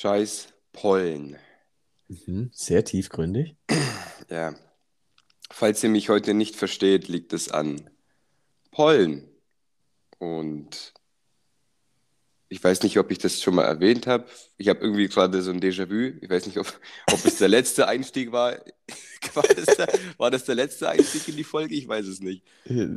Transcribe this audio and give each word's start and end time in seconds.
Scheiß 0.00 0.54
Pollen. 0.72 1.36
Mhm. 2.06 2.50
Sehr 2.52 2.84
tiefgründig. 2.84 3.56
Ja. 4.30 4.54
Falls 5.50 5.82
ihr 5.82 5.90
mich 5.90 6.08
heute 6.08 6.34
nicht 6.34 6.54
versteht, 6.54 7.08
liegt 7.08 7.32
es 7.32 7.50
an 7.50 7.90
Pollen. 8.70 9.28
Und 10.18 10.92
ich 12.48 12.62
weiß 12.62 12.84
nicht, 12.84 12.96
ob 12.98 13.10
ich 13.10 13.18
das 13.18 13.42
schon 13.42 13.56
mal 13.56 13.64
erwähnt 13.64 14.06
habe. 14.06 14.26
Ich 14.56 14.68
habe 14.68 14.78
irgendwie 14.78 15.08
gerade 15.08 15.42
so 15.42 15.50
ein 15.50 15.60
Déjà-vu. 15.60 16.16
Ich 16.20 16.30
weiß 16.30 16.46
nicht, 16.46 16.58
ob, 16.58 16.72
ob 17.10 17.24
es 17.24 17.38
der 17.38 17.48
letzte 17.48 17.88
Einstieg 17.88 18.30
war. 18.30 18.56
War 19.34 19.42
das, 19.42 19.76
der, 19.76 19.88
war 20.16 20.30
das 20.30 20.44
der 20.44 20.54
letzte 20.54 20.88
Einstieg 20.88 21.26
in 21.26 21.36
die 21.36 21.44
Folge? 21.44 21.74
Ich 21.74 21.88
weiß 21.88 22.06
es 22.06 22.20
nicht. 22.20 22.44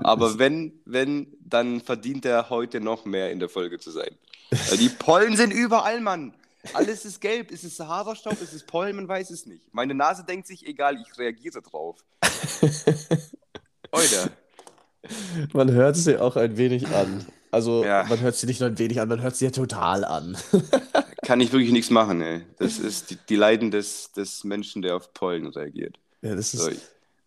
Aber 0.04 0.38
wenn, 0.38 0.80
wenn, 0.86 1.36
dann 1.40 1.82
verdient 1.82 2.26
er 2.26 2.52
heute 2.52 2.80
noch 2.80 3.06
mehr 3.06 3.32
in 3.32 3.40
der 3.40 3.50
Folge 3.50 3.80
zu 3.80 3.90
sein. 3.90 4.16
Weil 4.70 4.78
die 4.78 4.90
Pollen 4.90 5.36
sind 5.36 5.52
überall, 5.52 6.00
Mann. 6.00 6.36
Alles 6.74 7.06
ist 7.06 7.20
gelb. 7.22 7.52
Ist 7.52 7.64
es 7.64 7.76
Sahara-Staub? 7.78 8.42
Ist 8.42 8.54
es 8.54 8.64
Pollen? 8.64 8.96
Man 8.96 9.08
weiß 9.08 9.32
es 9.32 9.46
nicht. 9.46 9.64
Meine 9.74 9.94
Nase 9.94 10.24
denkt 10.24 10.48
sich, 10.48 10.66
egal, 10.66 11.00
ich 11.02 11.18
reagiere 11.18 11.62
drauf. 11.62 12.04
Heute. 13.96 14.32
Man 15.54 15.72
hört 15.72 15.96
sie 15.96 16.18
auch 16.18 16.36
ein 16.36 16.58
wenig 16.58 16.88
an. 16.90 17.26
Also 17.52 17.84
Ja. 17.84 18.06
man 18.08 18.20
hört 18.22 18.36
sie 18.36 18.46
nicht 18.48 18.60
nur 18.62 18.70
ein 18.70 18.80
wenig 18.80 19.02
an, 19.02 19.10
man 19.10 19.22
hört 19.22 19.36
sie 19.36 19.46
ja 19.46 19.52
total 19.52 20.06
an. 20.06 20.38
Kann 21.26 21.42
ich 21.42 21.52
wirklich 21.52 21.72
nichts 21.72 21.90
machen, 21.90 22.22
ey. 22.22 22.46
Das 22.58 22.80
ist 22.80 23.10
die, 23.12 23.18
die 23.28 23.36
Leiden 23.36 23.72
des, 23.72 24.12
des 24.14 24.44
Menschen, 24.44 24.82
der 24.82 24.96
auf 24.96 25.14
Pollen 25.14 25.48
reagiert. 25.48 26.00
Ja, 26.22 26.36
das 26.36 26.52
So, 26.52 26.68
ist, 26.70 26.82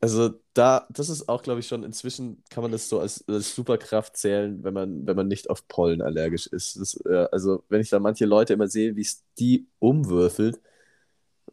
also 0.05 0.31
da, 0.55 0.87
das 0.91 1.09
ist 1.09 1.29
auch, 1.29 1.43
glaube 1.43 1.61
ich, 1.61 1.67
schon 1.69 1.83
inzwischen 1.83 2.43
kann 2.51 2.63
man 2.63 2.73
das 2.73 2.89
so 2.89 3.01
als, 3.01 3.27
als 3.29 3.55
Superkraft 3.55 4.17
zählen, 4.17 4.63
wenn 4.63 4.75
man, 4.75 5.07
wenn 5.07 5.17
man 5.17 5.29
nicht 5.29 5.49
auf 5.51 5.67
Pollen 5.69 6.03
allergisch 6.03 6.47
ist. 6.47 6.77
Das, 6.79 6.95
äh, 7.07 7.29
also 7.33 7.65
wenn 7.71 7.81
ich 7.81 7.89
da 7.91 7.99
manche 8.01 8.27
Leute 8.27 8.53
immer 8.53 8.69
sehe, 8.69 8.97
wie 8.97 9.01
es 9.03 9.25
die 9.39 9.67
umwürfelt, 9.79 10.61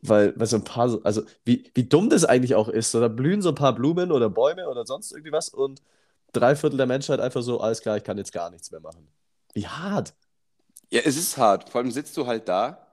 weil, 0.01 0.33
weil 0.39 0.47
so 0.47 0.57
ein 0.57 0.63
paar, 0.63 0.89
so- 0.89 1.03
also 1.03 1.23
wie, 1.45 1.71
wie 1.75 1.83
dumm 1.87 2.09
das 2.09 2.25
eigentlich 2.25 2.55
auch 2.55 2.69
ist. 2.69 2.91
So, 2.91 2.99
da 3.01 3.07
blühen 3.07 3.41
so 3.41 3.49
ein 3.49 3.55
paar 3.55 3.75
Blumen 3.75 4.11
oder 4.11 4.29
Bäume 4.29 4.67
oder 4.69 4.85
sonst 4.85 5.11
irgendwie 5.11 5.31
was 5.31 5.49
und 5.49 5.81
drei 6.33 6.55
Viertel 6.55 6.77
der 6.77 6.87
Menschheit 6.87 7.19
einfach 7.19 7.41
so, 7.43 7.59
alles 7.61 7.81
klar, 7.81 7.97
ich 7.97 8.03
kann 8.03 8.17
jetzt 8.17 8.33
gar 8.33 8.49
nichts 8.51 8.71
mehr 8.71 8.81
machen. 8.81 9.07
Wie 9.53 9.67
hart. 9.67 10.13
Ja, 10.89 11.01
es 11.05 11.17
ist 11.17 11.37
hart. 11.37 11.69
Vor 11.69 11.81
allem 11.81 11.91
sitzt 11.91 12.17
du 12.17 12.27
halt 12.27 12.47
da 12.49 12.87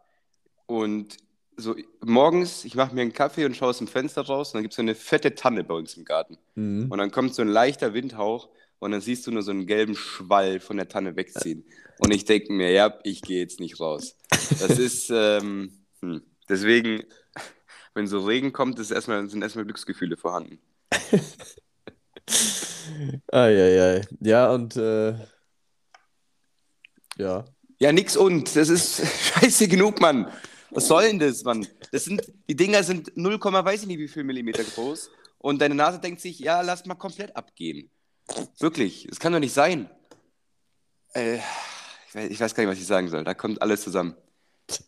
und 0.67 1.19
so 1.59 1.75
morgens, 2.05 2.65
ich 2.65 2.75
mache 2.77 2.95
mir 2.95 3.03
einen 3.03 3.13
Kaffee 3.13 3.45
und 3.45 3.57
schaue 3.57 3.71
aus 3.71 3.79
dem 3.79 3.89
Fenster 3.89 4.23
raus 4.23 4.49
und 4.49 4.55
dann 4.55 4.63
gibt 4.63 4.73
es 4.73 4.77
so 4.77 4.83
eine 4.83 4.95
fette 4.95 5.35
Tanne 5.35 5.65
bei 5.65 5.75
uns 5.75 5.97
im 5.97 6.05
Garten. 6.05 6.39
Mhm. 6.55 6.91
Und 6.91 6.99
dann 6.99 7.11
kommt 7.11 7.35
so 7.35 7.43
ein 7.43 7.49
leichter 7.49 7.93
Windhauch 7.95 8.49
und 8.79 8.93
dann 8.93 9.01
siehst 9.01 9.27
du 9.27 9.33
nur 9.33 9.43
so 9.43 9.51
einen 9.51 9.67
gelben 9.67 9.97
Schwall 9.97 10.61
von 10.61 10.77
der 10.77 10.89
Tanne 10.89 11.17
wegziehen. 11.17 11.65
Und 11.99 12.13
ich 12.13 12.25
denke 12.25 12.53
mir, 12.53 12.71
ja, 12.71 12.97
ich 13.03 13.23
gehe 13.23 13.41
jetzt 13.41 13.59
nicht 13.59 13.81
raus. 13.81 14.17
Das 14.31 14.79
ist, 14.79 15.11
ähm, 15.11 15.73
hm. 16.01 16.23
deswegen, 16.49 17.03
wenn 17.95 18.07
so 18.07 18.25
Regen 18.25 18.53
kommt, 18.53 18.79
ist 18.79 18.93
erstmal, 18.93 19.29
sind 19.29 19.43
erstmal 19.43 19.65
Glücksgefühle 19.65 20.17
vorhanden. 20.17 20.61
Eieiei. 23.33 24.03
Ja, 24.21 24.53
und 24.53 24.77
äh, 24.77 25.15
ja. 27.17 27.45
Ja, 27.81 27.93
nix 27.93 28.17
und. 28.17 28.55
Das 28.55 28.69
ist 28.69 29.03
scheiße 29.41 29.67
genug, 29.69 30.01
Mann. 30.01 30.31
Was 30.71 30.89
soll 30.89 31.05
denn 31.05 31.19
das, 31.19 31.43
Mann? 31.45 31.67
Das 31.93 32.05
sind, 32.05 32.23
die 32.49 32.57
Dinger 32.57 32.83
sind 32.83 33.17
0, 33.17 33.41
weiß 33.41 33.83
ich 33.83 33.87
nicht 33.87 33.99
wie 33.99 34.09
viel 34.09 34.25
Millimeter 34.25 34.65
groß. 34.65 35.11
Und 35.39 35.61
deine 35.61 35.75
Nase 35.75 35.99
denkt 35.99 36.21
sich, 36.21 36.39
ja, 36.39 36.61
lass 36.61 36.85
mal 36.85 36.95
komplett 36.95 37.35
abgehen. 37.37 37.91
Wirklich, 38.59 39.07
das 39.09 39.19
kann 39.19 39.33
doch 39.33 39.41
nicht 39.41 39.55
sein. 39.55 39.89
Äh, 41.15 41.39
ich, 42.29 42.41
weiß, 42.41 42.55
gar 42.55 42.65
nicht, 42.65 42.73
was 42.73 42.79
ich 42.79 42.87
sagen 42.87 43.09
soll. 43.09 43.25
Da 43.25 43.35
kommt 43.35 43.63
alles 43.63 43.83
zusammen. 43.83 44.15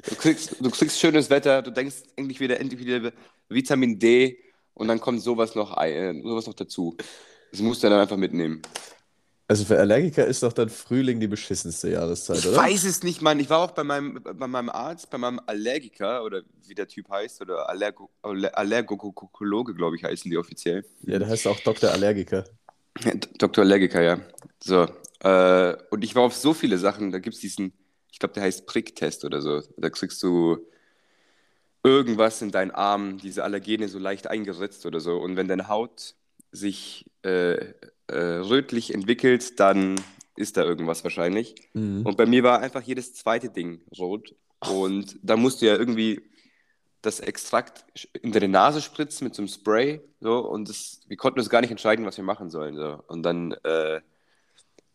Du 0.09 0.15
kriegst, 0.15 0.57
du 0.61 0.71
kriegst 0.71 0.99
schönes 0.99 1.31
Wetter, 1.31 1.63
du 1.63 1.71
denkst 1.71 2.03
endlich 2.17 2.41
wieder, 2.41 2.61
endlich 2.61 2.81
wieder 2.81 3.13
Vitamin 3.49 3.99
D 3.99 4.39
und 4.75 4.89
dann 4.89 5.01
kommt 5.01 5.23
sowas 5.23 5.55
noch, 5.55 5.77
äh, 5.81 6.13
sowas 6.23 6.47
noch 6.47 6.55
dazu. 6.55 6.97
Das 7.51 7.61
musst 7.61 7.83
du 7.83 7.89
dann 7.89 8.01
einfach 8.01 8.19
mitnehmen. 8.19 8.61
Also 9.51 9.65
für 9.65 9.81
Allergiker 9.81 10.25
ist 10.29 10.45
doch 10.45 10.53
dann 10.53 10.69
Frühling 10.69 11.19
die 11.19 11.27
beschissenste 11.27 11.91
Jahreszeit, 11.91 12.39
Ich 12.39 12.47
oder? 12.47 12.57
weiß 12.59 12.85
es 12.85 13.03
nicht, 13.03 13.21
Mann. 13.21 13.41
Ich 13.41 13.51
war 13.51 13.59
auch 13.59 13.73
bei 13.73 13.83
meinem, 13.83 14.23
bei 14.23 14.47
meinem 14.47 14.69
Arzt, 14.69 15.11
bei 15.11 15.19
meinem 15.19 15.41
Allergiker 15.45 16.23
oder 16.23 16.43
wie 16.69 16.75
der 16.77 16.87
Typ 16.87 17.11
heißt, 17.11 17.41
oder 17.41 17.69
Allergo, 17.69 18.11
Aller- 18.23 18.57
Allergokologe, 18.57 19.75
glaube 19.75 19.97
ich, 19.97 20.05
heißen 20.05 20.31
die 20.31 20.39
offiziell. 20.39 20.85
Ja, 21.03 21.19
der 21.19 21.27
heißt 21.27 21.49
auch 21.49 21.59
Dr. 21.59 21.91
Allergiker. 21.91 22.45
Ja, 23.01 23.11
Dr. 23.39 23.65
Allergiker, 23.65 24.01
ja. 24.01 24.21
So. 24.63 24.87
Äh, 25.19 25.77
und 25.91 26.05
ich 26.05 26.15
war 26.15 26.23
auf 26.23 26.37
so 26.37 26.55
viele 26.55 26.79
Sachen. 26.79 27.11
Da 27.11 27.19
gibt 27.19 27.35
es 27.35 27.41
diesen, 27.41 27.73
ich 28.13 28.21
glaube, 28.21 28.35
der 28.35 28.45
heißt 28.45 28.67
Pricktest 28.67 29.25
oder 29.25 29.43
so. 29.43 29.63
Da 29.79 29.91
kriegst 29.91 30.23
du 30.23 30.59
irgendwas 31.83 32.41
in 32.41 32.53
deinen 32.53 32.71
Arm, 32.71 33.19
diese 33.19 33.43
Allergene 33.43 33.89
so 33.89 33.99
leicht 33.99 34.29
eingeritzt 34.29 34.87
oder 34.87 35.01
so. 35.01 35.17
Und 35.17 35.35
wenn 35.35 35.49
deine 35.49 35.67
Haut 35.67 36.15
sich 36.53 37.07
äh, 37.23 37.75
äh, 38.11 38.39
rötlich 38.39 38.95
entwickelt, 38.95 39.59
dann 39.61 39.97
ist 40.37 40.57
da 40.57 40.65
irgendwas 40.65 41.05
wahrscheinlich. 41.05 41.55
Mhm. 41.75 42.05
Und 42.05 42.17
bei 42.17 42.27
mir 42.27 42.43
war 42.43 42.61
einfach 42.61 42.83
jedes 42.83 43.15
zweite 43.15 43.51
Ding 43.51 43.83
rot. 43.99 44.35
Und 44.69 45.19
da 45.23 45.37
musst 45.37 45.63
du 45.63 45.67
ja 45.67 45.77
irgendwie 45.77 46.23
das 47.03 47.21
Extrakt 47.21 47.85
in 48.21 48.33
deine 48.33 48.49
Nase 48.49 48.83
spritzen 48.83 49.25
mit 49.25 49.35
so 49.35 49.43
einem 49.43 49.49
Spray. 49.49 50.01
So, 50.21 50.39
und 50.41 50.69
das, 50.69 51.01
wir 51.09 51.17
konnten 51.17 51.41
uns 51.41 51.49
gar 51.49 51.61
nicht 51.61 51.71
entscheiden, 51.71 52.05
was 52.05 52.17
wir 52.17 52.25
machen 52.25 52.51
sollen. 52.51 52.77
So. 52.77 53.03
Und 53.07 53.23
dann 53.23 53.53
äh, 53.65 54.01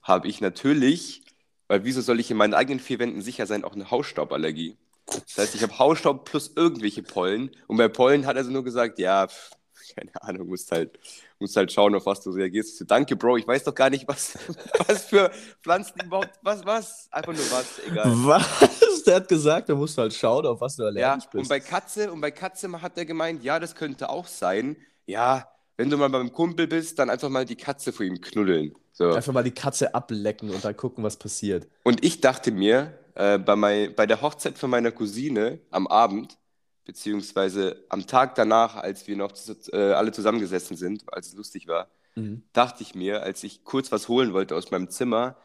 habe 0.01 0.27
ich 0.27 0.41
natürlich, 0.41 1.23
weil 1.67 1.83
wieso 1.83 2.01
soll 2.01 2.19
ich 2.19 2.29
in 2.29 2.37
meinen 2.37 2.53
eigenen 2.53 2.79
vier 2.79 2.99
Wänden 2.99 3.21
sicher 3.21 3.47
sein, 3.47 3.63
auch 3.63 3.73
eine 3.73 3.89
Hausstauballergie. 3.89 4.77
Das 5.07 5.37
heißt, 5.37 5.55
ich 5.55 5.63
habe 5.63 5.77
Hausstaub 5.77 6.25
plus 6.25 6.51
irgendwelche 6.55 7.03
Pollen. 7.03 7.51
Und 7.67 7.77
bei 7.77 7.87
Pollen 7.87 8.25
hat 8.25 8.35
er 8.35 8.43
so 8.43 8.51
nur 8.51 8.63
gesagt, 8.63 8.99
ja, 8.99 9.27
pf, 9.27 9.51
keine 9.95 10.11
Ahnung, 10.21 10.47
musst 10.47 10.71
halt, 10.71 10.99
musst 11.40 11.56
halt 11.56 11.72
schauen, 11.72 11.94
auf 11.96 12.06
was 12.06 12.22
du 12.22 12.31
reagierst. 12.31 12.72
Ich 12.73 12.78
so, 12.79 12.85
Danke, 12.85 13.16
Bro, 13.16 13.38
ich 13.38 13.47
weiß 13.47 13.63
doch 13.63 13.75
gar 13.75 13.90
nicht, 13.90 14.07
was, 14.07 14.38
was 14.88 15.06
für 15.06 15.31
Pflanzen 15.63 15.94
überhaupt, 16.06 16.31
was, 16.41 16.66
was, 16.66 17.07
einfach 17.12 17.34
nur 17.34 17.51
was, 17.51 17.79
egal. 17.88 18.06
Was? 18.25 19.03
Der 19.06 19.16
hat 19.18 19.28
gesagt, 19.28 19.69
da 19.69 19.75
musst 19.75 19.97
du 19.97 20.01
halt 20.01 20.13
schauen, 20.13 20.46
auf 20.47 20.62
was 20.62 20.75
du 20.78 20.84
Ja, 20.84 20.88
allergisch 20.90 21.25
und 21.25 21.31
bist. 21.41 21.50
bei 21.50 21.59
Katze, 21.59 22.12
und 22.12 22.22
bei 22.22 22.31
Katze 22.31 22.72
hat 22.81 22.97
er 22.97 23.06
gemeint, 23.06 23.44
ja, 23.44 23.59
das 23.59 23.75
könnte 23.75 24.09
auch 24.09 24.25
sein. 24.28 24.78
Ja, 25.06 25.47
wenn 25.78 25.90
du 25.91 25.97
mal 25.97 26.09
beim 26.09 26.31
Kumpel 26.34 26.66
bist, 26.68 26.97
dann 26.97 27.09
einfach 27.12 27.29
mal 27.29 27.46
die 27.46 27.56
Katze 27.57 27.91
vor 27.94 28.06
ihm 28.06 28.19
knuddeln. 28.19 28.73
So. 28.94 29.12
Einfach 29.12 29.34
mal 29.34 29.44
die 29.44 29.52
Katze 29.52 29.94
ablecken 29.94 30.50
und 30.50 30.63
dann 30.66 30.75
gucken, 30.75 31.03
was 31.03 31.17
passiert. 31.17 31.67
Und 31.84 32.03
ich 32.03 32.22
dachte 32.22 32.52
mir, 32.52 32.97
äh, 33.13 33.38
bei, 33.38 33.56
mei- 33.56 33.90
bei 33.96 34.06
der 34.07 34.22
Hochzeit 34.22 34.57
von 34.57 34.69
meiner 34.69 34.91
Cousine 34.91 35.59
am 35.69 35.85
Abend, 35.85 36.38
beziehungsweise 36.85 37.85
am 37.90 38.07
Tag 38.07 38.35
danach, 38.35 38.75
als 38.75 39.07
wir 39.07 39.16
noch 39.18 39.34
äh, 39.73 39.78
alle 39.94 40.12
zusammengesessen 40.12 40.78
sind, 40.78 41.03
als 41.13 41.28
es 41.28 41.34
lustig 41.35 41.68
war, 41.68 41.90
Mhm. 42.18 42.44
dachte 42.53 42.81
ich 42.81 42.96
mir, 42.96 43.23
als 43.23 43.44
ich 43.44 43.66
kurz 43.66 43.91
was 43.91 44.07
holen 44.07 44.31
wollte 44.31 44.56
aus 44.56 44.72
meinem 44.72 44.90
Zimmer, 44.90 45.35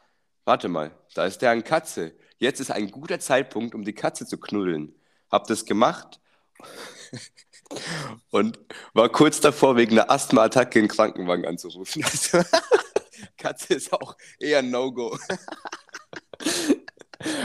warte 0.44 0.68
mal, 0.68 0.92
da 1.14 1.26
ist 1.26 1.42
der 1.42 1.50
an 1.50 1.64
Katze. 1.64 2.12
Jetzt 2.38 2.60
ist 2.60 2.70
ein 2.70 2.92
guter 2.92 3.18
Zeitpunkt, 3.18 3.74
um 3.74 3.84
die 3.84 3.92
Katze 3.92 4.24
zu 4.24 4.38
knuddeln. 4.38 4.94
Hab 5.32 5.48
das 5.48 5.64
gemacht 5.64 6.20
und 8.30 8.58
war 8.94 9.08
kurz 9.08 9.40
davor, 9.40 9.76
wegen 9.76 9.92
einer 9.98 10.10
Asthma-Attacke 10.10 10.78
einen 10.78 10.88
Krankenwagen 10.88 11.44
anzurufen. 11.46 12.04
Also, 12.04 12.40
Katze 13.36 13.74
ist 13.74 13.92
auch 13.92 14.16
eher 14.38 14.60
ein 14.60 14.70
No-Go. 14.70 15.18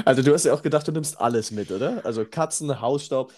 Also 0.06 0.22
du 0.22 0.34
hast 0.34 0.46
ja 0.46 0.54
auch 0.54 0.62
gedacht, 0.62 0.88
du 0.88 0.94
nimmst 0.94 1.20
alles 1.20 1.52
mit, 1.52 1.70
oder? 1.72 2.06
Also 2.06 2.24
Katzen, 2.26 2.80
Hausstaub. 2.80 3.34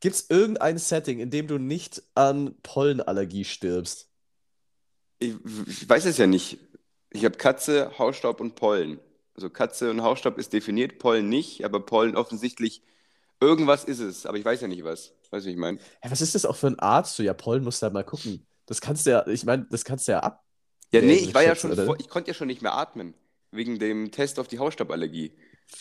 Gibt 0.00 0.16
es 0.16 0.30
irgendein 0.30 0.78
Setting, 0.78 1.20
in 1.20 1.30
dem 1.30 1.46
du 1.46 1.58
nicht 1.58 2.02
an 2.14 2.54
Pollenallergie 2.62 3.44
stirbst? 3.44 4.08
Ich, 5.18 5.34
ich 5.66 5.88
weiß 5.88 6.06
es 6.06 6.16
ja 6.16 6.26
nicht. 6.26 6.58
Ich 7.10 7.24
habe 7.24 7.36
Katze, 7.36 7.98
Hausstaub 7.98 8.40
und 8.40 8.54
Pollen. 8.54 8.98
Also 9.34 9.50
Katze 9.50 9.90
und 9.90 10.02
Hausstaub 10.02 10.38
ist 10.38 10.52
definiert, 10.52 10.98
Pollen 10.98 11.28
nicht, 11.28 11.64
aber 11.64 11.80
Pollen 11.80 12.16
offensichtlich, 12.16 12.82
irgendwas 13.40 13.84
ist 13.84 14.00
es, 14.00 14.26
aber 14.26 14.38
ich 14.38 14.44
weiß 14.44 14.62
ja 14.62 14.68
nicht 14.68 14.84
was. 14.84 15.12
Weißt 15.30 15.44
du, 15.44 15.48
wie 15.48 15.52
ich 15.52 15.58
meine? 15.58 15.78
Ja, 16.02 16.10
was 16.10 16.20
ist 16.20 16.34
das 16.34 16.44
auch 16.44 16.56
für 16.56 16.68
ein 16.68 16.78
Arzt? 16.78 17.16
So, 17.16 17.22
ja, 17.22 17.34
Pollen 17.34 17.62
musst 17.62 17.82
du 17.82 17.84
halt 17.84 17.94
mal 17.94 18.04
gucken. 18.04 18.46
Das 18.66 18.80
kannst 18.80 19.06
du 19.06 19.10
ja, 19.10 19.26
ich 19.26 19.44
meine, 19.44 19.66
das 19.70 19.84
kannst 19.84 20.08
du 20.08 20.12
ja 20.12 20.20
ab. 20.20 20.44
Ja, 20.92 21.00
nee, 21.00 21.14
ich 21.14 21.28
ich 21.28 21.34
war 21.34 21.42
ja 21.42 21.54
schon, 21.54 21.74
vor, 21.76 21.98
ich 22.00 22.08
konnte 22.08 22.30
ja 22.30 22.34
schon 22.34 22.48
nicht 22.48 22.62
mehr 22.62 22.74
atmen, 22.74 23.14
wegen 23.50 23.78
dem 23.78 24.10
Test 24.10 24.38
auf 24.38 24.48
die 24.48 24.58
Hausstauballergie. 24.58 25.32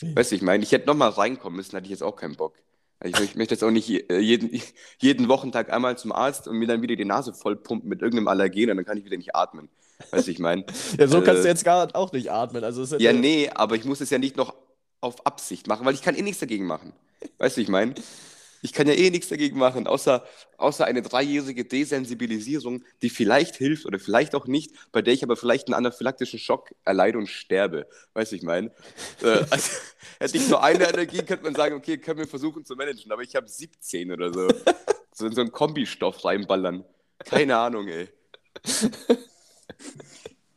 Weißt 0.01 0.31
du, 0.31 0.35
ich 0.35 0.41
meine, 0.41 0.63
ich 0.63 0.71
hätte 0.71 0.87
nochmal 0.87 1.09
reinkommen 1.09 1.57
müssen, 1.57 1.75
hatte 1.75 1.85
ich 1.85 1.91
jetzt 1.91 2.03
auch 2.03 2.15
keinen 2.15 2.35
Bock. 2.35 2.55
Ich, 3.03 3.17
möcht- 3.17 3.35
möchte 3.37 3.53
jetzt 3.55 3.63
auch 3.63 3.71
nicht 3.71 3.89
äh, 3.89 4.19
jeden, 4.19 4.49
jeden 4.99 5.29
Wochentag 5.29 5.71
einmal 5.71 5.97
zum 5.97 6.11
Arzt 6.11 6.47
und 6.47 6.57
mir 6.57 6.67
dann 6.67 6.81
wieder 6.81 6.95
die 6.95 7.05
Nase 7.05 7.33
vollpumpen 7.33 7.87
mit 7.89 8.01
irgendeinem 8.01 8.27
Allergen 8.27 8.69
und 8.71 8.77
dann 8.77 8.85
kann 8.85 8.97
ich 8.97 9.05
wieder 9.05 9.17
nicht 9.17 9.35
atmen. 9.35 9.69
Weißt 10.11 10.27
du, 10.27 10.31
ich 10.31 10.39
meine? 10.39 10.65
Ja, 10.97 11.07
so 11.07 11.21
kannst 11.21 11.39
Äh, 11.41 11.43
du 11.43 11.47
jetzt 11.49 11.63
gar 11.63 11.95
auch 11.95 12.11
nicht 12.11 12.31
atmen. 12.31 12.63
Also 12.63 12.83
ist 12.83 12.99
Ja, 12.99 13.13
nee, 13.13 13.49
aber 13.53 13.75
ich 13.75 13.85
muss 13.85 14.01
es 14.01 14.09
ja 14.09 14.17
nicht 14.17 14.35
noch 14.37 14.53
auf 15.01 15.25
Absicht 15.25 15.67
machen, 15.67 15.85
weil 15.85 15.93
ich 15.93 16.01
kann 16.01 16.15
eh 16.15 16.21
nichts 16.21 16.39
dagegen 16.39 16.65
machen. 16.65 16.93
Weißt 17.37 17.57
du, 17.57 17.61
ich 17.61 17.69
meine? 17.69 17.93
Ich 18.61 18.73
kann 18.73 18.87
ja 18.87 18.93
eh 18.93 19.09
nichts 19.09 19.29
dagegen 19.29 19.57
machen, 19.57 19.87
außer, 19.87 20.25
außer 20.57 20.85
eine 20.85 21.01
dreijährige 21.01 21.65
Desensibilisierung, 21.65 22.83
die 23.01 23.09
vielleicht 23.09 23.55
hilft 23.55 23.85
oder 23.85 23.99
vielleicht 23.99 24.35
auch 24.35 24.47
nicht, 24.47 24.73
bei 24.91 25.01
der 25.01 25.13
ich 25.13 25.23
aber 25.23 25.35
vielleicht 25.37 25.67
einen 25.67 25.75
anaphylaktischen 25.75 26.39
Schock 26.39 26.73
erleide 26.83 27.17
und 27.17 27.27
sterbe. 27.27 27.87
Weißt 28.13 28.31
du, 28.31 28.35
ich 28.35 28.43
meine? 28.43 28.67
Äh, 29.21 29.45
also, 29.49 29.71
hätte 30.19 30.37
ich 30.37 30.49
nur 30.49 30.63
eine 30.63 30.87
Allergie, 30.87 31.19
könnte 31.19 31.43
man 31.43 31.55
sagen, 31.55 31.75
okay, 31.75 31.97
können 31.97 32.19
wir 32.19 32.27
versuchen 32.27 32.65
zu 32.65 32.75
managen, 32.75 33.11
aber 33.11 33.21
ich 33.21 33.35
habe 33.35 33.47
17 33.47 34.11
oder 34.11 34.33
so. 34.33 34.47
So 35.11 35.25
in 35.25 35.33
so 35.33 35.41
einen 35.41 35.51
Kombistoff 35.51 36.23
reinballern. 36.23 36.85
Keine 37.25 37.57
Ahnung, 37.57 37.89
ey. 37.89 38.07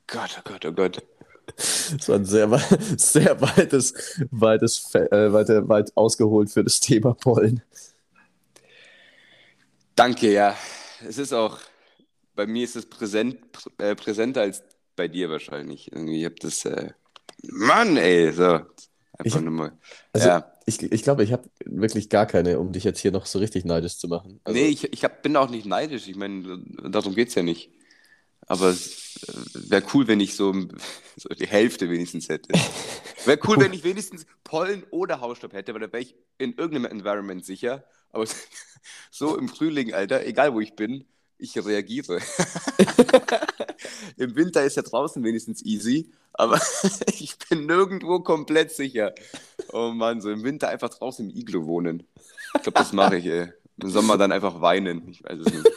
Gott, 0.06 0.38
oh 0.38 0.42
Gott, 0.44 0.64
oh 0.66 0.72
Gott. 0.72 1.02
Das 1.56 2.08
war 2.08 2.16
ein 2.16 2.24
sehr, 2.24 2.48
sehr 2.96 3.40
weites, 3.40 3.94
weites, 4.30 4.94
äh, 4.94 5.32
weit, 5.32 5.48
weit 5.68 5.96
ausgeholt 5.96 6.50
für 6.50 6.64
das 6.64 6.80
Thema 6.80 7.14
Pollen. 7.14 7.62
Danke, 9.94 10.32
ja. 10.32 10.56
Es 11.06 11.18
ist 11.18 11.32
auch, 11.32 11.58
bei 12.34 12.46
mir 12.46 12.64
ist 12.64 12.76
es 12.76 12.86
präsent, 12.86 13.38
äh, 13.78 13.94
präsenter 13.94 14.42
als 14.42 14.62
bei 14.96 15.08
dir 15.08 15.30
wahrscheinlich. 15.30 15.92
Irgendwie, 15.92 16.20
ich 16.20 16.24
habe 16.24 16.36
das, 16.40 16.64
äh, 16.64 16.92
Mann, 17.44 17.96
ey, 17.96 18.32
so. 18.32 18.60
Einfach 19.18 19.40
ich, 19.40 19.44
nur 19.44 19.72
Also, 20.12 20.28
ja. 20.28 20.52
ich, 20.64 20.82
ich 20.82 21.02
glaube, 21.02 21.22
ich 21.22 21.32
habe 21.32 21.48
wirklich 21.64 22.08
gar 22.08 22.26
keine, 22.26 22.58
um 22.58 22.72
dich 22.72 22.84
jetzt 22.84 23.00
hier 23.00 23.12
noch 23.12 23.26
so 23.26 23.38
richtig 23.38 23.64
neidisch 23.64 23.98
zu 23.98 24.08
machen. 24.08 24.40
Also, 24.44 24.58
nee, 24.58 24.68
ich, 24.68 24.90
ich 24.92 25.04
hab, 25.04 25.22
bin 25.22 25.36
auch 25.36 25.50
nicht 25.50 25.66
neidisch. 25.66 26.08
Ich 26.08 26.16
meine, 26.16 26.58
darum 26.88 27.14
geht 27.14 27.28
es 27.28 27.34
ja 27.34 27.42
nicht. 27.42 27.70
Aber 28.46 28.68
es 28.68 29.16
äh, 29.28 29.70
wäre 29.70 29.84
cool, 29.94 30.06
wenn 30.08 30.20
ich 30.20 30.34
so, 30.34 30.52
so, 31.16 31.28
die 31.30 31.46
Hälfte 31.46 31.88
wenigstens 31.90 32.28
hätte. 32.28 32.52
Wäre 33.24 33.38
cool, 33.46 33.58
wenn 33.60 33.72
ich 33.72 33.84
wenigstens 33.84 34.26
Pollen 34.44 34.84
oder 34.90 35.20
Hausstaub 35.20 35.52
hätte, 35.52 35.74
weil 35.74 35.80
da 35.80 35.92
wäre 35.92 36.02
ich 36.02 36.14
in 36.38 36.54
irgendeinem 36.54 36.98
Environment 36.98 37.44
sicher. 37.44 37.84
Aber 38.10 38.26
so 39.10 39.36
im 39.38 39.48
Frühling, 39.48 39.94
Alter, 39.94 40.26
egal 40.26 40.54
wo 40.54 40.60
ich 40.60 40.74
bin, 40.74 41.04
ich 41.38 41.56
reagiere. 41.56 42.20
Im 44.16 44.36
Winter 44.36 44.62
ist 44.64 44.76
ja 44.76 44.82
draußen 44.82 45.22
wenigstens 45.24 45.64
easy, 45.64 46.12
aber 46.32 46.60
ich 47.18 47.36
bin 47.48 47.66
nirgendwo 47.66 48.20
komplett 48.20 48.70
sicher. 48.70 49.12
Oh 49.72 49.90
Mann, 49.90 50.20
so 50.20 50.30
im 50.30 50.44
Winter 50.44 50.68
einfach 50.68 50.90
draußen 50.90 51.28
im 51.28 51.36
Iglo 51.36 51.66
wohnen. 51.66 52.06
Ich 52.54 52.62
glaube, 52.62 52.78
das 52.78 52.92
mache 52.92 53.16
ich, 53.16 53.26
ey. 53.26 53.52
Im 53.80 53.90
Sommer 53.90 54.18
dann 54.18 54.32
einfach 54.32 54.60
weinen. 54.60 55.08
Ich 55.08 55.24
weiß 55.24 55.38
es 55.40 55.52
nicht. 55.52 55.70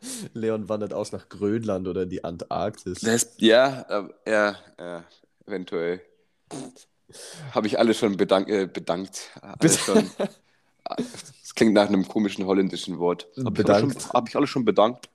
Leon 0.34 0.68
wandert 0.68 0.92
aus 0.92 1.12
nach 1.12 1.28
Grönland 1.28 1.88
oder 1.88 2.06
die 2.06 2.24
Antarktis. 2.24 3.00
Das, 3.00 3.34
ja, 3.38 3.82
äh, 3.88 4.30
ja, 4.30 4.56
ja, 4.78 5.04
eventuell. 5.46 6.00
Habe 7.52 7.66
ich 7.66 7.78
alle 7.78 7.94
schon 7.94 8.16
bedank, 8.16 8.48
äh, 8.48 8.66
bedankt. 8.66 9.30
Alle 9.40 9.70
schon, 9.70 10.10
das 10.84 11.54
klingt 11.54 11.74
nach 11.74 11.88
einem 11.88 12.06
komischen 12.06 12.46
holländischen 12.46 12.98
Wort. 12.98 13.26
Habe 13.44 13.62
ich, 13.62 14.08
hab 14.08 14.28
ich 14.28 14.36
alle 14.36 14.46
schon 14.46 14.64
bedankt? 14.64 15.08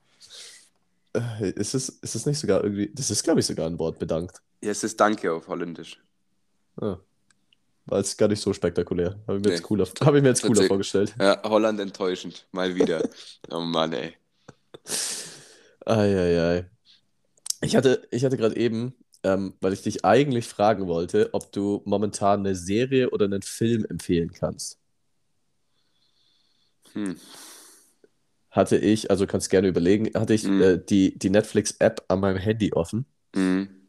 Äh, 1.14 1.52
ist 1.52 1.74
es, 1.74 1.90
ist 1.90 2.16
es 2.16 2.26
nicht 2.26 2.40
sogar 2.40 2.64
irgendwie. 2.64 2.90
Das 2.94 3.12
ist, 3.12 3.24
glaube 3.24 3.42
ich, 3.42 3.46
sogar 3.46 3.68
ein 3.68 3.78
Wort, 3.80 4.00
bedankt. 4.00 4.42
Ja, 4.62 4.72
es 4.72 4.84
ist 4.84 5.00
Danke 5.00 5.34
auf 5.34 5.48
Holländisch. 5.48 6.00
Ah. 6.80 6.98
War 7.86 7.98
jetzt 7.98 8.18
gar 8.18 8.28
nicht 8.28 8.42
so 8.42 8.54
spektakulär. 8.54 9.18
Habe 9.28 9.38
ich 9.38 9.44
mir 9.44 9.50
nee. 9.50 9.56
jetzt 9.56 9.64
cooler, 9.64 9.86
hab 9.86 10.16
ich 10.16 10.22
mir 10.22 10.30
jetzt 10.30 10.44
cooler 10.44 10.64
vorgestellt. 10.64 11.16
Ja, 11.20 11.42
Holland 11.44 11.80
enttäuschend. 11.80 12.46
Mal 12.52 12.76
wieder. 12.76 13.04
oh 13.50 13.60
Mann, 13.60 13.92
ey. 13.94 14.16
Eieiei. 15.86 16.70
Ich 17.62 17.76
hatte, 17.76 18.08
ich 18.12 18.24
hatte 18.26 18.38
gerade 18.38 18.56
eben, 18.56 18.96
ähm, 19.24 19.54
weil 19.62 19.74
ich 19.74 19.82
dich 19.82 20.04
eigentlich 20.06 20.48
fragen 20.48 20.88
wollte, 20.88 21.30
ob 21.34 21.52
du 21.52 21.82
momentan 21.86 22.40
eine 22.42 22.56
Serie 22.56 23.10
oder 23.12 23.26
einen 23.26 23.42
Film 23.42 23.86
empfehlen 23.86 24.32
kannst. 24.34 24.80
Hm. 26.94 27.16
Hatte 28.50 28.78
ich, 28.78 29.10
also 29.10 29.28
kannst 29.28 29.50
gerne 29.50 29.68
überlegen, 29.68 30.12
hatte 30.14 30.34
ich 30.34 30.44
Hm. 30.44 30.62
äh, 30.62 30.78
die, 30.84 31.18
die 31.18 31.30
Netflix-App 31.30 32.04
an 32.08 32.20
meinem 32.20 32.38
Handy 32.38 32.74
offen 32.74 33.06
Mhm. 33.34 33.88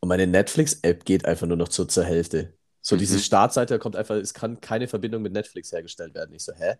und 0.00 0.08
meine 0.08 0.26
Netflix-App 0.26 1.04
geht 1.06 1.24
einfach 1.24 1.46
nur 1.46 1.56
noch 1.56 1.70
so 1.70 1.84
zur 1.86 2.04
Hälfte. 2.04 2.52
So 2.82 2.96
diese 2.96 3.16
Mhm. 3.16 3.20
Startseite 3.20 3.78
kommt 3.78 3.96
einfach, 3.96 4.16
es 4.16 4.34
kann 4.34 4.60
keine 4.60 4.86
Verbindung 4.86 5.22
mit 5.22 5.32
Netflix 5.32 5.72
hergestellt 5.72 6.14
werden. 6.14 6.34
Ich 6.34 6.44
so, 6.44 6.52
hä? 6.52 6.74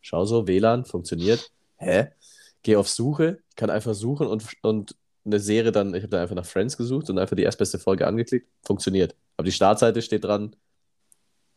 Schau 0.00 0.24
so, 0.24 0.46
WLAN 0.46 0.84
funktioniert. 0.84 1.50
Hä? 1.76 2.08
Geh 2.64 2.76
auf 2.76 2.88
Suche, 2.88 3.38
kann 3.54 3.70
einfach 3.70 3.94
suchen 3.94 4.26
und, 4.26 4.44
und 4.62 4.96
eine 5.24 5.38
Serie 5.38 5.70
dann, 5.70 5.94
ich 5.94 6.02
habe 6.02 6.10
da 6.10 6.22
einfach 6.22 6.34
nach 6.34 6.44
Friends 6.44 6.76
gesucht 6.76 7.08
und 7.08 7.18
einfach 7.18 7.36
die 7.36 7.44
erstbeste 7.44 7.78
Folge 7.78 8.06
angeklickt, 8.06 8.48
funktioniert. 8.62 9.14
Aber 9.36 9.44
die 9.44 9.52
Startseite 9.52 10.02
steht 10.02 10.24
dran, 10.24 10.56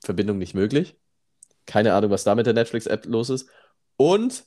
Verbindung 0.04 0.38
nicht 0.38 0.54
möglich. 0.54 0.95
Keine 1.65 1.94
Ahnung, 1.94 2.12
was 2.12 2.24
da 2.24 2.36
mit 2.36 2.45
der 2.45 2.54
Netflix-App 2.54 3.06
los 3.07 3.30
ist. 3.30 3.50
Und 3.98 4.45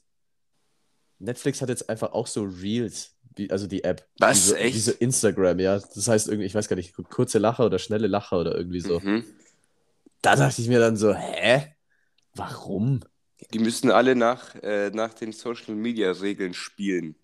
Netflix 1.19 1.61
hat 1.61 1.69
jetzt 1.69 1.89
einfach 1.91 2.13
auch 2.13 2.27
so 2.27 2.45
Reels, 2.45 3.17
also 3.51 3.67
die 3.67 3.85
App. 3.85 4.07
Was? 4.19 4.45
Diese, 4.45 4.59
Echt? 4.59 4.75
diese 4.75 4.93
Instagram, 4.93 5.59
ja. 5.59 5.79
Das 5.79 6.09
heißt 6.09 6.29
irgendwie, 6.29 6.47
ich 6.47 6.55
weiß 6.55 6.69
gar 6.69 6.77
nicht, 6.77 6.95
kurze 7.11 7.39
Lacher 7.39 7.67
oder 7.67 7.79
schnelle 7.79 8.07
Lacher 8.07 8.41
oder 8.41 8.55
irgendwie 8.55 8.81
so. 8.81 9.01
Mhm. 9.01 9.25
Da 10.23 10.37
dachte 10.37 10.63
ich 10.63 10.69
mir 10.69 10.81
dann 10.81 10.97
so, 10.97 11.15
hä? 11.15 11.75
Warum? 12.35 13.01
Die 13.53 13.59
müssen 13.59 13.91
alle 13.91 14.15
nach, 14.15 14.55
äh, 14.63 14.91
nach 14.91 15.15
den 15.15 15.33
Social 15.33 15.75
Media 15.75 16.11
Regeln 16.13 16.55
spielen. 16.55 17.15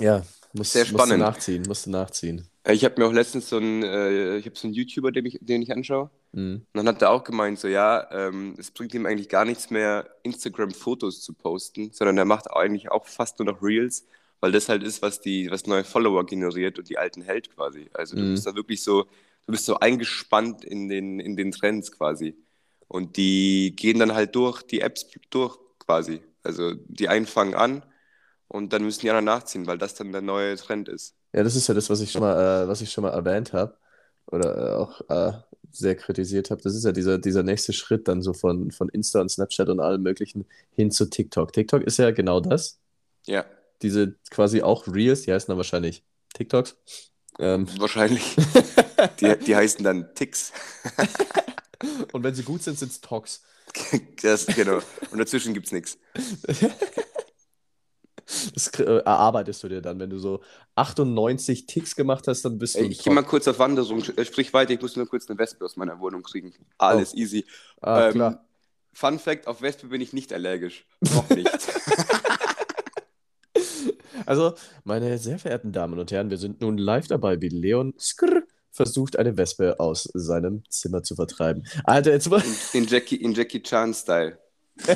Ja, 0.00 0.22
muss, 0.52 0.72
Sehr 0.72 0.86
spannend. 0.86 1.18
nachziehen, 1.18 1.62
musste 1.66 1.90
nachziehen. 1.90 2.46
Äh, 2.64 2.74
Ich 2.74 2.84
habe 2.84 3.00
mir 3.00 3.06
auch 3.06 3.12
letztens 3.12 3.48
so 3.48 3.56
einen, 3.56 3.82
äh, 3.82 4.36
ich 4.38 4.46
habe 4.46 4.56
so 4.56 4.66
einen 4.66 4.74
YouTuber, 4.74 5.12
den 5.12 5.26
ich, 5.26 5.38
den 5.40 5.62
ich 5.62 5.72
anschaue. 5.72 6.10
Mhm. 6.32 6.54
Und 6.72 6.78
dann 6.78 6.88
hat 6.88 7.02
er 7.02 7.10
auch 7.10 7.24
gemeint, 7.24 7.58
so 7.58 7.68
ja, 7.68 8.08
ähm, 8.10 8.54
es 8.58 8.70
bringt 8.70 8.94
ihm 8.94 9.04
eigentlich 9.06 9.28
gar 9.28 9.44
nichts 9.44 9.70
mehr, 9.70 10.08
Instagram-Fotos 10.22 11.20
zu 11.22 11.34
posten, 11.34 11.90
sondern 11.92 12.16
er 12.18 12.24
macht 12.24 12.50
eigentlich 12.50 12.90
auch 12.90 13.06
fast 13.06 13.38
nur 13.38 13.46
noch 13.46 13.62
Reels, 13.62 14.06
weil 14.40 14.52
das 14.52 14.68
halt 14.68 14.82
ist, 14.82 15.02
was 15.02 15.20
die, 15.20 15.50
was 15.50 15.66
neue 15.66 15.84
Follower 15.84 16.24
generiert 16.24 16.78
und 16.78 16.88
die 16.88 16.98
alten 16.98 17.22
hält 17.22 17.54
quasi. 17.54 17.90
Also 17.92 18.16
du 18.16 18.22
Mhm. 18.22 18.30
bist 18.32 18.46
da 18.46 18.54
wirklich 18.54 18.82
so, 18.82 19.04
du 19.46 19.52
bist 19.52 19.66
so 19.66 19.78
eingespannt 19.78 20.64
in 20.64 20.88
den, 20.88 21.20
in 21.20 21.36
den 21.36 21.52
Trends 21.52 21.92
quasi. 21.92 22.34
Und 22.92 23.16
die 23.16 23.74
gehen 23.74 23.98
dann 23.98 24.12
halt 24.12 24.34
durch, 24.34 24.62
die 24.62 24.82
Apps 24.82 25.06
durch 25.30 25.56
quasi. 25.78 26.20
Also 26.42 26.74
die 26.74 27.08
einen 27.08 27.24
fangen 27.24 27.54
an 27.54 27.82
und 28.48 28.74
dann 28.74 28.84
müssen 28.84 29.00
die 29.00 29.08
anderen 29.08 29.24
nachziehen, 29.24 29.66
weil 29.66 29.78
das 29.78 29.94
dann 29.94 30.12
der 30.12 30.20
neue 30.20 30.56
Trend 30.56 30.90
ist. 30.90 31.14
Ja, 31.32 31.42
das 31.42 31.56
ist 31.56 31.68
ja 31.68 31.72
das, 31.72 31.88
was 31.88 32.02
ich 32.02 32.12
schon 32.12 32.20
mal, 32.20 32.64
äh, 32.64 32.68
was 32.68 32.82
ich 32.82 32.92
schon 32.92 33.00
mal 33.00 33.12
erwähnt 33.12 33.54
habe 33.54 33.78
oder 34.26 34.58
äh, 34.58 34.74
auch 34.74 35.00
äh, 35.08 35.32
sehr 35.70 35.96
kritisiert 35.96 36.50
habe. 36.50 36.60
Das 36.60 36.74
ist 36.74 36.84
ja 36.84 36.92
dieser, 36.92 37.16
dieser 37.16 37.42
nächste 37.42 37.72
Schritt 37.72 38.08
dann 38.08 38.20
so 38.20 38.34
von, 38.34 38.70
von 38.70 38.90
Insta 38.90 39.22
und 39.22 39.30
Snapchat 39.30 39.70
und 39.70 39.80
allem 39.80 40.02
Möglichen 40.02 40.44
hin 40.72 40.90
zu 40.90 41.06
TikTok. 41.06 41.54
TikTok 41.54 41.82
ist 41.84 41.96
ja 41.96 42.10
genau 42.10 42.40
das. 42.40 42.78
Ja, 43.24 43.46
Diese 43.80 44.16
quasi 44.30 44.60
auch 44.60 44.86
Reels, 44.86 45.22
die 45.22 45.32
heißen 45.32 45.46
dann 45.46 45.56
wahrscheinlich 45.56 46.02
TikToks. 46.34 46.76
Ähm, 47.38 47.66
wahrscheinlich. 47.78 48.36
Die, 49.20 49.36
die 49.36 49.56
heißen 49.56 49.82
dann 49.82 50.14
Ticks. 50.14 50.52
und 52.12 52.22
wenn 52.22 52.34
sie 52.34 52.42
gut 52.42 52.62
sind, 52.62 52.78
sind 52.78 52.92
es 52.92 53.00
Talks. 53.00 53.42
Das, 54.22 54.46
genau. 54.46 54.80
Und 55.10 55.18
dazwischen 55.18 55.54
gibt 55.54 55.66
es 55.66 55.72
nichts. 55.72 55.98
Das 58.54 58.68
äh, 58.78 58.82
erarbeitest 58.84 59.62
du 59.62 59.68
dir 59.68 59.82
dann, 59.82 59.98
wenn 59.98 60.10
du 60.10 60.18
so 60.18 60.42
98 60.76 61.66
Ticks 61.66 61.96
gemacht 61.96 62.28
hast, 62.28 62.42
dann 62.44 62.58
bist 62.58 62.76
du 62.76 62.80
ich 62.80 63.02
gehe 63.02 63.12
mal 63.12 63.22
kurz 63.22 63.46
auf 63.48 63.58
Wanderung. 63.58 64.02
Äh, 64.16 64.24
Sprich 64.24 64.52
weiter, 64.54 64.72
ich 64.72 64.80
muss 64.80 64.96
nur 64.96 65.06
kurz 65.08 65.28
eine 65.28 65.38
Wespe 65.38 65.64
aus 65.64 65.76
meiner 65.76 65.98
Wohnung 66.00 66.22
kriegen. 66.22 66.54
Alles 66.78 67.14
easy. 67.14 67.44
Ah, 67.80 68.06
Ähm, 68.06 68.12
klar. 68.12 68.44
Fun 68.94 69.18
Fact: 69.18 69.46
Auf 69.46 69.62
Wespe 69.62 69.88
bin 69.88 70.00
ich 70.00 70.12
nicht 70.12 70.32
allergisch. 70.32 70.86
Noch 71.00 71.28
nicht. 71.30 71.50
Also, 74.24 74.54
meine 74.84 75.18
sehr 75.18 75.38
verehrten 75.38 75.72
Damen 75.72 75.98
und 75.98 76.12
Herren, 76.12 76.30
wir 76.30 76.36
sind 76.38 76.60
nun 76.60 76.78
live 76.78 77.08
dabei, 77.08 77.40
wie 77.40 77.48
Leon 77.48 77.92
Skrr 77.98 78.41
versucht, 78.72 79.16
eine 79.16 79.36
Wespe 79.36 79.78
aus 79.78 80.08
seinem 80.14 80.64
Zimmer 80.68 81.02
zu 81.02 81.14
vertreiben. 81.14 81.64
Alter, 81.84 82.12
jetzt 82.12 82.28
mal. 82.28 82.42
In 82.72 82.86
Jackie, 82.86 83.16
in 83.16 83.32
Jackie 83.34 83.62
Chan-Style. 83.62 84.38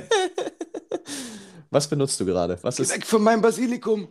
Was 1.70 1.88
benutzt 1.88 2.18
du 2.18 2.24
gerade? 2.24 2.58
Was 2.62 2.80
ist, 2.80 2.94
weg 2.94 3.04
von 3.04 3.22
meinem 3.22 3.42
Basilikum! 3.42 4.08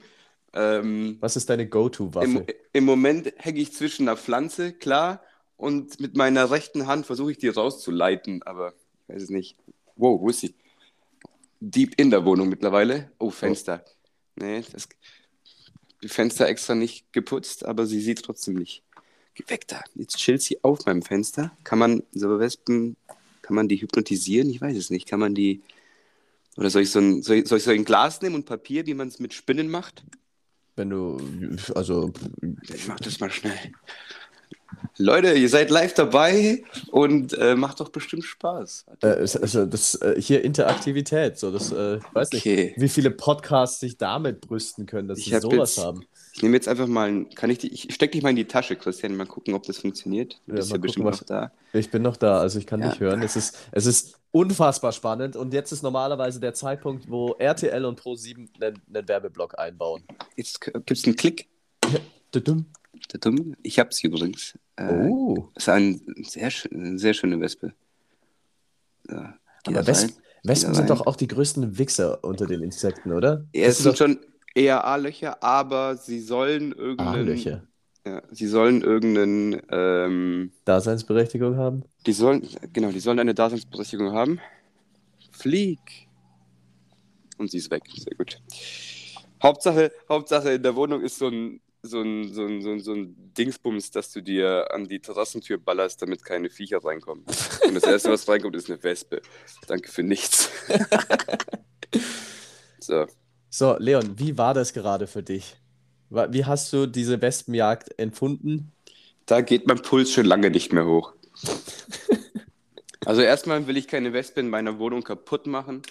Ähm, 0.53 1.17
was 1.19 1.35
ist 1.35 1.49
deine 1.49 1.67
Go-To-Waffe? 1.67 2.27
im, 2.27 2.45
Im 2.71 2.85
Moment 2.85 3.33
hänge 3.37 3.59
ich 3.59 3.73
zwischen 3.73 4.07
einer 4.07 4.15
Pflanze, 4.15 4.71
klar, 4.71 5.21
und 5.57 5.99
mit 5.99 6.15
meiner 6.15 6.49
rechten 6.49 6.87
Hand 6.87 7.05
versuche 7.05 7.31
ich 7.31 7.37
die 7.37 7.49
rauszuleiten, 7.49 8.41
aber 8.43 8.73
ich 9.07 9.15
weiß 9.15 9.23
es 9.23 9.29
nicht. 9.29 9.57
Wow, 9.97 10.21
wo 10.21 10.29
ist 10.29 10.41
sie? 10.41 10.55
Deep 11.59 11.99
in 11.99 12.09
der 12.09 12.23
Wohnung 12.23 12.47
mittlerweile. 12.47 13.11
Oh, 13.19 13.31
Fenster. 13.31 13.83
Nee, 14.35 14.63
das, 14.71 14.87
die 16.01 16.07
Fenster 16.07 16.47
extra 16.47 16.75
nicht 16.75 17.11
geputzt, 17.11 17.65
aber 17.65 17.85
sie 17.85 17.99
sieht 17.99 18.23
trotzdem 18.23 18.53
nicht. 18.55 18.84
Geh 19.35 19.43
weg 19.47 19.67
da. 19.67 19.81
Jetzt 19.95 20.17
chillt 20.17 20.41
sie 20.41 20.63
auf 20.63 20.85
meinem 20.85 21.01
Fenster. 21.01 21.51
Kann 21.63 21.77
man 21.79 22.03
so 22.13 22.39
Wespen, 22.39 22.95
kann 23.41 23.55
man 23.55 23.67
die 23.67 23.77
hypnotisieren? 23.81 24.49
Ich 24.49 24.61
weiß 24.61 24.75
es 24.77 24.89
nicht. 24.89 25.07
Kann 25.07 25.19
man 25.19 25.35
die. 25.35 25.61
Oder 26.57 26.69
soll 26.69 26.83
ich 26.83 26.91
so 26.91 26.99
ein, 26.99 27.21
soll 27.21 27.37
ich, 27.37 27.47
soll 27.47 27.57
ich 27.57 27.63
so 27.65 27.71
ein 27.71 27.83
Glas 27.85 28.21
nehmen 28.21 28.35
und 28.35 28.45
Papier, 28.45 28.85
wie 28.85 28.93
man 28.93 29.09
es 29.09 29.19
mit 29.19 29.33
Spinnen 29.33 29.69
macht? 29.69 30.03
Wenn 30.77 30.89
du, 30.89 31.17
also, 31.73 32.11
Ich 32.73 32.87
mach 32.87 32.99
das 32.99 33.19
mal 33.19 33.29
schnell. 33.31 33.57
Leute, 34.97 35.33
ihr 35.33 35.49
seid 35.49 35.69
live 35.69 35.93
dabei 35.93 36.63
und 36.91 37.33
äh, 37.37 37.55
macht 37.55 37.79
doch 37.79 37.89
bestimmt 37.89 38.23
Spaß. 38.23 38.85
Äh, 39.01 39.07
also 39.07 39.65
das 39.65 39.95
äh, 39.95 40.15
hier 40.19 40.43
Interaktivität, 40.43 41.37
so 41.37 41.51
das, 41.51 41.71
äh, 41.71 41.97
ich 41.97 42.03
weiß 42.13 42.29
Okay. 42.33 42.65
nicht, 42.67 42.81
wie 42.81 42.89
viele 42.89 43.11
Podcasts 43.11 43.79
sich 43.79 43.97
damit 43.97 44.41
brüsten 44.41 44.85
können, 44.85 45.07
dass 45.07 45.19
Ich 45.19 45.25
sie 45.25 45.39
sowas 45.39 45.75
jetzt- 45.75 45.85
haben. 45.85 46.05
Ich 46.35 46.43
nehme 46.43 46.55
jetzt 46.57 46.67
einfach 46.67 46.87
mal, 46.87 47.07
ein- 47.07 47.29
kann 47.29 47.49
ich 47.49 47.59
die, 47.59 47.73
ich 47.73 47.93
steck 47.93 48.11
dich 48.11 48.21
mal 48.21 48.29
in 48.31 48.35
die 48.35 48.43
Tasche, 48.45 48.75
Christian, 48.75 49.15
mal 49.15 49.25
gucken, 49.25 49.53
ob 49.53 49.63
das 49.63 49.77
funktioniert. 49.77 50.41
Du 50.45 50.51
Ja, 50.51 50.55
bist 50.57 50.71
ja 50.71 50.77
bestimmt 50.77 51.05
gucken, 51.05 51.19
noch 51.21 51.25
da. 51.25 51.51
Ich 51.71 51.89
bin 51.89 52.01
noch 52.01 52.17
da, 52.17 52.39
also 52.41 52.59
ich 52.59 52.67
kann 52.67 52.81
Ja. 52.81 52.87
nicht 52.89 52.99
hören. 52.99 53.21
Es 53.21 53.37
ist, 53.37 53.57
es 53.71 53.85
ist 53.85 54.19
unfassbar 54.31 54.91
spannend 54.91 55.37
und 55.37 55.53
jetzt 55.53 55.71
ist 55.71 55.81
normalerweise 55.81 56.41
der 56.41 56.53
Zeitpunkt, 56.53 57.09
wo 57.09 57.35
RTL 57.39 57.85
und 57.85 58.01
Pro7 58.01 58.49
einen, 58.61 58.81
einen 58.93 59.07
Werbeblock 59.07 59.57
einbauen. 59.57 60.03
Jetzt 60.35 60.59
gibt 60.59 60.91
es 60.91 61.05
einen 61.05 61.15
Klick. 61.15 61.47
Ich 63.63 63.79
hab's 63.79 64.03
übrigens. 64.03 64.57
Äh, 64.75 65.07
Oh, 65.07 65.49
Das 65.53 65.63
ist 65.63 65.69
ein 65.69 66.01
sehr, 66.23 66.51
eine 66.71 66.99
sehr 66.99 67.13
schöne 67.13 67.39
Wespe. 67.39 67.73
Da 69.05 69.35
aber. 69.67 69.87
Wespen 69.87 70.15
Wieder 70.43 70.73
sind 70.75 70.89
doch 70.89 71.07
auch 71.07 71.15
die 71.15 71.27
größten 71.27 71.77
Wichser 71.77 72.23
unter 72.23 72.45
den 72.45 72.61
Insekten, 72.61 73.11
oder? 73.13 73.45
Ja, 73.53 73.67
es 73.67 73.77
sind 73.79 73.97
schon 73.97 74.19
eher 74.55 74.85
A-Löcher, 74.85 75.43
aber 75.43 75.97
sie 75.97 76.19
sollen 76.19 76.71
irgendeinen. 76.71 77.29
A-Löcher. 77.29 77.67
Ja, 78.05 78.21
sie 78.31 78.47
sollen 78.47 78.81
irgendeinen. 78.81 79.61
Ähm, 79.69 80.51
Daseinsberechtigung 80.63 81.57
haben. 81.57 81.83
die 82.05 82.13
sollen, 82.13 82.47
genau, 82.73 82.91
die 82.91 82.99
sollen 82.99 83.19
eine 83.19 83.33
Daseinsberechtigung 83.33 84.13
haben. 84.13 84.39
Flieg. 85.31 85.79
Und 87.37 87.51
sie 87.51 87.57
ist 87.57 87.69
weg. 87.69 87.83
Sehr 87.95 88.15
gut. 88.15 88.41
Hauptsache, 89.43 89.91
Hauptsache 90.07 90.53
in 90.53 90.63
der 90.63 90.75
Wohnung 90.75 91.01
ist 91.01 91.17
so 91.17 91.27
ein, 91.27 91.59
so 91.81 92.01
ein, 92.01 92.33
so 92.33 92.45
ein, 92.45 92.61
so 92.61 92.71
ein, 92.71 92.79
so 92.79 92.93
ein 92.93 93.33
Dingsbums, 93.37 93.91
dass 93.91 94.11
du 94.11 94.21
dir 94.21 94.67
an 94.71 94.87
die 94.87 94.99
Terrassentür 94.99 95.57
ballerst, 95.57 96.01
damit 96.01 96.23
keine 96.23 96.49
Viecher 96.49 96.83
reinkommen. 96.83 97.25
Und 97.67 97.75
das 97.75 97.83
erste, 97.83 98.11
was 98.11 98.27
reinkommt, 98.27 98.55
ist 98.55 98.69
eine 98.69 98.81
Wespe. 98.81 99.21
Danke 99.67 99.91
für 99.91 100.03
nichts. 100.03 100.49
so. 102.79 103.05
So, 103.57 103.77
Leon, 103.79 104.19
wie 104.19 104.37
war 104.37 104.53
das 104.53 104.73
gerade 104.73 105.07
für 105.07 105.23
dich? 105.23 105.55
Wie 106.09 106.43
hast 106.43 106.73
du 106.73 106.87
diese 106.87 107.21
Wespenjagd 107.21 107.97
empfunden? 107.97 108.73
Da 109.25 109.39
geht 109.39 109.65
mein 109.65 109.81
Puls 109.81 110.11
schon 110.11 110.25
lange 110.25 110.49
nicht 110.49 110.73
mehr 110.73 110.85
hoch. 110.85 111.13
Also 113.05 113.21
erstmal 113.21 113.67
will 113.67 113.77
ich 113.77 113.87
keine 113.87 114.13
Wespe 114.13 114.39
in 114.39 114.49
meiner 114.49 114.79
Wohnung 114.79 115.03
kaputt 115.03 115.45
machen. 115.45 115.83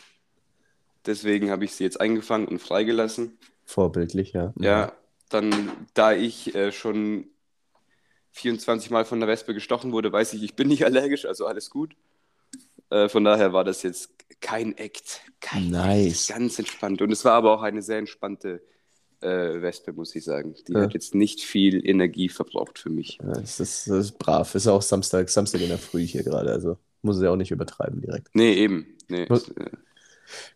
Deswegen 1.06 1.48
habe 1.48 1.64
ich 1.64 1.72
sie 1.72 1.84
jetzt 1.84 2.00
eingefangen 2.00 2.48
und 2.48 2.58
freigelassen. 2.58 3.38
Vorbildlich, 3.64 4.32
ja. 4.32 4.52
Ja, 4.58 4.92
dann, 5.28 5.70
da 5.94 6.12
ich 6.12 6.56
äh, 6.56 6.72
schon 6.72 7.28
24 8.32 8.90
Mal 8.90 9.04
von 9.04 9.20
der 9.20 9.28
Wespe 9.28 9.54
gestochen 9.54 9.92
wurde, 9.92 10.10
weiß 10.10 10.32
ich, 10.32 10.42
ich 10.42 10.56
bin 10.56 10.66
nicht 10.66 10.84
allergisch, 10.86 11.24
also 11.24 11.46
alles 11.46 11.70
gut. 11.70 11.94
Äh, 12.90 13.08
von 13.08 13.22
daher 13.22 13.52
war 13.52 13.62
das 13.62 13.84
jetzt 13.84 14.23
kein 14.44 14.76
Act. 14.76 15.22
Kein 15.40 15.70
Nice. 15.70 16.28
Ganz 16.28 16.58
entspannt. 16.58 17.00
Und 17.02 17.10
es 17.10 17.24
war 17.24 17.32
aber 17.32 17.52
auch 17.54 17.62
eine 17.62 17.82
sehr 17.82 17.98
entspannte 17.98 18.62
äh, 19.20 19.62
Wespe, 19.62 19.92
muss 19.94 20.14
ich 20.14 20.22
sagen. 20.24 20.54
Die 20.68 20.72
Ja. 20.74 20.82
hat 20.82 20.92
jetzt 20.94 21.14
nicht 21.14 21.40
viel 21.40 21.84
Energie 21.86 22.28
verbraucht 22.28 22.78
für 22.78 22.90
mich. 22.90 23.18
Ja, 23.22 23.32
das, 23.32 23.58
ist, 23.58 23.88
das 23.88 24.06
ist 24.06 24.18
brav. 24.18 24.54
Ist 24.54 24.66
auch 24.68 24.82
Samstag, 24.82 25.28
Samstag 25.30 25.62
in 25.62 25.68
der 25.70 25.78
Früh 25.78 26.06
hier 26.06 26.22
gerade, 26.22 26.50
also 26.50 26.76
muss 27.02 27.16
es 27.16 27.22
ja 27.22 27.30
auch 27.30 27.36
nicht 27.36 27.50
übertreiben 27.50 28.00
direkt. 28.02 28.28
Nee, 28.34 28.52
eben. 28.54 28.86
Nee, 29.08 29.26
Muss- 29.28 29.48
es, 29.48 29.56
äh, 29.56 29.70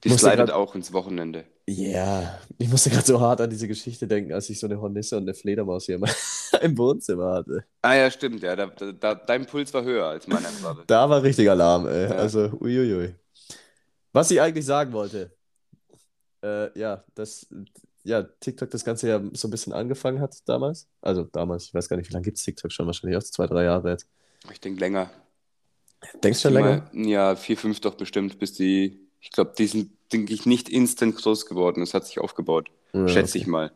die 0.05 0.11
slidet 0.11 0.51
auch 0.51 0.75
ins 0.75 0.93
Wochenende. 0.93 1.45
Ja, 1.67 2.39
ich 2.59 2.69
musste 2.69 2.89
gerade 2.91 3.05
so 3.07 3.21
hart 3.21 3.41
an 3.43 3.51
diese 3.51 3.69
Geschichte 3.69 4.07
denken, 4.07 4.33
als 4.33 4.49
ich 4.49 4.59
so 4.59 4.67
eine 4.67 4.81
Hornisse 4.81 5.17
und 5.19 5.25
eine 5.25 5.35
Fledermaus 5.35 5.85
hier 5.87 6.01
im 6.63 6.79
Wohnzimmer 6.79 7.35
hatte. 7.35 7.65
Ah 7.83 7.95
ja, 7.95 8.11
stimmt, 8.11 8.43
ja. 8.43 8.57
Da, 8.57 8.67
da, 8.67 8.93
da, 8.93 9.15
dein 9.15 9.45
Puls 9.47 9.73
war 9.75 9.85
höher 9.85 10.07
als 10.07 10.27
meiner 10.27 10.49
gerade. 10.63 10.85
Da 10.87 11.09
war 11.11 11.23
richtig 11.23 11.49
Alarm, 11.51 11.87
ey. 11.87 12.05
Ja. 12.05 12.11
Also, 12.13 12.51
uiuiui. 12.61 13.15
Was 14.19 14.33
ich 14.33 14.41
eigentlich 14.41 14.67
sagen 14.67 14.93
wollte, 14.93 15.31
äh, 16.43 16.77
ja, 16.77 17.05
dass 17.15 17.47
ja, 18.03 18.25
TikTok 18.25 18.69
das 18.69 18.85
Ganze 18.85 19.09
ja 19.09 19.23
so 19.33 19.47
ein 19.47 19.53
bisschen 19.53 19.73
angefangen 19.73 20.21
hat 20.21 20.37
damals. 20.47 20.89
Also 21.01 21.23
damals, 21.23 21.67
ich 21.67 21.75
weiß 21.75 21.89
gar 21.89 21.97
nicht, 21.97 22.09
wie 22.09 22.15
lange 22.15 22.25
gibt 22.25 22.37
es 22.37 22.43
TikTok 22.43 22.73
schon? 22.73 22.87
Wahrscheinlich 22.87 23.17
auch 23.17 23.23
zwei, 23.23 23.47
drei 23.47 23.63
Jahre 23.63 23.91
jetzt. 23.91 24.09
Ich 24.51 24.61
denke 24.61 24.81
länger. 24.81 25.09
Denkst 26.25 26.43
du 26.43 26.49
schon 26.49 26.55
länger? 26.55 26.91
Mal, 26.93 27.07
ja, 27.07 27.37
vier, 27.37 27.57
fünf 27.57 27.79
doch 27.79 27.95
bestimmt, 27.95 28.41
bis 28.41 28.55
die. 28.55 29.09
Ich 29.21 29.31
glaube, 29.31 29.53
die 29.57 29.69
sind, 29.69 29.93
denke 30.13 30.35
ich, 30.35 30.47
nicht 30.47 30.69
instant 30.69 31.15
groß 31.15 31.47
geworden. 31.47 31.81
Es 31.81 31.95
hat 31.95 32.05
sich 32.05 32.19
aufgebaut. 32.19 32.73
Ja, 32.95 33.07
Schätze 33.07 33.35
okay. 33.35 33.39
ich 33.39 33.47
mal. 33.47 33.73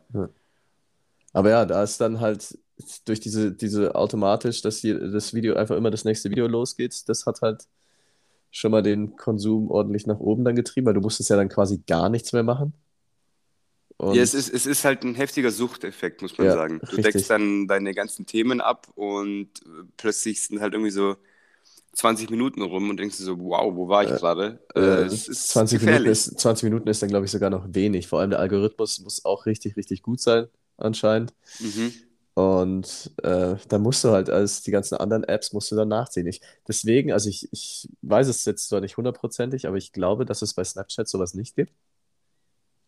Aber 1.31 1.51
ja, 1.51 1.65
da 1.65 1.83
ist 1.83 2.01
dann 2.01 2.19
halt 2.19 2.57
durch 3.05 3.21
diese, 3.21 3.53
diese 3.53 3.95
automatisch, 3.95 4.61
dass 4.61 4.81
die, 4.81 4.93
das 4.93 5.33
Video 5.33 5.55
einfach 5.55 5.77
immer 5.77 5.89
das 5.89 6.03
nächste 6.03 6.29
Video 6.29 6.47
losgeht, 6.47 7.07
das 7.07 7.25
hat 7.25 7.41
halt 7.41 7.65
schon 8.53 8.71
mal 8.71 8.83
den 8.83 9.17
Konsum 9.17 9.71
ordentlich 9.71 10.07
nach 10.07 10.19
oben 10.21 10.45
dann 10.45 10.55
getrieben, 10.55 10.87
weil 10.87 10.95
du 10.95 11.01
musstest 11.01 11.31
ja 11.31 11.37
dann 11.37 11.49
quasi 11.49 11.79
gar 11.87 12.09
nichts 12.09 12.33
mehr 12.33 12.43
machen. 12.43 12.73
Und 13.97 14.19
Ja, 14.19 14.21
es 14.21 14.33
ist, 14.33 14.49
es 14.49 14.65
ist 14.65 14.83
halt 14.85 15.03
ein 15.03 15.15
heftiger 15.15 15.49
Suchteffekt, 15.51 16.21
muss 16.21 16.37
man 16.37 16.49
Ja, 16.49 16.51
sagen. 16.51 16.83
Du 16.89 16.97
richtig. 16.97 16.99
deckst 16.99 17.29
dann 17.29 17.67
deine 17.67 17.93
ganzen 17.93 18.25
Themen 18.25 18.61
ab 18.61 18.87
und 18.95 19.47
äh, 19.65 19.83
plötzlich 19.97 20.41
sind 20.45 20.59
halt 20.61 20.73
irgendwie 20.73 20.91
so 20.91 21.15
20 21.93 22.29
Minuten 22.29 22.61
rum 22.61 22.89
und 22.89 22.97
denkst 22.97 23.17
du 23.17 23.23
so, 23.23 23.39
wow, 23.39 23.75
wo 23.75 23.87
war 23.89 24.03
ich 24.03 24.13
Äh, 24.13 24.17
gerade? 24.17 24.61
äh, 24.75 24.79
Äh, 24.79 25.05
es 25.05 25.27
ist 25.27 25.49
20 25.49 25.81
Minuten 25.81 26.07
ist, 26.07 26.39
20 26.39 26.63
Minuten 26.65 26.87
ist 26.89 27.01
dann, 27.01 27.09
glaube 27.09 27.25
ich, 27.25 27.31
sogar 27.31 27.49
noch 27.49 27.65
wenig. 27.73 28.07
Vor 28.07 28.19
allem 28.19 28.31
der 28.31 28.39
Algorithmus 28.39 28.99
muss 28.99 29.25
auch 29.25 29.45
richtig, 29.45 29.77
richtig 29.77 30.01
gut 30.01 30.19
sein, 30.21 30.47
anscheinend. 30.77 31.33
Mhm. 31.59 32.03
Und 32.35 33.11
äh, 33.21 33.55
da 33.69 33.77
musst 33.77 34.03
du 34.03 34.09
halt 34.09 34.29
als 34.29 34.63
die 34.63 34.71
ganzen 34.71 34.95
anderen 34.97 35.23
Apps 35.23 35.53
musst 35.53 35.71
du 35.71 35.75
dann 35.75 35.87
nachziehen. 35.89 36.25
Ich, 36.25 36.41
deswegen, 36.67 37.11
also 37.11 37.29
ich, 37.29 37.47
ich 37.51 37.87
weiß 38.01 38.27
es 38.27 38.43
jetzt 38.45 38.69
zwar 38.69 38.81
nicht 38.81 38.97
hundertprozentig, 38.97 39.67
aber 39.67 39.77
ich 39.77 39.91
glaube, 39.91 40.25
dass 40.25 40.41
es 40.41 40.55
bei 40.55 40.63
Snapchat 40.63 41.07
sowas 41.07 41.35
nicht 41.35 41.55
gibt. 41.55 41.73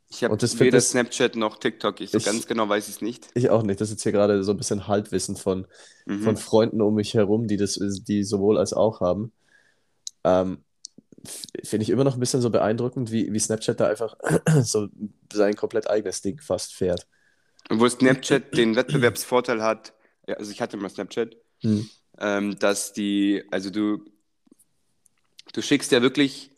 Ich 0.09 0.23
habe 0.23 0.35
weder 0.41 0.71
das- 0.77 0.89
Snapchat 0.89 1.35
noch 1.35 1.59
TikTok. 1.59 1.99
Ich 2.01 2.11
so 2.11 2.17
Ich- 2.17 2.25
ganz 2.25 2.47
genau 2.47 2.67
weiß 2.69 2.87
ich 2.87 2.95
es 2.95 3.01
nicht. 3.01 3.27
Ich 3.35 3.49
auch 3.51 3.61
nicht. 3.63 3.79
Das 3.81 3.89
ist 3.89 3.95
jetzt 3.95 4.03
hier 4.03 4.11
gerade 4.11 4.43
so 4.43 4.51
ein 4.51 4.57
bisschen 4.57 4.87
Halbwissen 4.87 5.35
von, 5.35 5.67
Mhm. 6.07 6.21
von 6.23 6.37
Freunden 6.37 6.81
um 6.81 6.95
mich 6.95 7.13
herum, 7.13 7.47
die 7.47 7.57
das, 7.57 7.79
die 7.79 8.23
sowohl 8.23 8.57
als 8.57 8.73
auch 8.73 8.99
haben. 9.01 9.31
Ähm, 10.23 10.63
finde 11.63 11.83
ich 11.83 11.89
immer 11.89 12.03
noch 12.03 12.13
ein 12.15 12.19
bisschen 12.19 12.41
so 12.41 12.49
beeindruckend, 12.51 13.11
wie, 13.11 13.31
wie 13.33 13.39
Snapchat 13.39 13.79
da 13.79 13.87
einfach 13.87 14.15
so 14.63 14.87
sein 15.33 15.55
komplett 15.55 15.87
eigenes 15.89 16.21
Ding 16.21 16.39
fast 16.39 16.73
fährt. 16.73 17.07
Obwohl 17.69 17.89
Snapchat 17.89 18.53
den 18.57 18.75
Wettbewerbsvorteil 18.75 19.62
hat, 19.62 19.93
also 20.27 20.51
ich 20.51 20.62
hatte 20.62 20.77
mal 20.77 20.89
Snapchat, 20.89 21.36
Hm. 21.62 21.89
ähm, 22.19 22.60
dass 22.60 22.93
die, 22.93 23.43
also 23.51 23.69
du, 23.69 24.03
du 25.53 25.62
schickst 25.62 25.91
ja 25.91 26.01
wirklich 26.01 26.51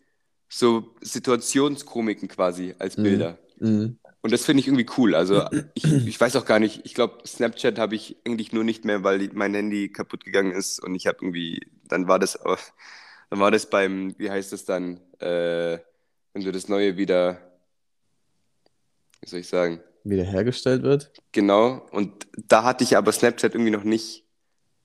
so 0.50 0.96
Situationskomiken 1.02 2.28
quasi 2.28 2.74
als 2.80 2.98
Mhm. 2.98 3.04
Bilder. 3.04 3.38
Mhm. 3.60 4.00
Und 4.22 4.32
das 4.34 4.44
finde 4.44 4.62
ich 4.62 4.68
irgendwie 4.68 4.88
cool. 4.98 5.14
Also 5.16 5.46
ich, 5.76 5.86
ich 6.08 6.20
weiß 6.20 6.36
auch 6.36 6.46
gar 6.46 6.60
nicht, 6.60 6.82
ich 6.86 6.94
glaube, 6.94 7.20
Snapchat 7.28 7.78
habe 7.80 7.96
ich 7.96 8.18
eigentlich 8.26 8.52
nur 8.54 8.64
nicht 8.64 8.86
mehr, 8.86 9.04
weil 9.04 9.30
mein 9.34 9.54
Handy 9.54 9.90
kaputt 9.92 10.26
gegangen 10.26 10.52
ist 10.52 10.80
und 10.80 10.96
ich 10.96 11.08
habe 11.08 11.20
irgendwie, 11.22 11.62
dann 11.86 12.08
war 12.08 12.20
das, 12.20 12.44
au- 12.44 12.58
dann 13.30 13.40
war 13.40 13.52
das 13.52 13.70
beim, 13.70 14.18
wie 14.18 14.30
heißt 14.32 14.52
das 14.52 14.66
dann, 14.66 15.00
äh, 15.20 15.78
wenn 16.34 16.44
du 16.44 16.52
das 16.52 16.68
Neue 16.70 16.98
wieder, 16.98 17.42
wie 19.22 19.30
soll 19.30 19.40
ich 19.40 19.48
sagen, 19.48 19.82
Wiederhergestellt 20.10 20.84
wird. 20.84 21.12
genau. 21.32 21.86
Und 21.92 22.28
da 22.38 22.64
hatte 22.64 22.84
ich 22.84 22.98
aber 22.98 23.12
Snapchat 23.12 23.54
irgendwie 23.54 23.72
noch 23.72 23.84
nicht 23.84 24.26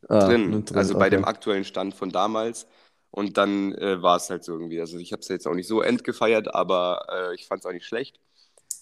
Ah, 0.08 0.18
drin, 0.26 0.64
drin, 0.64 0.78
also 0.78 0.96
bei 0.96 1.10
dem 1.10 1.24
okay. 1.24 1.30
aktuellen 1.30 1.64
Stand 1.64 1.94
von 1.94 2.10
damals. 2.10 2.66
Und 3.10 3.36
dann 3.38 3.74
äh, 3.74 4.02
war 4.02 4.16
es 4.16 4.30
halt 4.30 4.44
so 4.44 4.52
irgendwie. 4.54 4.80
Also 4.80 4.98
ich 4.98 5.12
habe 5.12 5.20
es 5.22 5.28
jetzt 5.28 5.46
auch 5.46 5.54
nicht 5.54 5.68
so 5.68 5.82
endgefeiert, 5.82 6.54
aber 6.54 7.06
äh, 7.10 7.34
ich 7.34 7.46
fand 7.46 7.60
es 7.62 7.66
auch 7.66 7.72
nicht 7.72 7.86
schlecht. 7.86 8.20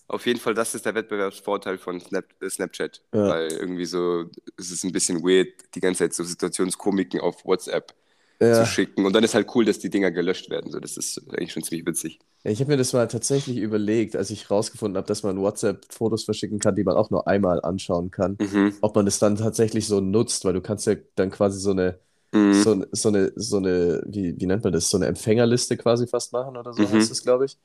Auf 0.09 0.27
jeden 0.27 0.41
Fall, 0.41 0.55
das 0.55 0.75
ist 0.75 0.87
der 0.87 0.95
Wettbewerbsvorteil 0.95 1.79
von 1.79 2.01
Snap, 2.01 2.27
äh, 2.43 2.51
Snapchat. 2.51 3.03
Ja. 3.15 3.29
Weil 3.29 3.53
irgendwie 3.53 3.87
so, 3.87 4.27
es 4.59 4.71
ist 4.73 4.85
ein 4.85 4.93
bisschen 4.93 5.23
weird, 5.23 5.49
die 5.75 5.81
ganze 5.81 6.01
Zeit 6.05 6.15
so 6.15 6.25
Situationskomiken 6.25 7.21
auf 7.21 7.45
WhatsApp 7.45 7.95
Ja. 8.43 8.65
zu 8.65 8.67
schicken. 8.67 9.05
Und 9.05 9.15
dann 9.15 9.23
ist 9.23 9.35
halt 9.35 9.49
cool, 9.55 9.65
dass 9.65 9.79
die 9.79 9.91
Dinger 9.91 10.11
gelöscht 10.11 10.49
werden. 10.51 10.71
So, 10.71 10.81
das 10.81 10.97
ist 10.97 11.21
eigentlich 11.31 11.53
schon 11.53 11.63
ziemlich 11.63 11.87
witzig. 11.87 12.19
Ja, 12.43 12.51
Ich 12.51 12.61
habe 12.61 12.71
mir 12.71 12.77
das 12.79 12.93
mal 12.95 13.07
tatsächlich 13.07 13.59
überlegt, 13.59 14.17
als 14.17 14.31
ich 14.31 14.51
rausgefunden 14.51 14.97
habe, 14.97 15.07
dass 15.07 15.23
man 15.23 15.39
WhatsApp 15.41 15.85
Fotos 15.93 16.25
verschicken 16.25 16.59
kann, 16.59 16.75
die 16.75 16.85
man 16.85 16.97
auch 16.97 17.11
nur 17.11 17.29
einmal 17.29 17.61
anschauen 17.61 18.11
kann. 18.11 18.39
Mhm. 18.41 18.75
Ob 18.81 18.95
man 18.97 19.05
das 19.05 19.19
dann 19.19 19.37
tatsächlich 19.37 19.87
so 19.87 20.01
nutzt, 20.01 20.45
weil 20.47 20.55
du 20.55 20.63
kannst 20.63 20.87
ja 20.87 20.95
dann 21.17 21.31
quasi 21.31 21.61
so 21.61 21.73
eine, 21.73 21.99
Mhm. 22.33 22.55
so, 22.55 22.85
so 22.93 23.09
eine, 23.09 23.33
so 23.37 23.57
eine, 23.59 24.03
wie, 24.07 24.35
wie 24.41 24.47
nennt 24.47 24.63
man 24.65 24.73
das, 24.73 24.89
so 24.89 24.97
eine 24.97 25.07
Empfängerliste 25.07 25.77
quasi 25.77 26.07
fast 26.07 26.33
machen 26.33 26.57
oder 26.57 26.73
so 26.73 26.83
Mhm. 26.83 26.93
heißt 26.93 27.11
es, 27.11 27.23
glaube 27.25 27.45
ich. 27.47 27.59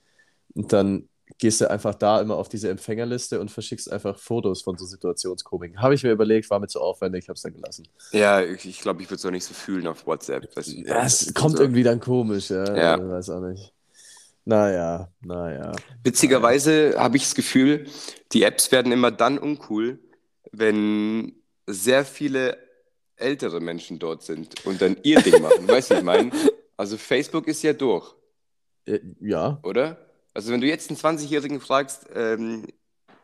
Und 0.55 0.73
dann 0.73 1.07
gehst 1.37 1.61
du 1.61 1.69
einfach 1.69 1.95
da 1.95 2.21
immer 2.21 2.35
auf 2.35 2.47
diese 2.47 2.69
Empfängerliste 2.69 3.39
und 3.39 3.51
verschickst 3.51 3.91
einfach 3.91 4.17
Fotos 4.17 4.61
von 4.61 4.77
so 4.77 4.85
Situationskomiken. 4.85 5.81
Habe 5.81 5.93
ich 5.93 6.03
mir 6.03 6.11
überlegt, 6.11 6.49
war 6.49 6.59
mir 6.59 6.67
zu 6.67 6.79
aufwendig, 6.79 7.27
habe 7.27 7.35
es 7.35 7.41
dann 7.41 7.53
gelassen. 7.53 7.87
Ja, 8.11 8.41
ich, 8.41 8.79
glaube, 8.79 9.01
ich 9.01 9.09
würde 9.09 9.15
es 9.15 9.25
auch 9.25 9.31
nicht 9.31 9.43
so 9.43 9.53
fühlen 9.53 9.87
auf 9.87 10.07
WhatsApp. 10.07 10.43
Ja, 10.43 10.49
das 10.55 10.67
es 10.67 11.21
ist 11.27 11.35
kommt 11.35 11.57
so. 11.57 11.63
irgendwie 11.63 11.83
dann 11.83 11.99
komisch, 11.99 12.49
ja. 12.49 12.75
Ja. 12.75 12.95
Ich 12.95 13.03
weiß 13.03 13.29
auch 13.31 13.41
nicht. 13.41 13.73
Naja, 14.45 15.11
naja. 15.21 15.71
Witzigerweise 16.03 16.95
habe 16.97 17.17
ich 17.17 17.23
das 17.23 17.35
Gefühl, 17.35 17.85
die 18.31 18.43
Apps 18.43 18.71
werden 18.71 18.91
immer 18.91 19.11
dann 19.11 19.39
uncool, 19.39 19.99
wenn 20.51 21.33
sehr 21.65 22.05
viele 22.05 22.57
ältere 23.17 23.59
Menschen 23.59 23.97
dort 23.97 24.23
sind 24.23 24.65
und 24.65 24.81
dann 24.81 24.97
ihr 25.03 25.21
Ding 25.21 25.41
machen. 25.41 25.67
weißt 25.67 25.91
du, 25.91 25.95
ich 25.95 26.03
meine? 26.03 26.31
Also 26.77 26.97
Facebook 26.97 27.47
ist 27.47 27.63
ja 27.63 27.73
durch. 27.73 28.13
Äh, 28.85 28.99
ja. 29.19 29.59
Oder? 29.63 30.04
Also 30.35 30.51
wenn 30.51 30.61
du 30.61 30.67
jetzt 30.67 30.89
einen 30.89 30.99
20-Jährigen 30.99 31.61
fragst, 31.61 32.07
ähm, 32.13 32.67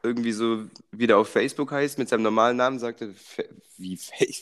irgendwie 0.02 0.32
so, 0.32 0.64
wie 0.92 1.08
der 1.08 1.18
auf 1.18 1.28
Facebook 1.28 1.72
heißt, 1.72 2.00
mit 2.00 2.10
seinem 2.10 2.24
normalen 2.24 2.58
Namen, 2.58 2.80
sagt 2.80 3.02
er, 3.02 3.10
wie 3.78 3.98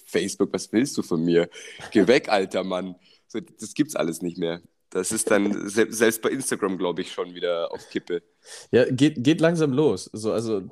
Facebook, 0.05 0.53
was 0.53 0.71
willst 0.71 0.95
du 0.97 1.01
von 1.01 1.25
mir? 1.25 1.49
Geh 1.91 2.07
weg, 2.07 2.29
alter 2.29 2.63
Mann. 2.63 2.95
So, 3.27 3.39
das 3.39 3.73
gibt's 3.73 3.95
alles 3.95 4.21
nicht 4.21 4.37
mehr. 4.37 4.61
Das 4.91 5.11
ist 5.11 5.29
dann 5.29 5.67
selbst 5.67 6.21
bei 6.21 6.29
Instagram, 6.29 6.77
glaube 6.77 7.01
ich, 7.01 7.11
schon 7.11 7.35
wieder 7.35 7.71
auf 7.71 7.89
Kippe. 7.89 8.23
Ja, 8.71 8.85
geht, 8.85 9.23
geht 9.23 9.41
langsam 9.41 9.73
los. 9.73 10.09
So, 10.13 10.31
also, 10.31 10.69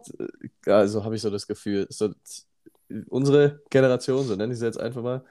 also 0.65 1.03
habe 1.03 1.15
ich 1.15 1.21
so 1.21 1.29
das 1.29 1.47
Gefühl. 1.47 1.87
So, 1.89 2.13
unsere 3.09 3.61
Generation, 3.69 4.25
so 4.25 4.35
nenne 4.35 4.53
ich 4.53 4.59
sie 4.59 4.65
jetzt 4.65 4.79
einfach 4.79 5.01
mal, 5.01 5.25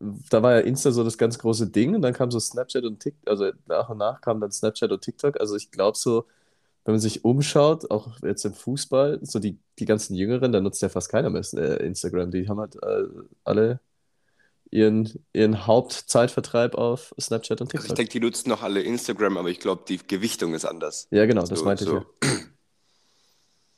da 0.00 0.42
war 0.42 0.54
ja 0.54 0.60
Insta 0.60 0.90
so 0.90 1.04
das 1.04 1.18
ganz 1.18 1.38
große 1.38 1.68
Ding 1.68 1.94
und 1.94 2.02
dann 2.02 2.12
kam 2.12 2.30
so 2.30 2.40
Snapchat 2.40 2.84
und 2.84 3.00
TikTok, 3.00 3.28
also 3.28 3.50
nach 3.66 3.88
und 3.88 3.98
nach 3.98 4.20
kam 4.20 4.40
dann 4.40 4.52
Snapchat 4.52 4.90
und 4.92 5.00
TikTok. 5.00 5.40
Also 5.40 5.56
ich 5.56 5.70
glaube 5.70 5.96
so, 5.96 6.26
wenn 6.84 6.94
man 6.94 7.00
sich 7.00 7.24
umschaut, 7.24 7.90
auch 7.90 8.08
jetzt 8.22 8.44
im 8.44 8.54
Fußball, 8.54 9.18
so 9.22 9.38
die, 9.38 9.58
die 9.78 9.84
ganzen 9.86 10.14
Jüngeren, 10.14 10.52
da 10.52 10.60
nutzt 10.60 10.82
ja 10.82 10.88
fast 10.88 11.10
keiner 11.10 11.30
mehr 11.30 11.42
äh, 11.54 11.84
Instagram. 11.84 12.30
Die 12.30 12.48
haben 12.48 12.60
halt 12.60 12.76
äh, 12.82 13.04
alle 13.44 13.80
ihren, 14.70 15.12
ihren 15.32 15.66
Hauptzeitvertreib 15.66 16.74
auf 16.74 17.14
Snapchat 17.20 17.60
und 17.60 17.70
TikTok. 17.70 17.88
Ich 17.88 17.94
denke, 17.94 18.12
die 18.12 18.20
nutzen 18.20 18.48
noch 18.48 18.62
alle 18.62 18.82
Instagram, 18.82 19.36
aber 19.36 19.48
ich 19.48 19.60
glaube, 19.60 19.82
die 19.88 19.98
Gewichtung 19.98 20.54
ist 20.54 20.64
anders. 20.64 21.08
Ja, 21.10 21.26
genau, 21.26 21.44
das 21.44 21.58
so, 21.58 21.64
meinte 21.64 21.84
so. 21.84 21.98
ich 21.98 22.25
ja. 22.25 22.25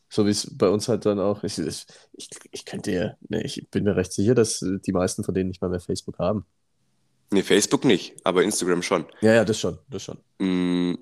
So 0.09 0.27
wie 0.27 0.31
es 0.31 0.57
bei 0.57 0.69
uns 0.69 0.89
halt 0.89 1.05
dann 1.05 1.21
auch, 1.21 1.45
ich, 1.45 1.59
ich, 1.59 1.87
ich 2.51 2.65
könnte 2.65 2.93
ja, 2.93 3.15
ne, 3.29 3.43
ich 3.45 3.69
bin 3.71 3.85
mir 3.85 3.95
recht 3.95 4.13
sicher, 4.13 4.35
dass 4.35 4.65
die 4.65 4.93
meisten 4.93 5.23
von 5.23 5.35
denen 5.35 5.49
nicht 5.49 5.61
mal 5.61 5.69
mehr 5.69 5.81
Facebook 5.81 6.19
haben. 6.19 6.47
Nee, 7.31 7.43
Facebook 7.43 7.85
nicht, 7.85 8.15
aber 8.25 8.43
Instagram 8.43 8.83
schon. 8.83 9.05
Ja, 9.21 9.35
ja, 9.35 9.45
das 9.45 9.61
schon, 9.61 9.79
das 9.91 10.03
schon. 10.03 10.19
Mm, 10.39 10.99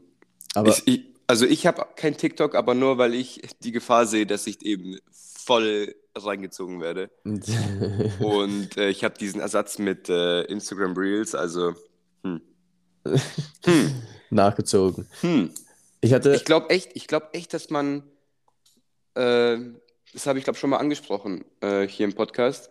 aber 0.55 0.77
ich, 0.85 1.05
also 1.29 1.47
ich 1.47 1.67
habe 1.67 1.87
kein 1.95 2.17
TikTok, 2.17 2.57
aber 2.57 2.75
nur, 2.75 2.99
weil 2.99 3.15
ich 3.15 3.43
die 3.61 3.71
Gefahr 3.71 4.07
sehe, 4.07 4.27
dass 4.27 4.47
ich 4.49 4.65
eben 4.67 4.99
voll 5.13 5.95
reingezogen 6.17 6.81
werde. 6.81 7.11
Und 8.19 8.77
äh, 8.77 8.89
ich 8.89 9.05
habe 9.05 9.17
diesen 9.17 9.41
Ersatz 9.41 9.79
mit 9.79 10.09
äh, 10.09 10.43
Instagram 10.43 10.95
Reels, 10.97 11.35
also 11.35 11.75
hm. 12.25 12.41
Hm. 13.65 14.03
nachgezogen. 14.31 15.07
Hm. 15.21 15.51
Ich 16.01 16.13
hatte. 16.13 16.35
Ich 16.35 16.45
glaube 16.45 16.71
echt, 16.71 16.91
ich 16.95 17.07
glaube 17.07 17.29
echt, 17.33 17.55
dass 17.55 17.71
man 17.71 18.03
äh, 19.17 19.59
das 20.13 20.27
habe 20.27 20.39
ich 20.39 20.45
glaube 20.45 20.59
schon 20.59 20.71
mal 20.71 20.79
angesprochen 20.79 21.45
äh, 21.61 21.87
hier 21.87 22.05
im 22.05 22.15
Podcast. 22.15 22.71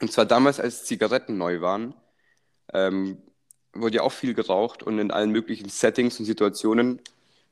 Und 0.00 0.12
zwar 0.12 0.26
damals, 0.26 0.60
als 0.60 0.84
Zigaretten 0.84 1.38
neu 1.38 1.60
waren, 1.60 1.94
ähm, 2.72 3.18
wurde 3.72 3.96
ja 3.96 4.02
auch 4.02 4.12
viel 4.12 4.34
geraucht 4.34 4.82
und 4.82 4.98
in 4.98 5.10
allen 5.10 5.30
möglichen 5.30 5.68
Settings 5.68 6.18
und 6.18 6.26
Situationen, 6.26 7.00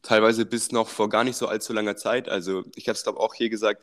teilweise 0.02 0.44
bis 0.44 0.72
noch 0.72 0.88
vor 0.88 1.08
gar 1.08 1.24
nicht 1.24 1.36
so 1.36 1.46
allzu 1.46 1.72
langer 1.72 1.96
Zeit. 1.96 2.28
Also 2.28 2.64
ich 2.74 2.88
habe 2.88 2.96
es 2.96 3.02
glaube 3.02 3.20
auch 3.20 3.34
hier 3.34 3.48
gesagt, 3.48 3.82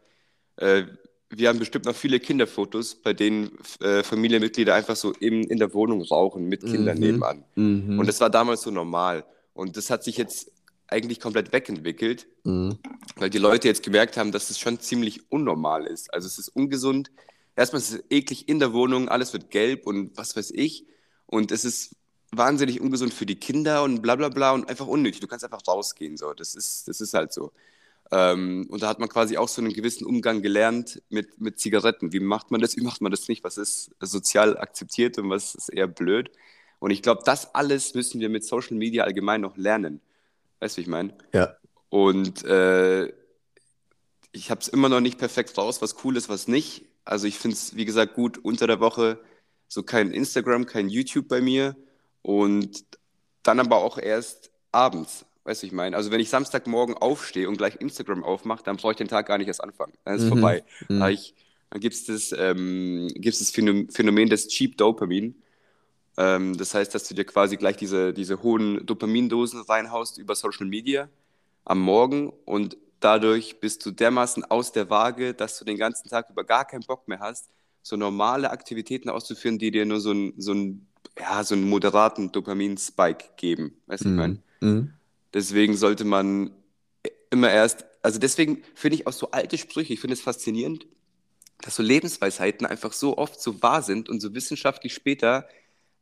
äh, 0.57 0.83
wir 1.29 1.47
haben 1.47 1.59
bestimmt 1.59 1.85
noch 1.85 1.95
viele 1.95 2.19
Kinderfotos, 2.19 2.95
bei 2.95 3.13
denen 3.13 3.57
äh, 3.81 4.03
Familienmitglieder 4.03 4.73
einfach 4.73 4.95
so 4.95 5.13
eben 5.19 5.43
in 5.43 5.59
der 5.59 5.73
Wohnung 5.73 6.01
rauchen 6.01 6.45
mit 6.45 6.61
Kindern 6.61 6.97
mhm. 6.97 7.03
nebenan. 7.03 7.43
Mhm. 7.55 7.99
Und 7.99 8.07
das 8.07 8.19
war 8.19 8.29
damals 8.29 8.61
so 8.61 8.71
normal. 8.71 9.23
Und 9.53 9.77
das 9.77 9.89
hat 9.89 10.03
sich 10.03 10.17
jetzt 10.17 10.51
eigentlich 10.91 11.19
komplett 11.19 11.53
wegentwickelt, 11.53 12.27
mhm. 12.43 12.77
weil 13.15 13.29
die 13.29 13.37
Leute 13.37 13.67
jetzt 13.67 13.83
gemerkt 13.83 14.17
haben, 14.17 14.31
dass 14.31 14.49
es 14.49 14.59
schon 14.59 14.79
ziemlich 14.79 15.31
unnormal 15.31 15.85
ist. 15.85 16.13
Also 16.13 16.27
es 16.27 16.37
ist 16.37 16.49
ungesund. 16.49 17.11
Erstmal 17.55 17.81
ist 17.81 17.91
es 17.91 18.03
eklig 18.09 18.47
in 18.47 18.59
der 18.59 18.73
Wohnung, 18.73 19.09
alles 19.09 19.33
wird 19.33 19.51
gelb 19.51 19.85
und 19.85 20.17
was 20.17 20.35
weiß 20.35 20.51
ich. 20.51 20.85
Und 21.25 21.51
es 21.51 21.65
ist 21.65 21.95
wahnsinnig 22.31 22.81
ungesund 22.81 23.13
für 23.13 23.25
die 23.25 23.35
Kinder 23.35 23.83
und 23.83 24.01
bla 24.01 24.15
bla 24.15 24.29
bla 24.29 24.51
und 24.51 24.69
einfach 24.69 24.87
unnötig. 24.87 25.19
Du 25.19 25.27
kannst 25.27 25.43
einfach 25.43 25.61
rausgehen. 25.67 26.17
So. 26.17 26.33
Das, 26.33 26.55
ist, 26.55 26.87
das 26.87 27.01
ist 27.01 27.13
halt 27.13 27.33
so. 27.33 27.51
Ähm, 28.11 28.67
und 28.69 28.81
da 28.81 28.87
hat 28.87 28.99
man 28.99 29.09
quasi 29.09 29.37
auch 29.37 29.47
so 29.47 29.61
einen 29.61 29.73
gewissen 29.73 30.05
Umgang 30.05 30.41
gelernt 30.41 31.01
mit, 31.09 31.39
mit 31.39 31.59
Zigaretten. 31.59 32.11
Wie 32.11 32.19
macht 32.19 32.49
man 32.51 32.61
das, 32.61 32.75
wie 32.75 32.81
macht 32.81 33.01
man 33.01 33.11
das 33.11 33.27
nicht? 33.27 33.43
Was 33.43 33.57
ist 33.57 33.91
sozial 33.99 34.57
akzeptiert 34.57 35.17
und 35.17 35.29
was 35.29 35.55
ist 35.55 35.69
eher 35.69 35.87
blöd? 35.87 36.31
Und 36.79 36.91
ich 36.91 37.01
glaube, 37.01 37.21
das 37.25 37.53
alles 37.53 37.93
müssen 37.93 38.19
wir 38.21 38.29
mit 38.29 38.43
Social 38.45 38.77
Media 38.77 39.03
allgemein 39.03 39.41
noch 39.41 39.57
lernen. 39.57 40.01
Weißt 40.59 40.75
du, 40.75 40.77
wie 40.77 40.83
ich 40.83 40.87
meine? 40.87 41.13
Ja. 41.33 41.55
Und 41.89 42.43
äh, 42.45 43.11
ich 44.31 44.51
habe 44.51 44.61
es 44.61 44.67
immer 44.67 44.89
noch 44.89 44.99
nicht 44.99 45.17
perfekt 45.17 45.57
raus, 45.57 45.81
was 45.81 46.03
cool 46.03 46.17
ist, 46.17 46.29
was 46.29 46.47
nicht. 46.47 46.85
Also 47.03 47.27
ich 47.27 47.37
finde 47.37 47.55
es, 47.55 47.75
wie 47.75 47.85
gesagt, 47.85 48.13
gut 48.13 48.37
unter 48.37 48.67
der 48.67 48.79
Woche 48.79 49.19
so 49.67 49.83
kein 49.83 50.11
Instagram, 50.11 50.65
kein 50.65 50.89
YouTube 50.89 51.27
bei 51.27 51.41
mir 51.41 51.75
und 52.21 52.85
dann 53.43 53.59
aber 53.59 53.77
auch 53.77 53.97
erst 53.97 54.51
abends. 54.71 55.25
Weißt 55.43 55.63
du, 55.63 55.67
ich 55.67 55.73
meine? 55.73 55.95
Also 55.95 56.11
wenn 56.11 56.19
ich 56.19 56.29
Samstagmorgen 56.29 56.95
aufstehe 56.95 57.47
und 57.47 57.57
gleich 57.57 57.77
Instagram 57.79 58.23
aufmache, 58.23 58.63
dann 58.63 58.77
brauche 58.77 58.91
ich 58.91 58.97
den 58.97 59.07
Tag 59.07 59.27
gar 59.27 59.37
nicht 59.37 59.47
erst 59.47 59.63
anfangen. 59.63 59.93
Dann 60.03 60.15
ist 60.15 60.23
es 60.23 60.29
mhm. 60.29 60.33
vorbei. 60.33 60.63
Mhm. 60.87 60.99
Da 60.99 61.09
dann 61.71 61.81
gibt 61.81 61.95
es 61.95 62.05
das, 62.05 62.35
ähm, 62.37 63.09
das 63.15 63.51
Phänomen 63.51 64.29
des 64.29 64.47
Cheap 64.47 64.77
Dopamin. 64.77 65.41
Ähm, 66.19 66.57
das 66.57 66.73
heißt, 66.73 66.93
dass 66.93 67.07
du 67.07 67.15
dir 67.15 67.23
quasi 67.23 67.55
gleich 67.55 67.77
diese, 67.77 68.13
diese 68.13 68.43
hohen 68.43 68.85
Dopamindosen 68.85 69.61
reinhaust 69.61 70.17
über 70.17 70.35
Social 70.35 70.67
Media 70.67 71.07
am 71.63 71.79
Morgen 71.79 72.33
und 72.43 72.75
dadurch 72.99 73.61
bist 73.61 73.85
du 73.85 73.91
dermaßen 73.91 74.43
aus 74.43 74.73
der 74.73 74.89
Waage, 74.89 75.33
dass 75.33 75.57
du 75.57 75.63
den 75.63 75.77
ganzen 75.77 76.09
Tag 76.09 76.29
über 76.29 76.43
gar 76.43 76.65
keinen 76.65 76.83
Bock 76.83 77.07
mehr 77.07 77.21
hast, 77.21 77.49
so 77.81 77.95
normale 77.95 78.51
Aktivitäten 78.51 79.09
auszuführen, 79.09 79.59
die 79.59 79.71
dir 79.71 79.85
nur 79.85 80.01
so, 80.01 80.11
ein, 80.11 80.33
so, 80.37 80.53
ja, 81.17 81.41
so 81.45 81.55
einen 81.55 81.69
moderaten 81.69 82.33
Dopamin-Spike 82.33 83.29
geben. 83.37 83.77
Weißt 83.87 84.03
du, 84.03 84.09
mhm. 84.09 84.13
ich 84.13 84.17
meine? 84.17 84.39
Mhm. 84.59 84.93
Deswegen 85.33 85.77
sollte 85.77 86.03
man 86.03 86.51
immer 87.29 87.49
erst, 87.49 87.85
also 88.01 88.19
deswegen 88.19 88.61
finde 88.75 88.95
ich 88.95 89.07
auch 89.07 89.13
so 89.13 89.31
alte 89.31 89.57
Sprüche, 89.57 89.93
ich 89.93 90.01
finde 90.01 90.15
es 90.15 90.21
faszinierend, 90.21 90.85
dass 91.61 91.77
so 91.77 91.83
Lebensweisheiten 91.83 92.67
einfach 92.67 92.91
so 92.91 93.17
oft 93.17 93.39
so 93.39 93.61
wahr 93.61 93.83
sind 93.83 94.09
und 94.09 94.19
so 94.19 94.33
wissenschaftlich 94.33 94.93
später 94.93 95.47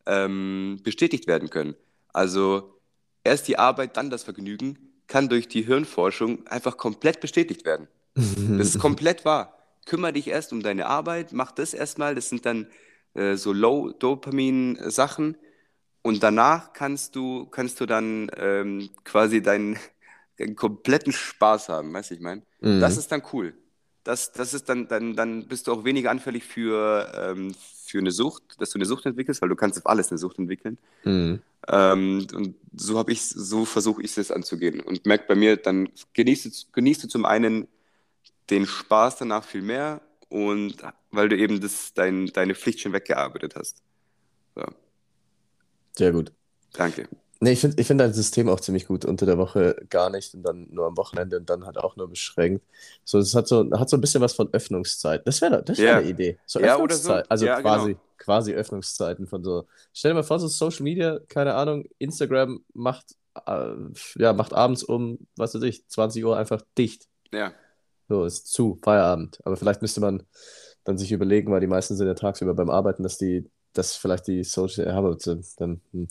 ähm, 0.08 0.80
bestätigt 0.84 1.28
werden 1.28 1.50
können. 1.50 1.76
Also 2.14 2.80
erst 3.24 3.48
die 3.48 3.60
Arbeit, 3.60 3.98
dann 3.98 4.10
das 4.10 4.24
Vergnügen 4.24 4.80
kann 5.08 5.30
durch 5.30 5.48
die 5.48 5.62
Hirnforschung 5.62 6.48
einfach 6.48 6.78
komplett 6.78 7.20
bestätigt 7.20 7.66
werden. 7.66 7.88
Das 8.16 8.68
ist 8.70 8.80
komplett 8.80 9.26
wahr. 9.26 9.58
Kümmer 9.86 10.12
dich 10.12 10.28
erst 10.28 10.52
um 10.52 10.64
deine 10.64 10.88
Arbeit, 10.88 11.34
mach 11.34 11.52
das 11.52 11.74
erstmal. 11.74 12.16
Das 12.16 12.30
sind 12.30 12.46
dann 12.46 12.68
äh, 13.14 13.36
so 13.36 13.54
Low-Dopamin-Sachen. 13.54 15.38
Und 16.02 16.24
danach 16.24 16.74
kannst 16.74 17.16
du, 17.16 17.46
kannst 17.46 17.80
du 17.80 17.86
dann 17.86 18.32
ähm, 18.38 18.90
quasi 19.04 19.42
deinen, 19.42 19.78
deinen, 20.38 20.56
kompletten 20.56 21.14
Spaß 21.14 21.70
haben, 21.70 21.94
weißt 21.94 22.12
du, 22.12 22.16
ich 22.16 22.22
meine? 22.22 22.42
Mhm. 22.62 22.80
Das 22.80 22.98
ist 22.98 23.12
dann 23.12 23.24
cool. 23.34 23.54
Das, 24.04 24.32
das 24.32 24.54
ist 24.54 24.70
dann, 24.70 24.88
dann, 24.88 25.16
dann 25.16 25.48
bist 25.48 25.68
du 25.68 25.74
auch 25.74 25.84
weniger 25.84 26.12
anfällig 26.12 26.44
für, 26.44 27.12
ähm, 27.16 27.54
für 27.88 28.00
eine 28.00 28.12
Sucht, 28.12 28.44
dass 28.60 28.72
du 28.72 28.78
eine 28.78 28.86
Sucht 28.86 29.06
entwickelst, 29.06 29.42
weil 29.42 29.50
du 29.50 29.56
kannst 29.56 29.78
auf 29.78 29.88
alles 29.88 30.12
eine 30.12 30.18
Sucht 30.18 30.38
entwickeln. 30.40 30.78
Mhm. 31.04 31.42
Ähm, 31.68 32.28
und 32.34 32.56
so 32.76 32.98
habe 32.98 33.12
ich, 33.12 33.22
so 33.22 33.66
versuche 33.66 34.02
ich 34.02 34.18
es 34.18 34.32
anzugehen 34.32 34.80
und 34.82 35.06
merke 35.06 35.26
bei 35.28 35.36
mir, 35.36 35.58
dann 35.58 35.90
genießt, 36.14 36.74
genießt 36.74 37.04
du 37.04 37.08
zum 37.08 37.26
einen 37.26 37.68
den 38.50 38.66
Spaß 38.66 39.18
danach 39.18 39.44
viel 39.44 39.62
mehr 39.62 40.02
und 40.30 40.76
weil 41.12 41.30
du 41.30 41.38
eben 41.38 41.60
das, 41.62 41.94
dein, 41.94 42.28
deine 42.28 42.56
Pflicht 42.56 42.82
schon 42.82 42.94
weggearbeitet 42.94 43.56
hast. 43.56 43.82
So. 44.56 44.64
Sehr 45.96 46.12
gut. 46.12 46.32
Danke. 46.74 47.08
Nee, 47.40 47.52
ich 47.52 47.60
finde 47.60 47.80
ich 47.80 47.88
find 47.88 48.02
dein 48.02 48.14
System 48.14 48.50
auch 48.50 48.60
ziemlich 48.60 48.88
gut. 48.88 49.06
Unter 49.06 49.26
der 49.26 49.38
Woche 49.38 49.76
gar 49.90 50.10
nicht 50.10 50.34
und 50.34 50.44
dann 50.44 50.68
nur 50.72 50.88
am 50.88 50.98
Wochenende 50.98 51.38
und 51.38 51.50
dann 51.50 51.66
halt 51.66 51.78
auch 51.78 51.96
nur 51.96 52.10
beschränkt. 52.10 52.66
So, 53.04 53.20
es 53.20 53.36
hat 53.36 53.48
so, 53.48 53.70
hat 53.72 53.90
so 53.90 53.98
ein 53.98 54.02
bisschen 54.02 54.22
was 54.22 54.34
von 54.34 54.52
Öffnungszeit. 54.54 55.28
Das 55.28 55.42
wäre 55.42 55.64
das 55.64 55.78
wär 55.78 55.86
yeah. 55.86 55.98
eine 55.98 56.10
Idee. 56.10 56.40
So 56.46 56.60
ja, 56.60 56.74
Öffnungszeit. 56.74 57.26
So. 57.26 57.30
Also 57.30 57.46
ja, 57.46 57.62
quasi, 57.62 57.94
genau. 57.94 58.00
quasi 58.18 58.54
Öffnungszeiten 58.54 59.28
von 59.28 59.44
so. 59.44 59.68
Stell 59.94 60.12
dir 60.12 60.16
mal 60.16 60.24
vor, 60.24 60.40
so 60.40 60.48
Social 60.48 60.84
Media, 60.84 61.20
keine 61.28 61.54
Ahnung, 61.54 61.86
Instagram 62.00 62.64
macht, 62.74 63.16
äh, 63.46 63.74
ja, 64.16 64.34
macht 64.34 64.54
abends 64.54 64.84
um, 64.84 65.20
was 65.36 65.54
weiß 65.54 65.64
ich, 65.64 65.88
20 65.88 66.26
Uhr 66.26 66.38
einfach 66.38 66.62
dicht. 66.78 67.08
Ja. 67.32 67.54
So, 68.10 68.26
ist 68.26 68.52
zu, 68.52 68.80
Feierabend. 68.84 69.40
Aber 69.44 69.58
vielleicht 69.58 69.82
müsste 69.82 70.02
man 70.02 70.24
dann 70.86 70.98
sich 70.98 71.12
überlegen, 71.12 71.52
weil 71.52 71.60
die 71.60 71.68
meisten 71.68 71.96
sind 71.96 72.08
ja 72.08 72.14
tagsüber 72.14 72.54
beim 72.54 72.70
Arbeiten, 72.70 73.04
dass 73.04 73.18
die 73.18 73.50
dass 73.78 73.96
vielleicht 73.96 74.28
die 74.28 74.44
Social, 74.44 74.88
aber 74.90 75.16
dann, 75.58 75.82
hm. 75.92 76.08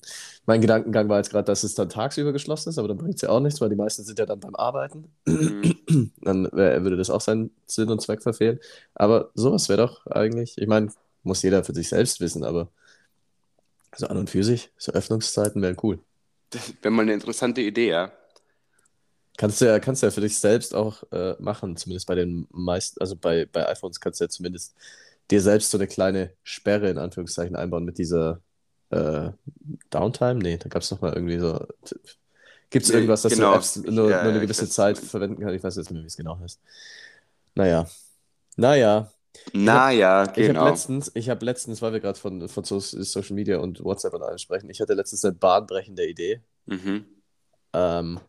mein 0.47 0.61
Gedankengang 0.61 1.09
war 1.09 1.19
jetzt 1.19 1.31
gerade, 1.31 1.45
dass 1.45 1.65
es 1.65 1.75
dann 1.75 1.89
tagsüber 1.89 2.33
geschlossen 2.33 2.69
ist, 2.69 2.79
aber 2.79 2.89
dann 2.89 2.99
bringt 2.99 3.17
es 3.17 3.23
ja 3.23 3.31
auch 3.31 3.41
nichts, 3.41 3.61
weil 3.61 3.69
die 3.69 3.77
meisten 3.77 4.05
sind 4.05 4.19
ja 4.19 4.27
dann 4.27 4.41
beim 4.41 4.55
Arbeiten. 4.55 5.11
Mhm. 5.27 6.13
dann 6.23 6.49
wär, 6.53 6.83
würde 6.83 6.97
das 6.97 7.11
auch 7.11 7.21
seinen 7.21 7.51
Sinn 7.67 7.91
und 7.91 8.01
Zweck 8.01 8.23
verfehlen. 8.23 8.61
Aber 8.95 9.31
sowas 9.35 9.69
wäre 9.69 9.79
doch 9.79 10.07
eigentlich, 10.07 10.59
ich 10.59 10.67
meine, 10.67 10.91
muss 11.23 11.43
jeder 11.43 11.65
für 11.65 11.75
sich 11.75 11.89
selbst 11.89 12.21
wissen, 12.21 12.45
aber 12.45 12.69
so 13.97 14.07
an 14.07 14.17
und 14.17 14.31
für 14.31 14.45
sich, 14.45 14.71
so 14.79 14.93
Öffnungszeiten 14.93 15.61
wären 15.63 15.77
cool. 15.83 15.99
Das 16.51 16.73
wäre 16.83 16.93
mal 16.93 17.03
eine 17.03 17.15
interessante 17.15 17.61
Idee, 17.61 17.91
ja. 17.91 18.13
Kannst 19.37 19.61
du 19.61 19.67
ja, 19.67 19.79
kannst 19.81 20.03
du 20.03 20.07
ja 20.07 20.11
für 20.11 20.23
dich 20.23 20.39
selbst 20.39 20.75
auch 20.75 21.03
äh, 21.13 21.35
machen, 21.39 21.77
zumindest 21.77 22.07
bei 22.07 22.15
den 22.15 22.47
meisten, 22.51 23.01
also 23.01 23.17
bei, 23.17 23.47
bei 23.47 23.69
iPhones 23.69 24.01
kannst 24.01 24.21
du 24.21 24.25
ja 24.25 24.29
zumindest 24.29 24.75
dir 25.31 25.41
selbst 25.41 25.71
so 25.71 25.79
eine 25.79 25.87
kleine 25.87 26.33
Sperre 26.43 26.91
in 26.91 26.99
Anführungszeichen 26.99 27.57
einbauen 27.57 27.85
mit 27.85 27.99
dieser 27.99 28.41
äh, 28.91 29.31
Downtime? 29.91 30.37
Nee, 30.37 30.59
da 30.59 30.69
gab 30.69 30.83
es 30.83 30.91
nochmal 30.91 31.15
irgendwie 31.15 31.39
so. 31.39 31.67
Gibt 32.71 32.85
es 32.87 32.91
irgendwas, 32.91 33.23
dass 33.23 33.33
genau. 33.35 33.53
du 33.53 33.57
Apps 33.57 33.77
nur, 33.77 33.93
nur 33.93 34.11
Ja, 34.11 34.21
eine 34.21 34.41
ja, 34.41 34.43
ich 34.43 34.43
gewisse 34.43 34.69
Zeit 34.69 34.99
verwenden 34.99 35.41
kannst? 35.41 35.57
Ich 35.57 35.63
weiß 35.63 35.77
jetzt 35.77 35.87
nicht 35.91 35.95
mehr, 35.95 36.03
wie 36.03 36.09
es 36.09 36.17
genau 36.17 36.39
heißt. 36.39 36.61
Naja. 37.55 37.87
Naja. 38.57 39.13
Naja, 39.53 40.35
Ich 40.35 40.49
habe 40.49 40.59
genau. 40.59 40.65
letztens, 40.69 41.11
ich 41.15 41.29
habe 41.31 41.45
letztens, 41.45 41.83
weil 41.83 41.93
wir 41.93 42.01
gerade 42.01 42.19
von, 42.19 42.49
von 42.49 42.65
so 42.65 42.81
Social 42.81 43.35
Media 43.35 43.59
und 43.59 43.83
WhatsApp 43.85 44.15
und 44.15 44.23
allem 44.23 44.39
sprechen, 44.39 44.71
ich 44.71 44.81
hatte 44.81 44.95
letztens 44.95 45.25
eine 45.25 45.35
bahnbrechende 45.35 46.07
Idee. 46.07 46.43
Mhm. 46.67 47.07
Ähm, 47.73 48.21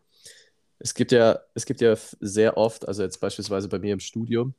es 0.78 0.94
gibt 0.94 1.12
ja, 1.12 1.40
es 1.54 1.66
gibt 1.66 1.80
ja 1.80 1.96
sehr 2.20 2.56
oft, 2.56 2.86
also 2.86 3.02
jetzt 3.02 3.20
beispielsweise 3.20 3.68
bei 3.68 3.78
mir 3.78 3.92
im 3.94 4.00
Studium, 4.00 4.54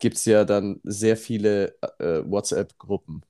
gibt 0.00 0.16
es 0.16 0.24
ja 0.24 0.44
dann 0.44 0.80
sehr 0.84 1.16
viele 1.16 1.76
äh, 1.98 2.22
WhatsApp-Gruppen. 2.24 3.22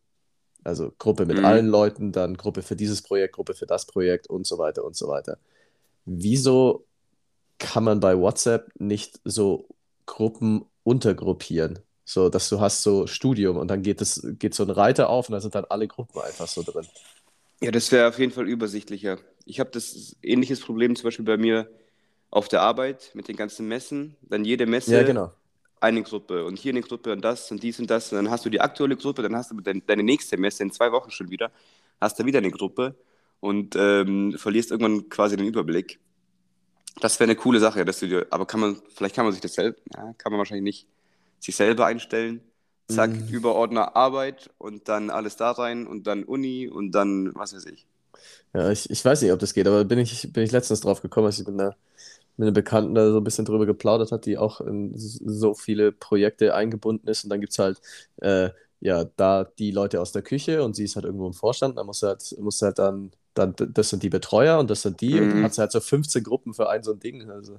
Also 0.64 0.92
Gruppe 0.98 1.26
mit 1.26 1.38
Mhm. 1.38 1.44
allen 1.44 1.68
Leuten, 1.68 2.12
dann 2.12 2.36
Gruppe 2.36 2.62
für 2.62 2.76
dieses 2.76 3.02
Projekt, 3.02 3.36
Gruppe 3.36 3.54
für 3.54 3.66
das 3.66 3.86
Projekt 3.86 4.28
und 4.28 4.46
so 4.46 4.58
weiter 4.58 4.84
und 4.84 4.96
so 4.96 5.08
weiter. 5.08 5.38
Wieso 6.06 6.86
kann 7.58 7.84
man 7.84 8.00
bei 8.00 8.18
WhatsApp 8.18 8.70
nicht 8.80 9.20
so 9.24 9.68
Gruppen 10.06 10.66
untergruppieren? 10.84 11.80
So, 12.04 12.28
dass 12.30 12.48
du 12.48 12.60
hast 12.60 12.82
so 12.82 13.06
Studium 13.06 13.56
und 13.56 13.68
dann 13.68 13.82
geht 13.82 14.00
es, 14.02 14.26
geht 14.38 14.54
so 14.54 14.64
ein 14.64 14.70
Reiter 14.70 15.10
auf 15.10 15.28
und 15.28 15.34
da 15.34 15.40
sind 15.40 15.54
dann 15.54 15.64
alle 15.66 15.88
Gruppen 15.88 16.20
einfach 16.20 16.48
so 16.48 16.62
drin. 16.62 16.88
Ja, 17.60 17.70
das 17.70 17.90
wäre 17.90 18.08
auf 18.08 18.18
jeden 18.18 18.32
Fall 18.32 18.48
übersichtlicher. 18.48 19.18
Ich 19.44 19.60
habe 19.60 19.70
das 19.70 20.16
ähnliches 20.22 20.60
Problem 20.60 20.94
zum 20.96 21.04
Beispiel 21.04 21.24
bei 21.24 21.36
mir 21.36 21.70
auf 22.30 22.48
der 22.48 22.62
Arbeit 22.62 23.12
mit 23.14 23.28
den 23.28 23.36
ganzen 23.36 23.68
Messen. 23.68 24.16
Dann 24.22 24.44
jede 24.44 24.66
Messe 24.66 24.90
Ja, 24.92 25.02
genau. 25.02 25.32
Eine 25.80 26.02
Gruppe 26.02 26.44
und 26.44 26.58
hier 26.58 26.72
eine 26.72 26.82
Gruppe 26.82 27.12
und 27.12 27.22
das 27.24 27.50
und 27.50 27.62
dies 27.62 27.78
und 27.80 27.90
das. 27.90 28.12
Und 28.12 28.16
dann 28.18 28.30
hast 28.30 28.44
du 28.44 28.50
die 28.50 28.60
aktuelle 28.60 28.96
Gruppe, 28.96 29.22
dann 29.22 29.36
hast 29.36 29.50
du 29.50 29.60
dein, 29.60 29.84
deine 29.86 30.02
nächste 30.02 30.36
Messe 30.36 30.62
in 30.62 30.70
zwei 30.72 30.92
Wochen 30.92 31.10
schon 31.10 31.30
wieder, 31.30 31.52
hast 32.00 32.18
du 32.18 32.24
wieder 32.26 32.38
eine 32.38 32.50
Gruppe 32.50 32.96
und 33.40 33.76
ähm, 33.76 34.34
verlierst 34.38 34.70
irgendwann 34.70 35.08
quasi 35.08 35.36
den 35.36 35.46
Überblick. 35.46 36.00
Das 37.00 37.18
wäre 37.20 37.26
eine 37.30 37.36
coole 37.36 37.60
Sache, 37.60 37.84
dass 37.84 38.00
du 38.00 38.08
dir, 38.08 38.26
aber 38.30 38.46
kann 38.46 38.60
man, 38.60 38.82
vielleicht 38.94 39.14
kann 39.14 39.24
man 39.26 39.32
sich 39.32 39.42
das 39.42 39.54
selber, 39.54 39.78
ja, 39.94 40.14
kann 40.18 40.32
man 40.32 40.38
wahrscheinlich 40.38 40.64
nicht, 40.64 40.88
sich 41.40 41.56
selber 41.56 41.86
einstellen. 41.86 42.40
Zack, 42.88 43.10
Mhm. 43.12 43.28
Überordner 43.28 43.96
Arbeit 43.96 44.50
und 44.58 44.88
dann 44.88 45.10
alles 45.10 45.36
da 45.36 45.50
rein 45.52 45.86
und 45.86 46.06
dann 46.06 46.24
Uni 46.24 46.68
und 46.68 46.92
dann 46.92 47.34
was 47.34 47.54
weiß 47.54 47.66
ich. 47.66 47.86
Ja, 48.54 48.70
ich, 48.70 48.88
ich 48.90 49.04
weiß 49.04 49.22
nicht, 49.22 49.32
ob 49.32 49.38
das 49.40 49.54
geht, 49.54 49.66
aber 49.66 49.84
bin 49.84 49.98
ich, 49.98 50.32
bin 50.32 50.42
ich 50.44 50.52
letztens 50.52 50.80
drauf 50.80 51.02
gekommen, 51.02 51.26
als 51.26 51.38
ich 51.38 51.46
mit 51.46 51.60
einer, 51.60 51.76
mit 52.36 52.46
einer 52.46 52.52
Bekannten 52.52 52.94
da 52.94 53.10
so 53.10 53.18
ein 53.18 53.24
bisschen 53.24 53.44
drüber 53.44 53.66
geplaudert 53.66 54.12
hat, 54.12 54.26
die 54.26 54.38
auch 54.38 54.60
in 54.60 54.92
so 54.96 55.54
viele 55.54 55.92
Projekte 55.92 56.54
eingebunden 56.54 57.08
ist. 57.08 57.24
Und 57.24 57.30
dann 57.30 57.40
gibt 57.40 57.52
es 57.52 57.58
halt, 57.58 57.80
äh, 58.20 58.50
ja, 58.80 59.04
da 59.16 59.44
die 59.44 59.70
Leute 59.70 60.00
aus 60.00 60.12
der 60.12 60.22
Küche 60.22 60.62
und 60.62 60.76
sie 60.76 60.84
ist 60.84 60.96
halt 60.96 61.04
irgendwo 61.06 61.26
im 61.26 61.32
Vorstand. 61.32 61.78
Dann 61.78 61.86
muss 61.86 62.02
halt, 62.02 62.22
muss 62.40 62.60
halt 62.62 62.78
dann, 62.78 63.10
dann, 63.34 63.54
das 63.58 63.90
sind 63.90 64.02
die 64.02 64.10
Betreuer 64.10 64.58
und 64.58 64.70
das 64.70 64.82
sind 64.82 65.00
die. 65.00 65.20
Und 65.20 65.32
dann 65.32 65.42
Mhm. 65.42 65.44
hat 65.44 65.54
sie 65.54 65.60
halt 65.62 65.72
so 65.72 65.80
15 65.80 66.24
Gruppen 66.24 66.54
für 66.54 66.68
ein 66.68 66.82
so 66.82 66.92
ein 66.92 67.00
Ding. 67.00 67.28
Also 67.30 67.58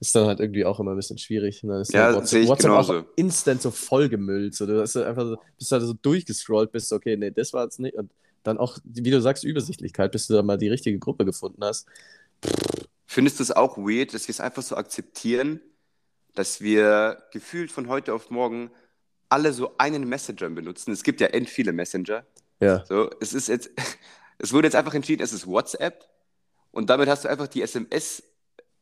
ist 0.00 0.14
dann 0.14 0.26
halt 0.26 0.40
irgendwie 0.40 0.64
auch 0.64 0.80
immer 0.80 0.92
ein 0.92 0.96
bisschen 0.96 1.18
schwierig. 1.18 1.62
Und 1.62 1.70
dann 1.70 1.80
ist 1.80 1.94
Ja, 1.94 2.12
WhatsApp, 2.12 2.42
ich 2.42 2.42
WhatsApp 2.42 2.74
auch 2.74 2.90
genauso. 2.90 3.06
instant 3.16 3.62
so 3.62 3.70
vollgemüllt. 3.70 4.54
So, 4.54 4.66
du 4.66 4.80
hast 4.80 4.94
halt 4.96 5.06
einfach 5.06 5.24
so, 5.26 5.38
bist 5.58 5.72
halt 5.72 5.82
so 5.82 5.94
durchgescrollt, 5.94 6.72
bist 6.72 6.92
okay, 6.92 7.16
nee, 7.16 7.30
das 7.30 7.52
war 7.52 7.64
jetzt 7.64 7.80
nicht. 7.80 7.94
Und 7.96 8.12
dann 8.42 8.58
auch, 8.58 8.78
wie 8.84 9.10
du 9.10 9.20
sagst, 9.20 9.44
Übersichtlichkeit, 9.44 10.12
bis 10.12 10.26
du 10.26 10.34
dann 10.34 10.46
mal 10.46 10.58
die 10.58 10.68
richtige 10.68 10.98
Gruppe 10.98 11.24
gefunden 11.24 11.64
hast. 11.64 11.86
Findest 13.16 13.38
du 13.38 13.44
es 13.44 13.50
auch 13.50 13.78
weird, 13.78 14.12
dass 14.12 14.28
wir 14.28 14.34
es 14.34 14.40
einfach 14.40 14.60
so 14.60 14.76
akzeptieren, 14.76 15.62
dass 16.34 16.60
wir 16.60 17.22
gefühlt 17.32 17.72
von 17.72 17.88
heute 17.88 18.12
auf 18.12 18.28
morgen 18.28 18.70
alle 19.30 19.54
so 19.54 19.74
einen 19.78 20.06
Messenger 20.06 20.50
benutzen? 20.50 20.92
Es 20.92 21.02
gibt 21.02 21.22
ja 21.22 21.28
end 21.28 21.48
viele 21.48 21.72
Messenger. 21.72 22.26
Ja. 22.60 22.84
So, 22.84 23.08
es 23.18 23.32
ist 23.32 23.48
jetzt, 23.48 23.70
es 24.38 24.52
wurde 24.52 24.66
jetzt 24.66 24.74
einfach 24.74 24.92
entschieden, 24.92 25.22
es 25.22 25.32
ist 25.32 25.46
WhatsApp 25.46 26.06
und 26.72 26.90
damit 26.90 27.08
hast 27.08 27.24
du 27.24 27.28
einfach 27.30 27.48
die 27.48 27.62
SMS, 27.62 28.22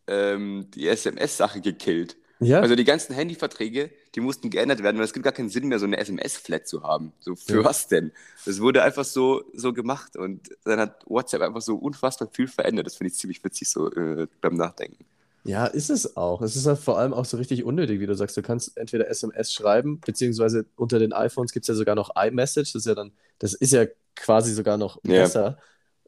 ähm, 0.09 0.69
die 0.75 0.89
SMS-Sache 0.89 1.61
gekillt. 1.61 2.17
Ja, 2.41 2.61
Also 2.61 2.75
die 2.75 2.85
ganzen 2.85 3.15
Handyverträge, 3.15 3.91
die 4.15 4.21
mussten 4.21 4.51
geändert 4.51 4.83
werden, 4.83 4.97
weil 4.99 5.05
es 5.05 5.13
gibt 5.13 5.23
gar 5.25 5.33
keinen 5.33 5.49
Sinn 5.49 5.69
mehr, 5.69 5.79
so 5.79 5.87
eine 5.87 5.99
SMS-Flat 5.99 6.67
zu 6.67 6.83
haben. 6.83 7.13
So, 7.21 7.37
für 7.37 7.59
Ja. 7.59 7.65
was 7.65 7.87
denn? 7.89 8.13
Das 8.45 8.61
wurde 8.61 8.83
einfach 8.83 9.05
so, 9.05 9.45
so 9.55 9.73
gemacht 9.73 10.17
und 10.17 10.51
dann 10.65 10.81
hat 10.81 11.03
WhatsApp 11.07 11.43
einfach 11.43 11.63
so 11.63 11.77
unfassbar 11.77 12.29
viel 12.33 12.49
verändert. 12.49 12.87
Das 12.87 12.97
finde 12.97 13.13
ich 13.13 13.19
ziemlich 13.19 13.43
witzig 13.45 13.71
so 13.71 13.91
äh, 13.93 14.27
beim 14.41 14.55
Nachdenken. 14.57 15.05
ja, 15.45 15.67
ist 15.67 15.91
es 15.91 16.17
auch. 16.17 16.43
Es 16.43 16.57
ist 16.57 16.67
halt 16.67 16.79
vor 16.81 16.99
allem 16.99 17.15
auch 17.15 17.25
so 17.25 17.37
richtig 17.37 17.65
unnötig, 17.65 18.01
wie 18.01 18.07
du 18.07 18.15
sagst. 18.17 18.37
Du 18.37 18.43
kannst 18.43 18.77
entweder 18.77 19.09
SMS 19.09 19.53
schreiben, 19.53 20.01
beziehungsweise 20.01 20.67
unter 20.77 20.99
den 20.99 21.13
iPhones 21.13 21.53
gibt 21.53 21.65
es 21.65 21.69
ja 21.69 21.75
sogar 21.75 21.95
noch 21.95 22.11
iMessage. 22.17 22.73
Das 22.73 22.81
ist 22.83 22.87
ja 22.87 22.95
dann, 22.95 23.13
das 23.39 23.55
ist 23.55 23.73
ja 23.73 23.85
quasi 24.17 24.53
sogar 24.55 24.77
noch 24.77 24.99
Ja. 25.05 25.23
besser 25.23 25.59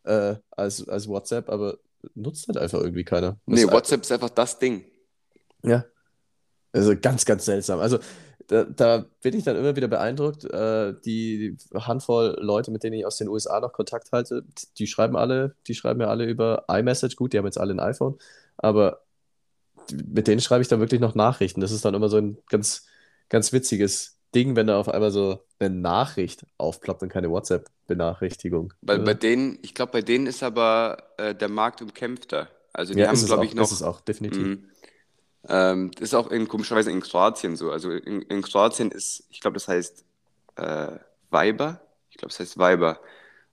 äh, 0.04 0.34
als, 0.50 0.88
als 0.88 1.06
WhatsApp, 1.06 1.48
aber 1.50 1.78
nutzt 2.14 2.48
halt 2.48 2.56
einfach 2.58 2.80
irgendwie 2.80 3.04
keiner. 3.04 3.32
Das 3.32 3.38
Nee, 3.46 3.62
ist- 3.64 3.72
WhatsApp 3.72 4.00
ist 4.02 4.12
einfach 4.12 4.30
das 4.30 4.58
Ding. 4.58 4.84
Ja. 5.62 5.84
Also 6.76 6.94
ganz, 7.00 7.24
ganz 7.24 7.44
seltsam. 7.44 7.80
Also 7.80 7.98
da, 8.48 8.64
da 8.64 9.06
bin 9.22 9.36
ich 9.36 9.44
dann 9.44 9.56
immer 9.56 9.76
wieder 9.76 9.88
beeindruckt. 9.88 10.44
Äh, 10.44 10.94
die 11.04 11.56
Handvoll 11.74 12.36
Leute, 12.40 12.70
mit 12.70 12.82
denen 12.82 12.96
ich 12.96 13.06
aus 13.06 13.16
den 13.16 13.28
USA 13.28 13.60
noch 13.60 13.72
Kontakt 13.72 14.12
halte, 14.12 14.44
die 14.78 14.86
schreiben 14.86 15.16
alle, 15.16 15.56
die 15.66 15.74
schreiben 15.74 16.00
ja 16.00 16.08
alle 16.08 16.24
über 16.26 16.64
iMessage. 16.68 17.16
Gut, 17.16 17.32
die 17.32 17.38
haben 17.38 17.46
jetzt 17.46 17.58
alle 17.58 17.74
ein 17.74 17.80
iPhone, 17.80 18.18
aber 18.58 19.00
mit 19.92 20.26
denen 20.26 20.40
schreibe 20.40 20.62
ich 20.62 20.68
dann 20.68 20.80
wirklich 20.80 21.00
noch 21.00 21.14
Nachrichten. 21.14 21.60
Das 21.60 21.72
ist 21.72 21.84
dann 21.84 21.94
immer 21.94 22.08
so 22.08 22.18
ein 22.18 22.38
ganz, 22.48 22.86
ganz 23.28 23.52
witziges 23.52 24.18
Ding, 24.34 24.56
wenn 24.56 24.66
da 24.66 24.78
auf 24.78 24.88
einmal 24.88 25.10
so 25.10 25.44
eine 25.58 25.74
Nachricht 25.74 26.46
aufploppt 26.58 27.02
und 27.02 27.08
keine 27.08 27.30
WhatsApp-Benachrichtigung. 27.30 28.72
Bei, 28.82 28.98
bei 28.98 29.14
denen, 29.14 29.58
ich 29.62 29.74
glaube, 29.74 29.92
bei 29.92 30.02
denen 30.02 30.26
ist 30.26 30.42
aber 30.42 30.98
äh, 31.18 31.34
der 31.34 31.48
Markt 31.48 31.82
umkämpfter. 31.82 32.48
Also 32.72 32.94
die 32.94 33.02
Ja, 33.02 33.08
haben, 33.08 33.24
glaube 33.24 33.44
ich, 33.46 33.54
noch. 33.54 33.66
ist 33.66 33.72
es 33.72 33.82
auch, 33.82 34.00
definitiv. 34.00 34.58
Ähm, 35.48 35.90
das 35.92 36.02
ist 36.10 36.14
auch 36.14 36.30
in, 36.30 36.48
komischerweise 36.48 36.90
in 36.90 37.00
Kroatien 37.00 37.56
so. 37.56 37.70
Also 37.70 37.90
in, 37.90 38.22
in 38.22 38.42
Kroatien 38.42 38.90
ist, 38.90 39.24
ich 39.30 39.40
glaube, 39.40 39.54
das 39.54 39.68
heißt 39.68 40.04
äh, 40.56 40.98
Viber. 41.30 41.80
Ich 42.10 42.16
glaube, 42.16 42.30
das 42.30 42.40
heißt 42.40 42.58
Viber. 42.58 43.00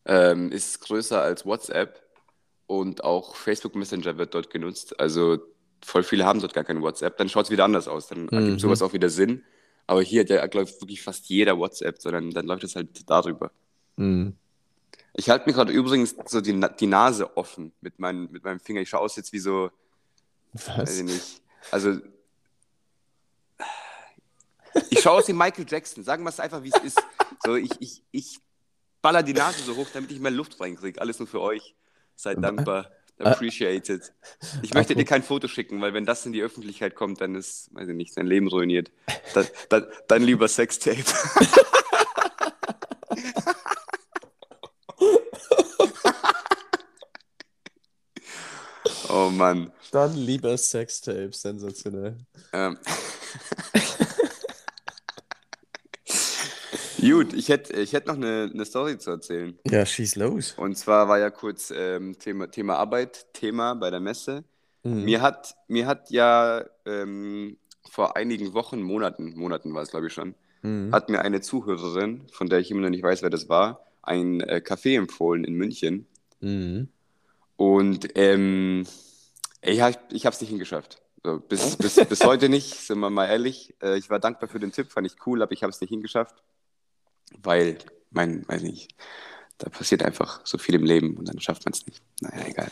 Ähm, 0.06 0.52
ist 0.52 0.82
größer 0.82 1.22
als 1.22 1.46
WhatsApp 1.46 2.02
und 2.68 3.04
auch 3.04 3.36
Facebook 3.36 3.76
Messenger 3.76 4.18
wird 4.18 4.34
dort 4.34 4.50
genutzt. 4.50 5.00
Also 5.00 5.40
voll 5.84 6.04
viele 6.04 6.26
haben 6.26 6.40
dort 6.42 6.54
gar 6.54 6.64
kein 6.64 6.82
WhatsApp. 6.82 7.18
Dann 7.18 7.30
schaut 7.30 7.46
es 7.46 7.52
wieder 7.52 7.66
anders 7.66 7.88
aus. 7.88 8.08
Dann 8.08 8.24
Mhm. 8.24 8.30
ergibt 8.32 8.62
sowas 8.62 8.82
auch 8.82 8.94
wieder 8.94 9.10
Sinn. 9.10 9.44
Aber 9.86 10.02
hier 10.02 10.22
hat 10.22 10.30
ja, 10.30 10.46
ich, 10.46 10.54
wirklich 10.82 11.02
fast 11.02 11.28
jeder 11.28 11.58
WhatsApp, 11.58 12.02
sondern 12.02 12.32
dann 12.32 12.46
läuft 12.46 12.64
es 12.64 12.76
halt 12.76 12.90
darüber. 13.10 13.52
Mhm. 13.98 14.36
Ich 15.14 15.30
halte 15.30 15.48
mir 15.48 15.54
gerade 15.54 15.72
übrigens 15.72 16.16
so 16.26 16.42
die, 16.42 16.60
die 16.80 16.88
Nase 16.88 17.38
offen 17.38 17.72
mit, 17.82 18.00
mein, 18.00 18.32
mit 18.32 18.44
meinem 18.44 18.60
Finger. 18.60 18.82
Ich 18.82 18.90
schaue 18.90 19.02
aus 19.02 19.16
jetzt 19.16 19.32
wie 19.34 19.40
so, 19.40 19.70
weiß 20.54 20.78
Was? 20.78 20.98
ich 20.98 21.04
nicht. 21.04 21.43
Also, 21.72 22.00
ich 24.90 25.02
schaue 25.02 25.20
aus 25.20 25.28
wie 25.28 25.34
Michael 25.34 25.66
Jackson. 25.68 26.04
Sagen 26.04 26.24
wir 26.24 26.30
es 26.30 26.40
einfach, 26.40 26.64
wie 26.64 26.72
es 26.74 26.84
ist. 26.84 27.04
So, 27.44 27.56
ich, 27.56 27.72
ich, 27.80 28.04
ich 28.12 28.40
baller 29.02 29.24
die 29.24 29.34
Nase 29.34 29.62
so 29.64 29.76
hoch, 29.76 29.88
damit 29.94 30.12
ich 30.12 30.20
mehr 30.20 30.32
Luft 30.32 30.60
reinkriege. 30.60 31.00
Alles 31.00 31.20
nur 31.20 31.28
für 31.28 31.42
euch. 31.42 31.76
Seid 32.16 32.44
dankbar. 32.44 32.92
Appreciated. 33.20 34.12
Ich 34.64 34.74
möchte 34.74 34.96
dir 34.96 35.06
kein 35.06 35.24
Foto 35.24 35.48
schicken, 35.48 35.82
weil 35.82 35.94
wenn 35.94 36.06
das 36.06 36.26
in 36.26 36.34
die 36.34 36.42
Öffentlichkeit 36.42 36.96
kommt, 36.96 37.22
dann 37.22 37.36
ist, 37.36 37.70
weiß 37.74 37.88
ich 37.90 37.96
nicht, 37.96 38.18
dein 38.18 38.26
Leben 38.26 38.48
ruiniert. 38.48 38.92
Dann, 39.34 39.48
dann, 39.70 39.86
dann 40.08 40.24
lieber 40.24 40.48
Sextape. 40.48 41.04
Oh 49.16 49.30
Mann. 49.30 49.72
Dann 49.92 50.16
lieber 50.16 50.58
Sextapes, 50.58 51.44
sensationell. 51.44 52.18
Ähm. 52.52 52.78
Gut, 57.00 57.34
ich 57.34 57.50
hätte 57.50 57.74
ich 57.80 57.94
hätt 57.94 58.08
noch 58.08 58.16
eine, 58.16 58.50
eine 58.52 58.66
Story 58.66 58.98
zu 58.98 59.12
erzählen. 59.12 59.60
Ja, 59.70 59.86
schieß 59.86 60.16
los. 60.16 60.54
Und 60.58 60.78
zwar 60.78 61.08
war 61.10 61.20
ja 61.20 61.30
kurz 61.30 61.72
ähm, 61.76 62.18
Thema, 62.18 62.50
Thema 62.50 62.78
Arbeit 62.78 63.28
Thema 63.34 63.76
bei 63.76 63.92
der 63.92 64.00
Messe. 64.00 64.46
Mhm. 64.84 65.04
Mir 65.04 65.22
hat, 65.22 65.56
mir 65.68 65.86
hat 65.86 66.10
ja 66.10 66.64
ähm, 66.86 67.58
vor 67.90 68.16
einigen 68.16 68.54
Wochen, 68.54 68.82
Monaten, 68.82 69.36
Monaten 69.36 69.74
war 69.74 69.84
es 69.84 69.92
glaube 69.92 70.08
ich 70.08 70.14
schon, 70.14 70.34
Mhm. 70.64 70.94
hat 70.94 71.10
mir 71.10 71.20
eine 71.22 71.42
Zuhörerin, 71.42 72.26
von 72.32 72.48
der 72.48 72.60
ich 72.60 72.72
immer 72.72 72.80
noch 72.82 72.90
nicht 72.90 73.04
weiß, 73.04 73.22
wer 73.22 73.30
das 73.30 73.50
war, 73.50 73.86
ein 74.02 74.40
äh, 74.40 74.62
Café 74.66 74.96
empfohlen 74.98 75.44
in 75.44 75.56
München. 75.56 76.08
Mhm. 76.40 76.88
Und 77.56 78.10
ähm, 78.16 78.86
ich 79.62 79.82
habe 79.82 79.98
es 80.12 80.42
nicht 80.42 80.50
hingeschafft. 80.50 81.02
So, 81.24 81.40
bis, 81.40 81.78
bis, 81.78 81.96
bis 81.96 82.24
heute 82.26 82.50
nicht, 82.50 82.74
sind 82.76 83.00
wir 83.00 83.10
mal 83.10 83.28
ehrlich. 83.28 83.74
Äh, 83.82 83.98
ich 83.98 84.10
war 84.10 84.20
dankbar 84.20 84.50
für 84.50 84.60
den 84.60 84.72
Tipp, 84.72 84.92
fand 84.92 85.08
ich 85.08 85.16
cool, 85.26 85.42
aber 85.42 85.54
ich 85.54 85.64
habe 85.64 85.72
es 85.72 85.80
nicht 85.80 85.90
hingeschafft. 85.90 86.36
Weil, 87.42 87.78
mein, 88.12 88.48
weiß 88.48 88.62
nicht, 88.64 88.94
da 89.58 89.70
passiert 89.70 90.04
einfach 90.04 90.42
so 90.46 90.58
viel 90.58 90.76
im 90.76 90.84
Leben 90.84 91.16
und 91.16 91.30
dann 91.30 91.40
schafft 91.40 91.66
man 91.66 91.74
es 91.74 91.86
nicht. 91.86 92.02
Naja, 92.20 92.46
egal. 92.48 92.72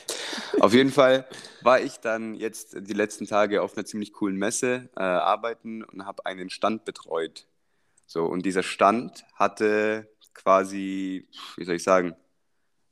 Auf 0.60 0.74
jeden 0.74 0.92
Fall 0.92 1.26
war 1.62 1.80
ich 1.80 1.98
dann 1.98 2.36
jetzt 2.36 2.76
die 2.78 2.94
letzten 2.94 3.26
Tage 3.26 3.62
auf 3.62 3.78
einer 3.78 3.86
ziemlich 3.86 4.12
coolen 4.12 4.36
Messe 4.36 4.90
äh, 4.98 5.02
arbeiten 5.02 5.84
und 5.84 6.06
habe 6.06 6.26
einen 6.26 6.50
Stand 6.50 6.84
betreut. 6.84 7.48
So, 8.08 8.26
und 8.26 8.46
dieser 8.46 8.64
Stand 8.64 9.24
hatte 9.36 10.10
quasi, 10.34 11.28
wie 11.56 11.64
soll 11.64 11.76
ich 11.76 11.84
sagen, 11.84 12.16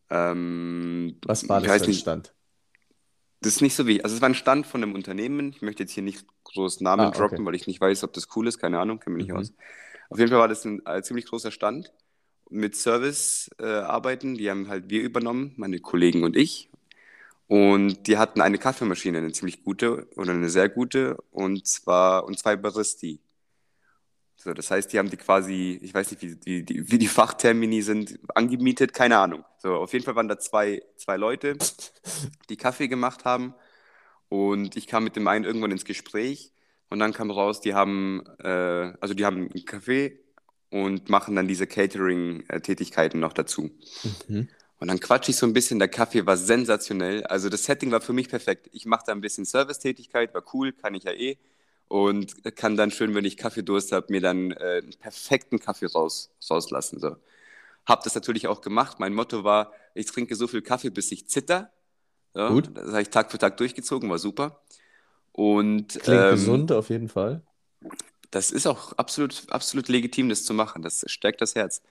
ähm, 0.10 1.19
Was 1.26 1.48
war 1.48 1.62
das 1.62 1.78
für 1.78 1.86
ein 1.86 1.93
nicht, 1.93 1.93
Stand? 1.93 2.36
das 3.41 3.56
ist 3.56 3.62
nicht 3.62 3.76
so 3.76 3.88
wie, 3.88 4.04
also 4.04 4.15
es 4.15 4.22
war 4.22 4.30
ein 4.30 4.36
Stand 4.36 4.67
von 4.67 4.84
einem 4.84 4.93
Unternehmen. 4.95 5.50
Ich 5.52 5.62
möchte 5.62 5.84
jetzt 5.84 5.93
hier 5.93 6.04
nicht 6.04 6.26
groß 6.43 6.82
Namen 6.82 7.12
Ah, 7.12 7.13
okay. 7.17 7.39
droppen, 7.39 7.45
weil 7.45 7.56
ich 7.56 7.67
nicht 7.67 7.80
weiß, 7.80 8.04
ob 8.04 8.13
das 8.13 8.28
cool 8.36 8.48
ist, 8.48 8.58
keine 8.60 8.80
Ahnung, 8.80 9.00
kenne 9.00 9.15
mich 9.15 9.28
nicht 9.28 9.34
Mhm. 9.34 9.38
aus. 9.38 9.54
Auf 10.10 10.19
jeden 10.19 10.30
Fall 10.30 10.39
war 10.39 10.48
das 10.50 10.65
ein 10.65 10.86
äh, 10.86 11.02
ziemlich 11.04 11.26
großer 11.26 11.52
Stand 11.52 11.93
mit 12.50 12.76
Service-Arbeiten, 12.76 14.36
die 14.36 14.50
haben 14.50 14.69
halt 14.69 14.89
wir 14.89 15.02
übernommen, 15.04 15.54
meine 15.58 15.80
Kollegen 15.80 16.24
und 16.24 16.36
ich. 16.38 16.69
Und 17.48 18.08
die 18.08 18.17
hatten 18.17 18.41
eine 18.41 18.58
Kaffeemaschine, 18.60 19.19
eine 19.19 19.32
ziemlich 19.34 19.63
gute 19.63 20.08
oder 20.17 20.34
eine 20.34 20.50
sehr 20.50 20.69
gute, 20.69 21.17
und 21.32 21.67
zwar 21.67 22.26
und 22.26 22.39
zwei 22.39 22.56
Baristi. 22.58 23.22
So, 24.41 24.54
das 24.54 24.71
heißt, 24.71 24.93
die 24.93 24.99
haben 24.99 25.10
die 25.10 25.17
quasi, 25.17 25.78
ich 25.82 25.93
weiß 25.93 26.12
nicht, 26.12 26.21
wie, 26.21 26.38
wie, 26.45 26.63
die, 26.63 26.89
wie 26.89 26.97
die 26.97 27.10
Fachtermini 27.10 27.82
sind, 27.82 28.17
angemietet, 28.36 28.93
keine 28.93 29.17
Ahnung. 29.17 29.43
So, 29.58 29.75
auf 29.75 29.91
jeden 29.91 30.06
Fall 30.06 30.15
waren 30.15 30.30
da 30.30 30.39
zwei, 30.39 30.82
zwei 30.95 31.17
Leute, 31.17 31.58
die 32.49 32.56
Kaffee 32.56 32.88
gemacht 32.88 33.25
haben. 33.25 33.54
Und 34.30 34.78
ich 34.78 34.88
kam 34.88 35.04
mit 35.04 35.17
dem 35.17 35.28
einen 35.28 35.43
irgendwann 35.43 35.71
ins 35.71 35.84
Gespräch 35.84 36.54
und 36.89 36.99
dann 36.99 37.12
kam 37.12 37.32
raus, 37.32 37.60
die 37.60 37.73
haben, 37.73 38.23
äh, 38.39 38.93
also 39.02 39.13
die 39.13 39.25
haben 39.25 39.49
einen 39.49 39.65
Kaffee 39.65 40.17
und 40.69 41.10
machen 41.10 41.36
dann 41.36 41.49
diese 41.49 41.67
Catering-Tätigkeiten 41.67 43.19
noch 43.19 43.34
dazu. 43.34 43.71
Mhm. 44.30 44.47
Und 44.80 44.88
dann 44.88 45.02
quatsche 45.02 45.32
ich 45.32 45.38
so 45.38 45.47
ein 45.47 45.54
bisschen, 45.54 45.80
der 45.80 45.89
Kaffee 45.89 46.25
war 46.25 46.38
sensationell. 46.38 47.25
Also 47.25 47.49
das 47.49 47.65
Setting 47.65 47.91
war 47.91 47.99
für 47.99 48.13
mich 48.13 48.30
perfekt. 48.30 48.69
Ich 48.71 48.86
mache 48.86 49.04
da 49.06 49.12
ein 49.12 49.19
bisschen 49.19 49.43
Servicetätigkeit, 49.43 50.34
war 50.34 50.43
cool, 50.54 50.71
kann 50.71 50.95
ich 50.95 51.04
ja 51.04 51.12
eh. 51.12 51.38
Und 51.89 52.56
kann 52.56 52.78
dann 52.78 52.91
schön, 52.91 53.15
wenn 53.15 53.25
ich 53.25 53.36
Kaffeedurst 53.36 53.91
habe, 53.91 54.08
mir 54.10 54.21
dann 54.21 54.52
äh, 54.52 54.82
einen 54.84 54.93
perfekten 54.99 55.60
Kaffee 55.60 55.88
raus, 55.88 56.32
rauslassen. 56.49 56.99
So. 56.99 57.17
Hab 57.86 58.04
das 58.04 58.13
natürlich 58.13 58.47
auch 58.47 58.62
gemacht. 58.62 58.99
Mein 58.99 59.13
Motto 59.15 59.43
war, 59.43 59.73
ich 59.95 60.06
trinke 60.06 60.36
so 60.36 60.47
viel 60.47 60.62
Kaffee, 60.62 60.91
bis 60.91 61.12
ich 61.12 61.28
zitter. 61.28 61.71
Ja, 62.36 62.49
Gut. 62.49 62.69
das 62.75 62.89
habe 62.89 63.02
ich 63.02 63.10
Tag 63.10 63.32
für 63.32 63.39
Tag 63.39 63.58
durchgezogen, 63.58 64.08
war 64.08 64.19
super. 64.19 64.62
Und 65.32 65.99
Klingt 65.99 66.21
ähm, 66.21 66.32
gesund 66.32 66.71
auf 66.71 66.89
jeden 66.89 67.10
Fall. 67.10 67.41
das 68.30 68.52
ist 68.52 68.67
auch 68.67 68.93
absolut, 68.93 69.43
absolut 69.49 69.88
legitim, 69.88 70.30
das 70.30 70.45
zu 70.45 70.54
machen. 70.54 70.84
Das 70.84 71.04
stärkt 71.08 71.41
das 71.41 71.56
Herz. 71.56 71.82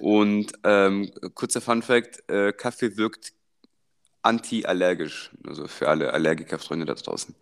Und 0.00 0.52
ähm, 0.64 1.10
kurzer 1.34 1.62
Fun 1.62 1.80
Fact: 1.80 2.28
äh, 2.28 2.52
Kaffee 2.52 2.98
wirkt 2.98 3.32
anti-allergisch, 4.20 5.30
also 5.46 5.66
für 5.68 5.88
alle 5.88 6.12
Allergikerfreunde 6.12 6.84
da 6.84 6.94
draußen. 6.94 7.34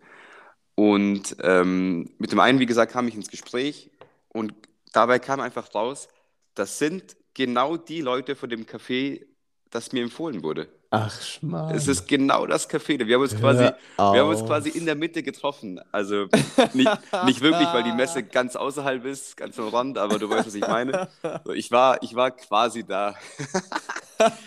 Und 0.81 1.35
ähm, 1.43 2.09
mit 2.17 2.31
dem 2.31 2.39
einen, 2.39 2.57
wie 2.57 2.65
gesagt, 2.65 2.91
kam 2.91 3.07
ich 3.07 3.13
ins 3.13 3.29
Gespräch 3.29 3.91
und 4.29 4.51
dabei 4.93 5.19
kam 5.19 5.39
einfach 5.39 5.75
raus, 5.75 6.07
das 6.55 6.79
sind 6.79 7.15
genau 7.35 7.77
die 7.77 8.01
Leute 8.01 8.35
von 8.35 8.49
dem 8.49 8.65
Café, 8.65 9.23
das 9.69 9.91
mir 9.91 10.01
empfohlen 10.01 10.41
wurde. 10.41 10.67
Ach, 10.89 11.15
Es 11.19 11.29
Schmarrn. 11.35 11.75
ist 11.75 12.07
genau 12.07 12.47
das 12.47 12.67
Café. 12.67 13.05
Wir 13.05 13.13
haben 13.15 13.21
uns 13.21 13.37
quasi, 13.37 13.63
wir 13.63 13.73
haben 14.21 14.29
uns 14.29 14.43
quasi 14.43 14.69
in 14.69 14.87
der 14.87 14.95
Mitte 14.95 15.21
getroffen. 15.21 15.79
Also 15.91 16.25
nicht, 16.73 16.89
nicht 17.25 17.41
wirklich, 17.41 17.67
weil 17.73 17.83
die 17.83 17.91
Messe 17.93 18.23
ganz 18.23 18.55
außerhalb 18.55 19.05
ist, 19.05 19.37
ganz 19.37 19.59
am 19.59 19.67
Rand, 19.67 19.99
aber 19.99 20.17
du 20.17 20.31
weißt, 20.31 20.47
was 20.47 20.55
ich 20.55 20.67
meine. 20.67 21.09
So, 21.45 21.51
Ich 21.53 21.69
war, 21.69 22.01
ich 22.01 22.15
war 22.15 22.31
quasi 22.31 22.83
da. 22.83 23.13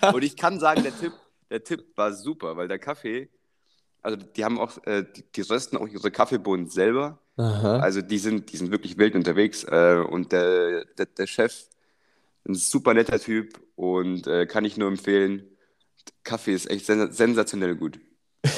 Und 0.12 0.24
ich 0.24 0.36
kann 0.36 0.58
sagen, 0.58 0.82
der 0.82 0.98
Tipp, 0.98 1.12
der 1.48 1.62
Tipp 1.62 1.84
war 1.96 2.12
super, 2.12 2.56
weil 2.56 2.66
der 2.66 2.80
Kaffee, 2.80 3.28
also 4.04 4.16
die 4.16 4.44
haben 4.44 4.58
auch, 4.58 4.78
äh, 4.86 5.04
die, 5.16 5.24
die 5.34 5.40
rösten 5.40 5.76
auch 5.76 5.88
ihre 5.88 6.10
Kaffeebohnen 6.10 6.68
selber. 6.68 7.18
Aha. 7.36 7.78
Also 7.78 8.00
die 8.02 8.18
sind, 8.18 8.52
die 8.52 8.56
sind 8.56 8.70
wirklich 8.70 8.98
wild 8.98 9.14
unterwegs. 9.14 9.64
Äh, 9.64 10.04
und 10.08 10.32
der, 10.32 10.84
der, 10.96 11.06
der 11.06 11.26
Chef, 11.26 11.66
ein 12.46 12.54
super 12.54 12.94
netter 12.94 13.18
Typ 13.18 13.60
und 13.74 14.26
äh, 14.26 14.46
kann 14.46 14.64
ich 14.64 14.76
nur 14.76 14.88
empfehlen. 14.88 15.44
Kaffee 16.22 16.54
ist 16.54 16.70
echt 16.70 16.86
sen 16.86 17.10
sensationell 17.12 17.76
gut. 17.76 17.98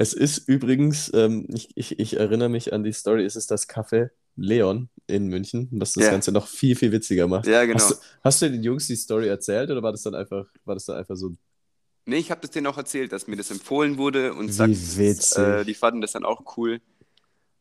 Es 0.00 0.12
ist 0.12 0.48
übrigens, 0.48 1.10
ähm, 1.12 1.48
ich, 1.48 1.76
ich, 1.76 1.98
ich 1.98 2.16
erinnere 2.16 2.48
mich 2.48 2.72
an 2.72 2.84
die 2.84 2.92
Story, 2.92 3.24
es 3.24 3.34
ist 3.34 3.50
das 3.50 3.68
Café 3.68 4.10
Leon 4.36 4.88
in 5.08 5.26
München, 5.26 5.68
was 5.72 5.94
das 5.94 6.04
Ja. 6.04 6.10
Ganze 6.12 6.30
noch 6.30 6.46
viel, 6.46 6.76
viel 6.76 6.92
witziger 6.92 7.26
macht. 7.26 7.48
Ja, 7.48 7.64
genau. 7.64 7.80
Hast 7.80 7.90
du, 7.90 7.96
hast 8.22 8.42
du 8.42 8.50
den 8.50 8.62
Jungs 8.62 8.86
die 8.86 8.94
Story 8.94 9.26
erzählt 9.26 9.70
oder 9.72 9.82
war 9.82 9.90
das 9.90 10.02
dann 10.04 10.14
einfach, 10.14 10.46
war 10.64 10.76
das 10.76 10.84
dann 10.84 10.98
einfach 10.98 11.16
so 11.16 11.34
Nee, 12.08 12.16
ich 12.16 12.30
habe 12.30 12.40
das 12.40 12.52
denen 12.52 12.66
auch 12.66 12.78
erzählt, 12.78 13.12
dass 13.12 13.26
mir 13.26 13.36
das 13.36 13.50
empfohlen 13.50 13.98
wurde 13.98 14.32
und 14.32 14.50
sagt, 14.50 14.72
äh, 15.36 15.62
die 15.66 15.74
fanden 15.74 16.00
das 16.00 16.12
dann 16.12 16.24
auch 16.24 16.56
cool. 16.56 16.80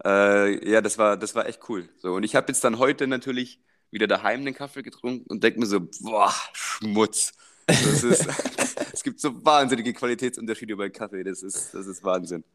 Äh, 0.05 0.71
ja, 0.71 0.79
das 0.79 0.97
war, 0.97 1.17
das 1.17 1.35
war 1.35 1.47
echt 1.47 1.67
cool. 1.67 1.89
So, 1.97 2.13
und 2.13 2.23
ich 2.23 2.33
habe 2.33 2.47
jetzt 2.47 2.63
dann 2.63 2.79
heute 2.79 3.07
natürlich 3.07 3.59
wieder 3.91 4.07
daheim 4.07 4.45
den 4.45 4.53
Kaffee 4.53 4.83
getrunken 4.83 5.25
und 5.29 5.43
denke 5.43 5.59
mir 5.59 5.65
so, 5.65 5.81
boah, 5.99 6.33
Schmutz. 6.53 7.33
Das 7.65 8.03
ist, 8.03 8.25
es 8.93 9.03
gibt 9.03 9.19
so 9.19 9.43
wahnsinnige 9.43 9.91
Qualitätsunterschiede 9.91 10.77
bei 10.77 10.89
Kaffee, 10.91 11.25
das 11.25 11.43
ist, 11.43 11.73
das 11.73 11.85
ist 11.85 12.01
Wahnsinn. 12.05 12.45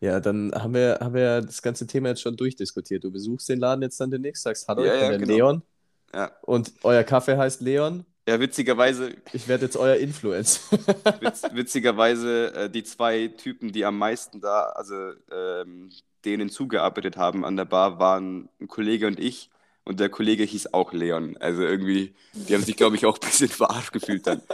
Ja, 0.00 0.20
dann 0.20 0.54
haben 0.54 0.72
wir, 0.72 1.00
haben 1.02 1.14
wir 1.14 1.42
das 1.42 1.60
ganze 1.60 1.86
Thema 1.86 2.08
jetzt 2.08 2.22
schon 2.22 2.34
durchdiskutiert. 2.34 3.04
Du 3.04 3.10
besuchst 3.10 3.50
den 3.50 3.58
Laden 3.58 3.82
jetzt 3.82 4.00
dann 4.00 4.10
demnächst, 4.10 4.42
sagst, 4.42 4.66
hallo, 4.68 4.86
Ja, 4.86 4.94
ich 4.94 5.00
bin 5.00 5.10
ja, 5.10 5.18
genau. 5.18 5.34
Leon 5.34 5.62
Ja, 6.14 6.32
und 6.40 6.72
euer 6.82 7.04
Kaffee 7.04 7.36
heißt 7.36 7.60
Leon. 7.60 8.06
Ja 8.28 8.40
witzigerweise, 8.40 9.14
Ich 9.32 9.48
werde 9.48 9.64
jetzt 9.64 9.76
euer 9.76 9.96
Influencer. 9.96 10.78
witz, 11.20 11.42
witzigerweise 11.52 12.54
äh, 12.54 12.70
die 12.70 12.84
zwei 12.84 13.28
Typen, 13.28 13.72
die 13.72 13.84
am 13.84 13.98
meisten 13.98 14.40
da, 14.40 14.64
also 14.74 15.12
ähm, 15.30 15.90
denen 16.24 16.48
zugearbeitet 16.48 17.16
haben 17.16 17.44
an 17.44 17.56
der 17.56 17.64
Bar, 17.64 17.98
waren 17.98 18.48
ein 18.60 18.68
Kollege 18.68 19.06
und 19.06 19.18
ich. 19.18 19.50
Und 19.84 19.98
der 19.98 20.08
Kollege 20.08 20.44
hieß 20.44 20.74
auch 20.74 20.92
Leon. 20.92 21.36
Also 21.38 21.62
irgendwie, 21.62 22.14
die 22.34 22.54
haben 22.54 22.62
sich, 22.62 22.76
glaube 22.76 22.94
ich, 22.94 23.04
auch 23.04 23.18
ein 23.18 23.28
bisschen 23.28 23.48
verarscht 23.48 23.92
gefühlt 23.92 24.26
dann. 24.26 24.40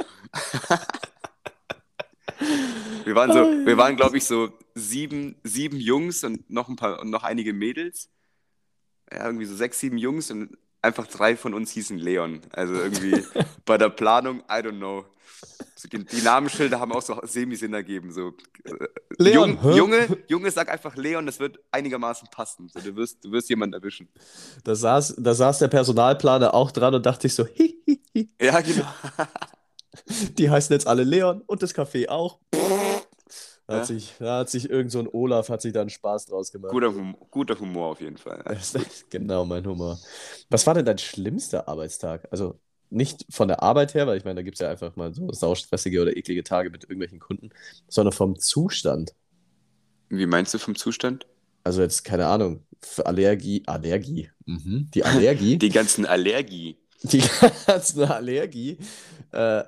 Wir 3.04 3.14
waren 3.14 3.33
so, 3.33 3.38
wir 3.66 3.76
waren, 3.78 3.96
glaube 3.96 4.18
ich, 4.18 4.24
so 4.26 4.52
sieben, 4.74 5.37
sieben 5.42 5.78
Jungs 5.78 6.24
und 6.24 6.50
noch 6.50 6.68
ein 6.68 6.76
paar 6.76 7.00
und 7.00 7.09
noch 7.09 7.24
einige 7.24 7.54
Mädels. 7.54 8.11
Ja, 9.11 9.24
irgendwie 9.24 9.46
so 9.46 9.57
sechs, 9.57 9.81
sieben 9.81 9.96
Jungs 9.96 10.31
und 10.31 10.59
einfach 10.82 11.06
drei 11.06 11.36
von 11.36 11.54
uns 11.54 11.72
hießen 11.72 11.98
Leon. 11.98 12.40
Also 12.52 12.74
irgendwie 12.74 13.24
bei 13.64 13.78
der 13.78 13.90
Planung, 13.90 14.40
I 14.40 14.62
don't 14.62 14.78
know. 14.78 15.04
So, 15.76 15.88
die, 15.88 16.04
die 16.04 16.22
Namensschilder 16.22 16.80
haben 16.80 16.92
auch 16.92 17.02
so 17.02 17.20
Semi-Sinn 17.22 17.72
ergeben. 17.72 18.12
So, 18.12 18.32
äh, 18.64 18.72
Leon, 19.18 19.58
Jung? 19.62 19.76
Junge, 19.76 20.18
Junge, 20.26 20.50
sag 20.50 20.70
einfach 20.70 20.96
Leon, 20.96 21.26
das 21.26 21.38
wird 21.38 21.60
einigermaßen 21.70 22.28
passen. 22.32 22.68
So, 22.68 22.80
du, 22.80 22.96
wirst, 22.96 23.24
du 23.24 23.30
wirst 23.30 23.48
jemanden 23.48 23.74
erwischen. 23.74 24.08
Da 24.64 24.74
saß, 24.74 25.14
da 25.18 25.34
saß 25.34 25.60
der 25.60 25.68
Personalplaner 25.68 26.54
auch 26.54 26.72
dran 26.72 26.94
und 26.94 27.06
dachte 27.06 27.28
ich 27.28 27.34
so, 27.34 27.46
hi, 27.46 27.80
hi, 27.86 28.00
hi, 28.14 28.28
Ja, 28.40 28.60
genau. 28.60 28.86
die 30.38 30.50
heißen 30.50 30.74
jetzt 30.74 30.86
alle 30.88 31.04
Leon 31.04 31.42
und 31.46 31.62
das 31.62 31.74
Café 31.74 32.08
auch. 32.08 32.40
Da 33.68 33.74
Ja. 33.74 33.81
hat 33.81 33.87
sich, 33.87 34.14
da 34.18 34.38
hat 34.38 34.48
sich 34.50 34.70
irgend 34.70 34.90
so 34.90 34.98
ein 34.98 35.09
Olaf, 35.12 35.50
hat 35.50 35.61
sich 35.61 35.74
da 35.74 35.83
einen 35.83 35.90
Spaß 35.90 36.26
draus 36.26 36.50
gemacht. 36.50 36.72
Guter, 36.72 36.88
hum 36.94 37.16
guter 37.31 37.61
Humor 37.61 37.88
auf 37.88 38.00
jeden 38.00 38.16
Fall. 38.16 38.42
Genau 39.11 39.44
mein 39.44 39.66
Humor. 39.66 39.98
Was 40.48 40.66
war 40.66 40.72
denn 40.74 40.87
dein 40.87 40.96
schlimmster 40.98 41.68
Arbeitstag? 41.68 42.26
Also 42.31 42.59
nicht 42.88 43.26
von 43.28 43.48
der 43.48 43.62
Arbeit 43.62 43.92
her, 43.92 44.07
weil 44.07 44.16
ich 44.16 44.24
meine, 44.24 44.37
da 44.37 44.42
gibt 44.42 44.54
es 44.57 44.61
ja 44.61 44.70
einfach 44.70 44.96
mal 44.96 45.12
so 45.14 45.31
saustressige 45.31 46.00
oder 46.00 46.16
eklige 46.16 46.42
Tage 46.44 46.70
mit 46.70 46.85
irgendwelchen 46.85 47.18
Kunden, 47.20 47.50
sondern 47.88 48.12
vom 48.14 48.38
Zustand. 48.38 49.14
Wie 50.09 50.26
meinst 50.26 50.54
du 50.54 50.59
vom 50.59 50.74
Zustand? 50.74 51.26
Also 51.64 51.83
jetzt, 51.83 52.04
keine 52.04 52.26
Ahnung, 52.26 52.64
für 52.81 53.04
Allergie, 53.04 53.62
Allergie, 53.66 54.31
mhm. 54.46 54.88
die 54.94 55.04
Allergie, 55.04 55.59
Die 55.59 55.68
ganzen 55.68 56.07
Allergie. 56.07 56.78
die 57.02 57.22
ganze 57.66 58.11
Allergie, 58.11 58.78
äh, 59.33 59.64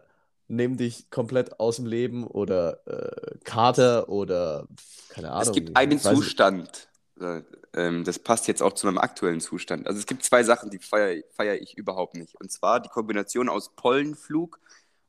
nehmen 0.50 0.76
dich 0.76 1.10
komplett 1.10 1.60
aus 1.60 1.76
dem 1.76 1.86
Leben 1.86 2.26
oder 2.26 2.80
äh, 2.86 3.38
Kater 3.44 4.08
oder 4.08 4.66
keine 5.08 5.30
Ahnung. 5.30 5.42
Es 5.42 5.52
gibt 5.52 5.76
einen. 5.76 5.98
Zustand, 5.98 6.88
äh, 7.20 7.42
ähm, 7.74 8.04
das 8.04 8.18
passt 8.18 8.48
jetzt 8.48 8.62
auch 8.62 8.72
zu 8.72 8.86
meinem 8.86 8.98
aktuellen 8.98 9.40
Zustand. 9.40 9.86
Also 9.86 9.98
es 9.98 10.06
gibt 10.06 10.24
zwei 10.24 10.42
Sachen, 10.42 10.70
die 10.70 10.78
feiere 10.78 11.22
feier 11.30 11.54
ich 11.60 11.76
überhaupt 11.78 12.16
nicht. 12.16 12.34
Und 12.40 12.50
zwar 12.50 12.80
die 12.80 12.88
Kombination 12.88 13.48
aus 13.48 13.74
Pollenflug 13.76 14.58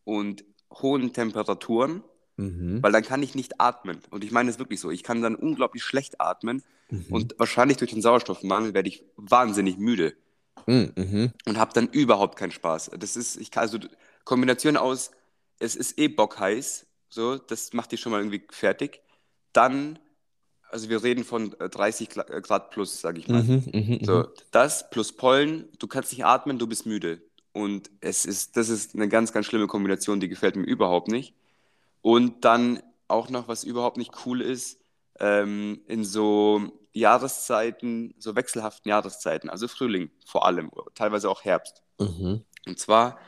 und 0.04 0.44
hohen 0.74 1.12
Temperaturen, 1.14 2.04
Mhm. 2.38 2.82
weil 2.82 2.92
dann 2.94 3.04
kann 3.04 3.22
ich 3.22 3.36
nicht 3.36 3.60
atmen. 3.60 4.00
Und 4.10 4.24
ich 4.24 4.32
meine 4.32 4.50
es 4.50 4.58
wirklich 4.58 4.80
so. 4.80 4.90
Ich 4.90 5.04
kann 5.04 5.22
dann 5.22 5.36
unglaublich 5.36 5.84
schlecht 5.84 6.22
atmen 6.22 6.64
Mhm. 6.90 7.06
und 7.10 7.36
wahrscheinlich 7.38 7.78
durch 7.78 7.92
den 7.92 8.02
Sauerstoffmangel 8.02 8.74
werde 8.74 8.90
ich 8.90 9.04
wahnsinnig 9.18 9.78
müde 9.78 10.14
Mhm. 10.66 10.92
Mhm. 10.96 11.32
und 11.46 11.58
habe 11.58 11.74
dann 11.74 11.88
überhaupt 11.90 12.38
keinen 12.38 12.52
Spaß. 12.52 12.92
Das 12.98 13.16
ist, 13.16 13.36
ich 13.38 13.52
kann 13.52 13.64
also 13.64 13.80
Kombination 14.24 14.78
aus, 14.78 15.12
es 15.62 15.76
ist 15.76 16.00
eh 16.00 16.08
bockheiß, 16.08 16.88
so, 17.10 17.38
das 17.38 17.74
macht 17.74 17.92
dich 17.92 18.00
schon 18.00 18.12
mal 18.12 18.20
irgendwie 18.20 18.44
fertig. 18.50 19.02
Dann, 19.54 20.00
also 20.70 20.90
wir 20.90 21.04
reden 21.04 21.24
von 21.24 21.54
äh, 21.60 21.70
30 21.70 22.10
Gla- 22.10 22.30
äh, 22.30 22.42
Grad 22.42 22.72
plus, 22.72 23.02
sage 23.02 23.20
ich 23.20 23.28
mal. 23.28 23.44
Mhm. 23.44 23.70
Mhm. 23.74 24.00
So, 24.06 24.28
das 24.52 24.90
plus 24.90 25.14
Pollen, 25.14 25.70
du 25.80 25.88
kannst 25.88 26.12
nicht 26.12 26.26
atmen, 26.26 26.58
du 26.58 26.68
bist 26.68 26.86
müde. 26.86 27.22
Und 27.54 27.92
es 28.00 28.26
ist, 28.26 28.56
das 28.56 28.70
ist 28.70 28.96
eine 28.96 29.10
ganz, 29.10 29.34
ganz 29.34 29.46
schlimme 29.46 29.68
Kombination, 29.68 30.20
die 30.22 30.30
gefällt 30.30 30.56
mir 30.56 30.64
überhaupt 30.64 31.10
nicht. 31.10 31.36
Und 32.02 32.46
dann 32.46 32.82
auch 33.10 33.30
noch, 33.30 33.48
was 33.50 33.64
überhaupt 33.66 33.98
nicht 33.98 34.26
cool 34.26 34.42
ist, 34.42 34.80
ähm, 35.20 35.82
in 35.86 36.06
so 36.06 36.72
Jahreszeiten, 36.94 38.16
so 38.18 38.36
wechselhaften 38.36 38.90
Jahreszeiten, 38.90 39.50
also 39.50 39.68
Frühling 39.68 40.12
vor 40.26 40.46
allem, 40.46 40.72
teilweise 40.96 41.30
auch 41.30 41.44
Herbst. 41.44 41.84
Mhm. 42.00 42.46
Und 42.66 42.80
zwar, 42.80 43.20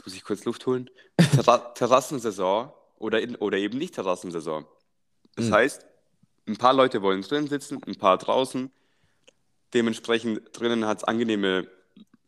jetzt 0.00 0.06
muss 0.06 0.14
ich 0.16 0.24
kurz 0.24 0.44
Luft 0.46 0.66
holen, 0.66 0.88
Terra 1.34 1.58
Terrassensaison 1.74 2.72
oder, 2.96 3.20
in, 3.20 3.36
oder 3.36 3.58
eben 3.58 3.76
nicht 3.76 3.94
Terrassensaison. 3.94 4.66
Das 5.36 5.46
Mhm. 5.46 5.54
heißt, 5.54 5.86
ein 6.48 6.56
paar 6.56 6.72
Leute 6.72 7.02
wollen 7.02 7.20
drin 7.22 7.48
sitzen, 7.48 7.80
ein 7.86 7.96
paar 7.96 8.16
draußen. 8.16 8.70
Dementsprechend 9.74 10.40
drinnen 10.58 10.86
hat 10.86 10.98
es 10.98 11.04
angenehme, 11.04 11.68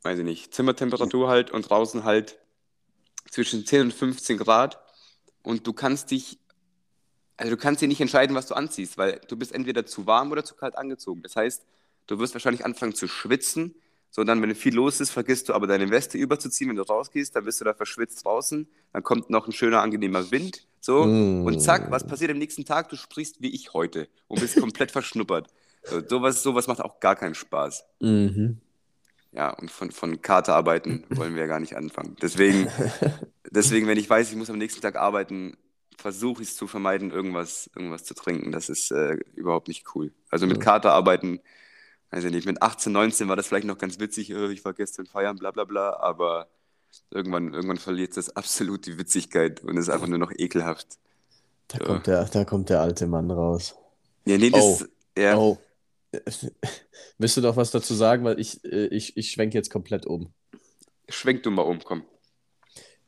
weiß 0.02 0.18
ich 0.18 0.24
nicht, 0.24 0.54
Zimmertemperatur 0.54 1.28
halt 1.28 1.50
und 1.50 1.68
draußen 1.68 2.04
halt 2.04 2.38
zwischen 3.30 3.64
10 3.64 3.80
und 3.82 3.94
15 3.94 4.36
Grad. 4.36 4.78
Und 5.42 5.66
du 5.66 5.72
kannst 5.72 6.10
dich, 6.10 6.38
also 7.38 7.50
du 7.50 7.56
kannst 7.56 7.80
dir 7.80 7.88
nicht 7.88 8.00
entscheiden, 8.02 8.36
was 8.36 8.46
du 8.46 8.54
anziehst, 8.54 8.98
weil 8.98 9.18
du 9.28 9.36
bist 9.36 9.52
entweder 9.52 9.86
zu 9.86 10.06
warm 10.06 10.30
oder 10.30 10.44
zu 10.44 10.54
kalt 10.54 10.76
angezogen. 10.76 11.22
Das 11.22 11.36
heißt, 11.36 11.64
du 12.06 12.18
wirst 12.18 12.34
wahrscheinlich 12.34 12.66
anfangen 12.66 12.94
zu 12.94 13.08
schwitzen. 13.08 13.74
So, 14.14 14.24
dann, 14.24 14.42
wenn 14.42 14.54
viel 14.54 14.74
los 14.74 15.00
ist, 15.00 15.10
vergisst 15.10 15.48
du 15.48 15.54
aber 15.54 15.66
deine 15.66 15.90
Weste 15.90 16.18
überzuziehen, 16.18 16.68
wenn 16.68 16.76
du 16.76 16.82
rausgehst, 16.82 17.34
dann 17.34 17.44
bist 17.46 17.60
du 17.62 17.64
da 17.64 17.72
verschwitzt 17.72 18.24
draußen. 18.26 18.68
Dann 18.92 19.02
kommt 19.02 19.30
noch 19.30 19.46
ein 19.46 19.52
schöner, 19.52 19.80
angenehmer 19.80 20.30
Wind. 20.30 20.66
So, 20.80 21.06
Mm. 21.06 21.46
und 21.46 21.60
zack, 21.60 21.90
was 21.90 22.06
passiert 22.06 22.30
am 22.30 22.36
nächsten 22.38 22.66
Tag? 22.66 22.90
Du 22.90 22.96
sprichst 22.96 23.40
wie 23.40 23.48
ich 23.54 23.72
heute 23.72 24.08
und 24.28 24.40
bist 24.40 24.60
komplett 24.60 24.90
verschnuppert. 24.92 25.48
So, 25.84 26.02
sowas, 26.06 26.42
sowas 26.42 26.66
macht 26.66 26.80
auch 26.82 27.00
gar 27.00 27.16
keinen 27.16 27.34
Spaß. 27.34 27.84
Mhm. 28.00 28.58
Ja, 29.32 29.48
und 29.50 29.70
von, 29.70 29.90
von 29.90 30.20
Katerarbeiten 30.20 31.06
wollen 31.08 31.34
wir 31.34 31.42
ja 31.42 31.48
gar 31.48 31.60
nicht 31.60 31.74
anfangen. 31.74 32.14
Deswegen, 32.20 32.68
deswegen, 33.50 33.86
wenn 33.86 33.96
ich 33.98 34.10
weiß, 34.10 34.30
ich 34.30 34.36
muss 34.36 34.50
am 34.50 34.58
nächsten 34.58 34.82
Tag 34.82 34.96
arbeiten, 34.96 35.56
versuche 35.96 36.42
ich 36.42 36.50
es 36.50 36.56
zu 36.56 36.66
vermeiden, 36.66 37.10
irgendwas, 37.12 37.70
irgendwas 37.74 38.04
zu 38.04 38.12
trinken. 38.12 38.52
Das 38.52 38.68
ist 38.68 38.90
äh, 38.90 39.16
überhaupt 39.34 39.68
nicht 39.68 39.86
cool. 39.94 40.12
Also 40.28 40.46
mit. 40.46 40.60
Katerarbeiten, 40.60 41.40
weiß 42.12 42.24
ich 42.24 42.30
nicht, 42.30 42.46
mit 42.46 42.62
18, 42.62 42.92
19 42.92 43.28
war 43.28 43.36
das 43.36 43.46
vielleicht 43.48 43.66
noch 43.66 43.78
ganz 43.78 43.98
witzig, 43.98 44.30
äh, 44.30 44.52
ich 44.52 44.64
war 44.64 44.74
gestern 44.74 45.06
feiern, 45.06 45.36
bla 45.36 45.50
bla 45.50 45.64
bla, 45.64 45.96
aber 46.00 46.48
irgendwann, 47.10 47.52
irgendwann 47.54 47.78
verliert 47.78 48.16
das 48.16 48.36
absolut 48.36 48.86
die 48.86 48.98
Witzigkeit 48.98 49.62
und 49.64 49.76
ist 49.76 49.88
einfach 49.88 50.06
nur 50.08 50.18
noch 50.18 50.32
ekelhaft. 50.36 50.98
Da 51.68 51.78
So. 51.78 51.84
kommt 51.84 52.06
der, 52.06 52.24
da 52.26 52.44
kommt 52.44 52.68
der 52.68 52.80
alte 52.82 53.06
Mann 53.06 53.30
raus. 53.30 53.74
Ja, 54.26 54.38
nee, 54.38 54.50
Oh. 54.54 54.76
das, 54.78 54.88
ja, 55.18 55.36
Oh. 55.36 55.58
Willst 57.18 57.36
du 57.36 57.40
noch 57.40 57.56
was 57.56 57.70
dazu 57.70 57.94
sagen? 57.94 58.24
Weil 58.24 58.38
ich, 58.38 58.62
äh, 58.64 58.86
ich, 58.86 59.16
ich 59.16 59.30
schwenke 59.30 59.56
jetzt 59.56 59.70
komplett 59.70 60.04
um. 60.06 60.32
schwenk 61.08 61.42
du 61.42 61.50
mal 61.50 61.62
um, 61.62 61.80
komm. 61.82 62.04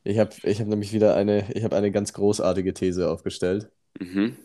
Ich 0.03 0.17
habe 0.19 0.31
ich 0.43 0.59
hab 0.59 0.67
nämlich 0.67 0.93
wieder 0.93 1.15
eine, 1.15 1.51
ich 1.53 1.63
habe 1.63 1.75
eine 1.75 1.91
ganz 1.91 2.13
großartige 2.13 2.73
These 2.73 3.09
aufgestellt. 3.09 3.69
Mhm. 3.99 4.35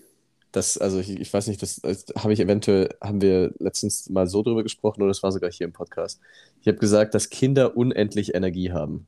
Das, 0.52 0.78
also 0.78 0.98
ich, 0.98 1.10
ich 1.10 1.32
weiß 1.32 1.46
nicht, 1.46 1.62
das, 1.62 1.76
das 1.76 2.06
habe 2.16 2.32
ich 2.32 2.40
eventuell, 2.40 2.88
haben 3.00 3.20
wir 3.20 3.52
letztens 3.58 4.10
mal 4.10 4.26
so 4.26 4.42
drüber 4.42 4.62
gesprochen 4.64 5.00
oder 5.02 5.08
das 5.10 5.22
war 5.22 5.30
sogar 5.30 5.50
hier 5.50 5.66
im 5.66 5.72
Podcast. 5.72 6.20
Ich 6.60 6.66
habe 6.66 6.78
gesagt, 6.78 7.14
dass 7.14 7.30
Kinder 7.30 7.76
unendlich 7.76 8.34
Energie 8.34 8.72
haben. 8.72 9.06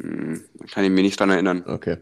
Hm, 0.00 0.42
Kann 0.70 0.84
ich 0.84 0.90
mich 0.90 1.02
nicht 1.02 1.20
dran 1.20 1.30
erinnern. 1.30 1.64
Okay. 1.66 1.98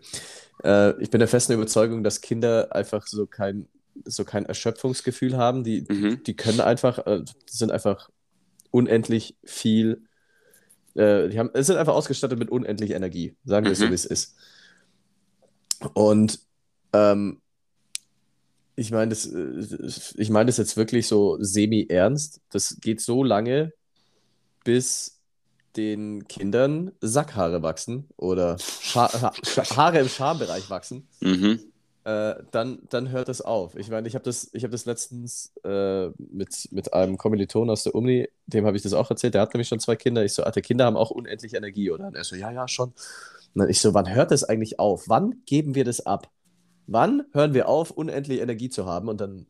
Äh, 0.62 1.00
ich 1.02 1.10
bin 1.10 1.18
der 1.18 1.28
festen 1.28 1.52
Überzeugung, 1.54 2.04
dass 2.04 2.20
Kinder 2.20 2.68
einfach 2.74 3.06
so 3.06 3.26
kein, 3.26 3.66
so 4.04 4.24
kein 4.24 4.46
Erschöpfungsgefühl 4.46 5.36
haben. 5.36 5.64
Die, 5.64 5.84
Mhm. 5.88 6.22
die 6.24 6.36
können 6.36 6.60
einfach, 6.60 7.04
äh, 7.06 7.22
die 7.24 7.56
sind 7.56 7.72
einfach 7.72 8.10
unendlich 8.70 9.36
viel, 9.44 10.02
äh, 10.94 11.28
die 11.28 11.38
haben, 11.38 11.50
es 11.54 11.66
sind 11.66 11.76
einfach 11.78 11.94
ausgestattet 11.94 12.38
mit 12.38 12.50
unendlich 12.50 12.92
Energie, 12.92 13.34
sagen 13.44 13.64
wir 13.66 13.72
es 13.72 13.78
so, 13.78 13.86
Mhm. 13.86 13.90
wie 13.90 13.94
es 13.94 14.04
ist. 14.04 14.36
Und 15.94 16.40
ähm, 16.92 17.40
ich 18.78 18.92
meine 18.92 19.10
das, 19.10 19.26
äh, 19.26 19.90
ich 20.16 20.30
meine 20.30 20.46
das 20.46 20.58
jetzt 20.58 20.76
wirklich 20.76 21.08
so 21.08 21.36
semi-ernst. 21.40 22.40
Das 22.50 22.78
geht 22.80 23.00
so 23.00 23.24
lange, 23.24 23.72
bis 24.64 25.20
den 25.76 26.28
Kindern 26.28 26.92
Sackhaare 27.00 27.62
wachsen 27.62 28.08
oder 28.16 28.62
Scha 28.80 29.10
ha 29.22 29.32
Haare 29.76 30.00
im 30.00 30.08
Schambereich 30.08 30.70
wachsen 30.70 31.08
Mhm. 31.20 31.60
äh, 32.04 32.36
dann, 32.52 32.80
dann 32.90 33.10
hört 33.10 33.28
das 33.28 33.40
auf. 33.42 33.76
Ich 33.76 33.90
meine, 33.90 34.08
ich 34.08 34.14
habe 34.14 34.24
das, 34.24 34.50
ich 34.52 34.64
hab 34.64 34.70
das 34.70 34.86
letztens 34.86 35.52
äh, 35.64 36.08
mit, 36.18 36.68
mit 36.72 36.94
einem 36.94 37.18
Kommiliton 37.18 37.70
aus 37.70 37.82
der 37.84 37.94
Uni, 37.94 38.28
dem 38.46 38.66
habe 38.66 38.76
ich 38.76 38.82
das 38.84 38.94
auch 38.94 39.10
erzählt, 39.10 39.34
der 39.34 39.42
hat 39.42 39.54
nämlich 39.54 39.68
schon 39.68 39.80
zwei 39.80 39.96
Kinder. 39.96 40.24
Ich 40.24 40.34
so, 40.34 40.44
Alter, 40.44 40.62
Kinder 40.62 40.86
haben 40.86 40.96
auch 40.96 41.10
unendlich 41.10 41.54
Energie, 41.54 41.90
oder? 41.90 42.08
Und 42.08 42.16
er 42.16 42.24
so, 42.24 42.36
ja, 42.36 42.50
ja, 42.52 42.68
schon. 42.68 42.90
Und 42.90 43.60
dann 43.60 43.70
ich 43.70 43.80
so, 43.80 43.94
wann 43.94 44.12
hört 44.14 44.30
das 44.30 44.44
eigentlich 44.44 44.78
auf? 44.80 45.08
Wann 45.08 45.42
geben 45.46 45.74
wir 45.74 45.84
das 45.84 46.06
ab? 46.06 46.30
Wann 46.88 47.26
hören 47.32 47.54
wir 47.54 47.68
auf, 47.68 47.90
unendlich 47.90 48.40
Energie 48.40 48.70
zu 48.70 48.86
haben? 48.86 49.08
Und 49.08 49.20
dann 49.20 49.46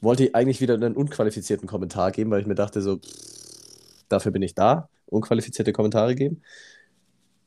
wollte 0.00 0.24
ich 0.24 0.34
eigentlich 0.34 0.60
wieder 0.60 0.74
einen 0.74 0.96
unqualifizierten 0.96 1.68
Kommentar 1.68 2.10
geben, 2.10 2.30
weil 2.30 2.40
ich 2.40 2.46
mir 2.46 2.56
dachte, 2.56 2.82
so, 2.82 2.98
dafür 4.08 4.32
bin 4.32 4.42
ich 4.42 4.54
da, 4.54 4.88
unqualifizierte 5.06 5.72
Kommentare 5.72 6.14
geben. 6.14 6.42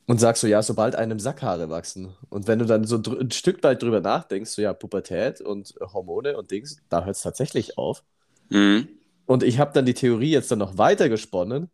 Und 0.08 0.20
sagst 0.20 0.42
so, 0.42 0.48
ja, 0.48 0.64
sobald 0.64 0.96
einem 0.96 1.20
Sackhaare 1.20 1.70
wachsen. 1.70 2.16
Und 2.30 2.48
wenn 2.48 2.58
du 2.58 2.66
dann 2.66 2.86
so 2.86 2.96
ein 2.98 3.30
Stück 3.30 3.62
weit 3.62 3.84
drüber 3.84 4.00
nachdenkst, 4.02 4.50
so 4.50 4.62
ja, 4.62 4.74
Pubertät 4.74 5.40
und 5.40 5.76
Hormone 5.82 6.36
und 6.36 6.50
Dings, 6.50 6.78
da 6.90 7.06
hört 7.06 7.16
es 7.16 7.22
tatsächlich 7.22 7.78
auf. 7.78 8.04
Mhm. 8.50 8.88
Und 9.28 9.44
ich 9.44 9.60
habe 9.60 9.72
dann 9.74 9.86
die 9.86 9.94
Theorie 9.94 10.32
jetzt 10.32 10.50
dann 10.50 10.58
noch 10.58 10.80
weiter 10.80 11.10
gesponnen. 11.10 11.70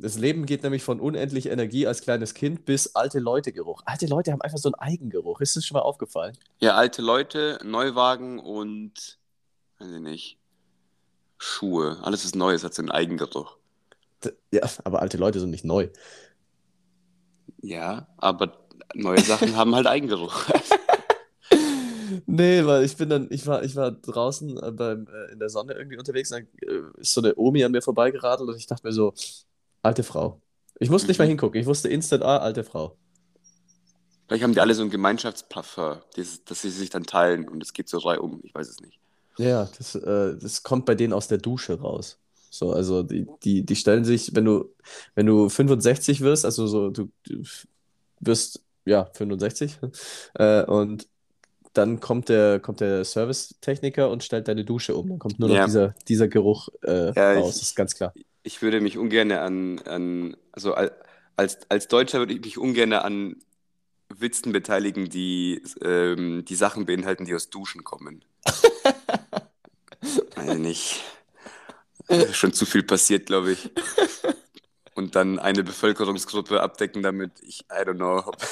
Das 0.00 0.16
Leben 0.16 0.46
geht 0.46 0.62
nämlich 0.62 0.82
von 0.82 0.98
unendlich 0.98 1.46
Energie 1.50 1.86
als 1.86 2.00
kleines 2.00 2.32
Kind 2.32 2.64
bis 2.64 2.94
alte 2.94 3.18
Leute-Geruch. 3.18 3.82
Alte 3.84 4.06
Leute 4.06 4.32
haben 4.32 4.40
einfach 4.40 4.56
so 4.56 4.70
einen 4.70 4.76
Eigengeruch. 4.76 5.42
Ist 5.42 5.56
das 5.56 5.66
schon 5.66 5.74
mal 5.74 5.82
aufgefallen? 5.82 6.38
Ja, 6.58 6.74
alte 6.74 7.02
Leute, 7.02 7.58
Neuwagen 7.62 8.38
und, 8.38 9.18
weiß 9.78 9.92
ich 9.92 10.00
nicht, 10.00 10.38
Schuhe. 11.36 11.98
Alles, 12.02 12.24
was 12.24 12.34
Neues 12.34 12.64
hat 12.64 12.72
so 12.72 12.80
einen 12.80 12.90
Eigengeruch. 12.90 13.58
Ja, 14.50 14.62
aber 14.84 15.02
alte 15.02 15.18
Leute 15.18 15.38
sind 15.38 15.50
nicht 15.50 15.66
neu. 15.66 15.88
Ja, 17.60 18.08
aber 18.16 18.58
neue 18.94 19.20
Sachen 19.20 19.54
haben 19.54 19.74
halt 19.74 19.86
Eigengeruch. 19.86 20.46
Nee, 22.26 22.64
weil 22.64 22.84
ich 22.84 22.96
bin 22.96 23.08
dann, 23.08 23.28
ich 23.30 23.46
war, 23.46 23.62
ich 23.62 23.76
war 23.76 23.92
draußen 23.92 24.60
äh, 24.60 24.72
beim, 24.72 25.06
äh, 25.06 25.32
in 25.32 25.38
der 25.38 25.48
Sonne 25.48 25.74
irgendwie 25.74 25.96
unterwegs, 25.96 26.32
und 26.32 26.48
dann 26.60 26.68
äh, 26.68 27.00
ist 27.00 27.14
so 27.14 27.20
eine 27.20 27.36
Omi 27.36 27.62
an 27.62 27.70
mir 27.70 27.82
vorbeigeradelt 27.82 28.48
und 28.48 28.56
ich 28.56 28.66
dachte 28.66 28.84
mir 28.86 28.92
so, 28.92 29.14
alte 29.82 30.02
Frau. 30.02 30.40
Ich 30.78 30.90
musste 30.90 31.08
nicht 31.08 31.18
mal 31.18 31.26
Mhm. 31.26 31.30
hingucken, 31.30 31.60
ich 31.60 31.66
wusste 31.66 31.88
instant, 31.88 32.22
ah, 32.22 32.38
alte 32.38 32.64
Frau. 32.64 32.96
Vielleicht 34.26 34.44
haben 34.44 34.52
die 34.52 34.60
alle 34.60 34.74
so 34.74 34.82
ein 34.82 34.90
Gemeinschaftsparfum, 34.90 35.98
dass 36.16 36.62
sie 36.62 36.70
sich 36.70 36.90
dann 36.90 37.04
teilen 37.04 37.48
und 37.48 37.62
es 37.62 37.72
geht 37.72 37.88
so 37.88 37.98
reihum. 37.98 38.40
Ich 38.44 38.54
weiß 38.54 38.68
es 38.68 38.80
nicht. 38.80 38.98
Ja, 39.38 39.68
das, 39.76 39.94
äh, 39.94 40.36
das 40.38 40.62
kommt 40.62 40.86
bei 40.86 40.94
denen 40.94 41.12
aus 41.12 41.28
der 41.28 41.38
Dusche 41.38 41.80
raus. 41.80 42.18
So, 42.50 42.72
also 42.72 43.02
die, 43.02 43.26
die, 43.42 43.64
die 43.64 43.76
stellen 43.76 44.04
sich, 44.04 44.34
wenn 44.34 44.44
du, 44.44 44.74
wenn 45.14 45.26
du 45.26 45.48
65 45.48 46.20
wirst, 46.20 46.44
also 46.44 46.66
so, 46.66 46.90
du, 46.90 47.08
du 47.24 47.42
wirst, 48.20 48.62
ja, 48.84 49.06
65, 49.14 49.78
äh, 50.34 50.64
und 50.64 51.08
dann 51.72 52.00
kommt 52.00 52.28
der, 52.28 52.60
kommt 52.60 52.80
der 52.80 53.04
Servicetechniker 53.04 54.10
und 54.10 54.24
stellt 54.24 54.48
deine 54.48 54.64
Dusche 54.64 54.96
um. 54.96 55.08
Dann 55.08 55.18
kommt 55.18 55.38
nur 55.38 55.48
noch 55.48 55.56
Ja. 55.56 55.64
dieser, 55.66 55.94
dieser 56.08 56.28
Geruch 56.28 56.68
äh, 56.82 57.12
Ja, 57.16 57.32
raus, 57.34 57.50
ich- 57.54 57.60
das 57.60 57.62
ist 57.70 57.76
ganz 57.76 57.94
klar. 57.94 58.12
Ich 58.42 58.62
würde 58.62 58.80
mich 58.80 58.96
ungern 58.98 59.32
an, 59.32 59.78
an 59.80 60.36
also 60.52 60.74
al- 60.74 60.96
als, 61.36 61.58
als 61.68 61.88
Deutscher 61.88 62.18
würde 62.20 62.34
ich 62.34 62.40
mich 62.40 62.58
ungern 62.58 62.92
an 62.92 63.36
Witzen 64.08 64.52
beteiligen, 64.52 65.08
die 65.08 65.62
ähm, 65.82 66.44
die 66.44 66.54
Sachen 66.56 66.86
beinhalten, 66.86 67.24
die 67.26 67.34
aus 67.34 67.50
Duschen 67.50 67.84
kommen. 67.84 68.24
Weiß 70.36 70.56
nicht. 70.58 71.02
Ist 72.08 72.36
Schon 72.36 72.52
zu 72.52 72.66
viel 72.66 72.82
passiert, 72.82 73.26
glaube 73.26 73.52
ich. 73.52 73.70
Und 74.94 75.14
dann 75.14 75.38
eine 75.38 75.62
Bevölkerungsgruppe 75.62 76.60
abdecken 76.60 77.02
damit. 77.02 77.32
Ich, 77.42 77.60
I 77.70 77.84
don't 77.84 77.94
know. 77.94 78.30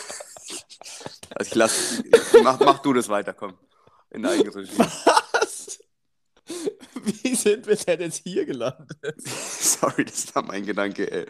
Also 1.35 1.51
ich 1.51 1.55
lass, 1.55 2.03
mach, 2.43 2.59
mach 2.61 2.79
du 2.79 2.95
das 2.95 3.09
weiter, 3.11 3.35
komm. 3.35 3.53
In 4.11 4.23
der 4.23 4.31
Eigenregie. 4.33 4.79
Was? 4.79 5.79
Wie 7.05 7.35
sind 7.35 7.67
wir 7.67 7.77
denn 7.77 8.01
jetzt 8.01 8.23
hier 8.25 8.47
gelandet? 8.47 8.97
Sorry, 9.81 10.05
das 10.05 10.35
war 10.35 10.43
mein 10.43 10.65
Gedanke, 10.65 11.11
ey. 11.11 11.27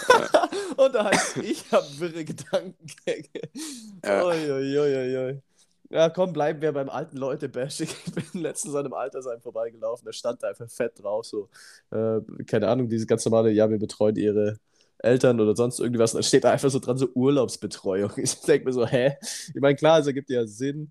Und 0.76 0.94
da 0.94 1.04
heißt 1.04 1.38
ich 1.38 1.70
habe 1.72 1.86
wirre 1.98 2.24
Gedankengänge. 2.24 3.28
Ja. 4.04 4.24
Oi, 4.24 4.50
oi, 4.50 4.78
oi, 4.78 4.96
oi, 4.96 5.16
oi. 5.18 5.42
Ja, 5.90 6.08
komm, 6.08 6.32
bleiben 6.32 6.62
wir 6.62 6.72
beim 6.72 6.88
alten 6.88 7.16
Leute-Bashing. 7.16 7.88
Ich 8.06 8.12
bin 8.32 8.42
letztens 8.42 8.74
an 8.74 8.86
einem 8.86 8.94
Altersheim 8.94 9.40
vorbeigelaufen, 9.40 10.06
da 10.06 10.12
stand 10.12 10.42
da 10.42 10.48
einfach 10.48 10.68
fett 10.70 11.02
drauf, 11.02 11.26
so, 11.26 11.48
äh, 11.90 12.20
keine 12.46 12.68
Ahnung, 12.68 12.88
dieses 12.88 13.06
ganz 13.06 13.24
normale, 13.24 13.50
ja, 13.50 13.68
wir 13.68 13.78
betreuen 13.78 14.16
ihre 14.16 14.58
Eltern 14.98 15.40
oder 15.40 15.56
sonst 15.56 15.80
irgendwas. 15.80 16.12
Und 16.14 16.18
dann 16.18 16.24
steht 16.24 16.44
da 16.44 16.52
einfach 16.52 16.70
so 16.70 16.78
dran, 16.78 16.98
so 16.98 17.08
Urlaubsbetreuung. 17.14 18.12
Ich 18.16 18.40
denke 18.42 18.66
mir 18.66 18.72
so, 18.72 18.86
hä? 18.86 19.16
Ich 19.22 19.60
meine, 19.60 19.76
klar, 19.76 19.98
es 20.00 20.06
ergibt 20.06 20.30
ja 20.30 20.46
Sinn, 20.46 20.90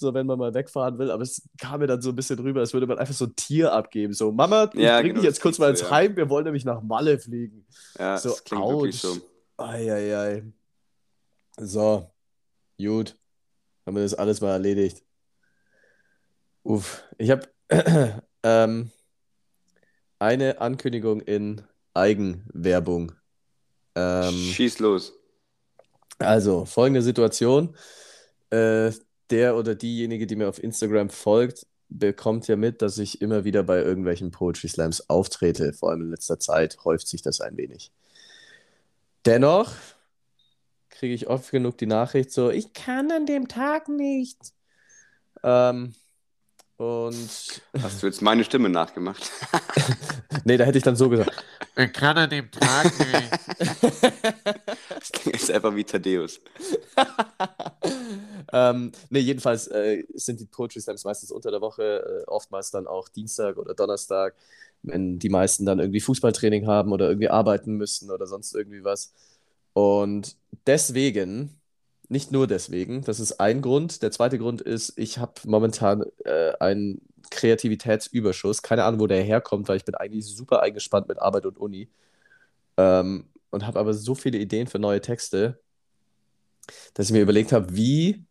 so 0.00 0.14
wenn 0.14 0.26
man 0.26 0.38
mal 0.38 0.52
wegfahren 0.54 0.98
will, 0.98 1.10
aber 1.10 1.22
es 1.22 1.42
kam 1.58 1.80
mir 1.80 1.86
dann 1.86 2.00
so 2.02 2.10
ein 2.10 2.16
bisschen 2.16 2.38
rüber, 2.40 2.60
als 2.60 2.72
würde 2.72 2.86
man 2.86 2.98
einfach 2.98 3.14
so 3.14 3.26
ein 3.26 3.36
Tier 3.36 3.72
abgeben. 3.72 4.12
So, 4.12 4.32
Mama, 4.32 4.70
ich 4.74 4.80
Ja, 4.80 5.00
bring 5.00 5.14
genau, 5.14 5.20
dich 5.20 5.24
jetzt 5.24 5.40
kurz 5.40 5.58
mal 5.58 5.66
so, 5.66 5.70
ins 5.70 5.80
ja. 5.82 5.90
Heim, 5.90 6.16
wir 6.16 6.28
wollen 6.30 6.44
nämlich 6.44 6.64
nach 6.64 6.82
Malle 6.82 7.18
fliegen. 7.18 7.66
Ja, 7.98 8.16
So, 8.16 8.30
das 8.30 8.44
klingt 8.44 8.68
wirklich 8.68 8.96
ouch. 8.96 9.00
so. 9.00 9.16
Eieiei. 9.58 10.44
So, 11.58 12.10
gut. 12.78 13.16
Haben 13.86 13.96
wir 13.96 14.02
das 14.02 14.14
alles 14.14 14.40
mal 14.40 14.52
erledigt. 14.52 15.04
Uff, 16.62 17.02
ich 17.18 17.30
habe 17.30 17.48
ähm, 18.42 18.90
eine 20.18 20.60
Ankündigung 20.60 21.20
in 21.20 21.62
Eigenwerbung. 21.94 23.12
Ähm, 23.94 24.34
Schieß 24.34 24.78
los. 24.78 25.12
also, 26.18 26.64
folgende 26.64 27.02
Situation. 27.02 27.76
Äh, 28.50 28.92
der 29.30 29.56
oder 29.56 29.74
diejenige, 29.74 30.26
die 30.26 30.36
mir 30.36 30.48
auf 30.48 30.62
Instagram 30.62 31.10
folgt, 31.10 31.66
bekommt 31.88 32.46
ja 32.48 32.56
mit, 32.56 32.82
dass 32.82 32.98
ich 32.98 33.20
immer 33.20 33.44
wieder 33.44 33.62
bei 33.62 33.78
irgendwelchen 33.78 34.30
Poetry 34.30 34.68
Slams 34.68 35.08
auftrete. 35.10 35.72
Vor 35.72 35.90
allem 35.90 36.02
in 36.02 36.10
letzter 36.10 36.38
Zeit 36.38 36.78
häuft 36.84 37.08
sich 37.08 37.22
das 37.22 37.40
ein 37.40 37.56
wenig. 37.56 37.90
Dennoch 39.26 39.72
kriege 40.88 41.14
ich 41.14 41.28
oft 41.28 41.50
genug 41.50 41.78
die 41.78 41.86
Nachricht 41.86 42.30
so, 42.30 42.50
ich 42.50 42.72
kann 42.72 43.10
an 43.10 43.26
dem 43.26 43.48
Tag 43.48 43.88
nicht. 43.88 44.38
Ähm, 45.42 45.94
und 46.76 47.62
Hast 47.82 48.02
du 48.02 48.06
jetzt 48.06 48.22
meine 48.22 48.44
Stimme 48.44 48.68
nachgemacht? 48.70 49.30
nee, 50.44 50.56
da 50.56 50.64
hätte 50.64 50.78
ich 50.78 50.84
dann 50.84 50.96
so 50.96 51.08
gesagt. 51.10 51.44
Ich 51.76 51.92
kann 51.92 52.16
an 52.16 52.30
dem 52.30 52.50
Tag 52.50 52.92
nicht. 52.98 53.30
Das 55.00 55.12
klingt 55.12 55.40
jetzt 55.40 55.50
einfach 55.50 55.74
wie 55.74 55.84
Thaddeus. 55.84 56.40
ähm, 58.52 58.92
nee, 59.10 59.20
jedenfalls 59.20 59.66
äh, 59.68 60.04
sind 60.14 60.40
die 60.40 60.46
Poetry 60.46 60.80
Slams 60.80 61.04
meistens 61.04 61.30
unter 61.30 61.50
der 61.50 61.60
Woche, 61.60 62.22
äh, 62.26 62.30
oftmals 62.30 62.70
dann 62.70 62.86
auch 62.86 63.08
Dienstag 63.08 63.56
oder 63.58 63.74
Donnerstag, 63.74 64.34
wenn 64.82 65.18
die 65.18 65.28
meisten 65.28 65.66
dann 65.66 65.78
irgendwie 65.78 66.00
Fußballtraining 66.00 66.66
haben 66.66 66.92
oder 66.92 67.08
irgendwie 67.08 67.28
arbeiten 67.28 67.74
müssen 67.74 68.10
oder 68.10 68.26
sonst 68.26 68.54
irgendwie 68.54 68.84
was. 68.84 69.12
Und 69.72 70.36
deswegen, 70.66 71.60
nicht 72.08 72.32
nur 72.32 72.46
deswegen, 72.46 73.02
das 73.02 73.20
ist 73.20 73.40
ein 73.40 73.62
Grund. 73.62 74.02
Der 74.02 74.10
zweite 74.10 74.38
Grund 74.38 74.60
ist, 74.62 74.94
ich 74.96 75.18
habe 75.18 75.34
momentan 75.46 76.04
äh, 76.24 76.52
einen 76.60 77.02
Kreativitätsüberschuss. 77.30 78.62
Keine 78.62 78.84
Ahnung, 78.84 79.00
wo 79.00 79.06
der 79.06 79.22
herkommt, 79.22 79.68
weil 79.68 79.76
ich 79.76 79.84
bin 79.84 79.94
eigentlich 79.94 80.26
super 80.26 80.62
eingespannt 80.62 81.08
mit 81.08 81.20
Arbeit 81.20 81.46
und 81.46 81.58
Uni. 81.58 81.88
Ähm, 82.76 83.26
und 83.50 83.66
habe 83.66 83.78
aber 83.80 83.94
so 83.94 84.14
viele 84.14 84.38
Ideen 84.38 84.66
für 84.68 84.78
neue 84.78 85.00
Texte, 85.00 85.60
dass 86.94 87.06
ich 87.06 87.12
mir 87.12 87.22
überlegt 87.22 87.52
habe, 87.52 87.74
wie 87.74 88.24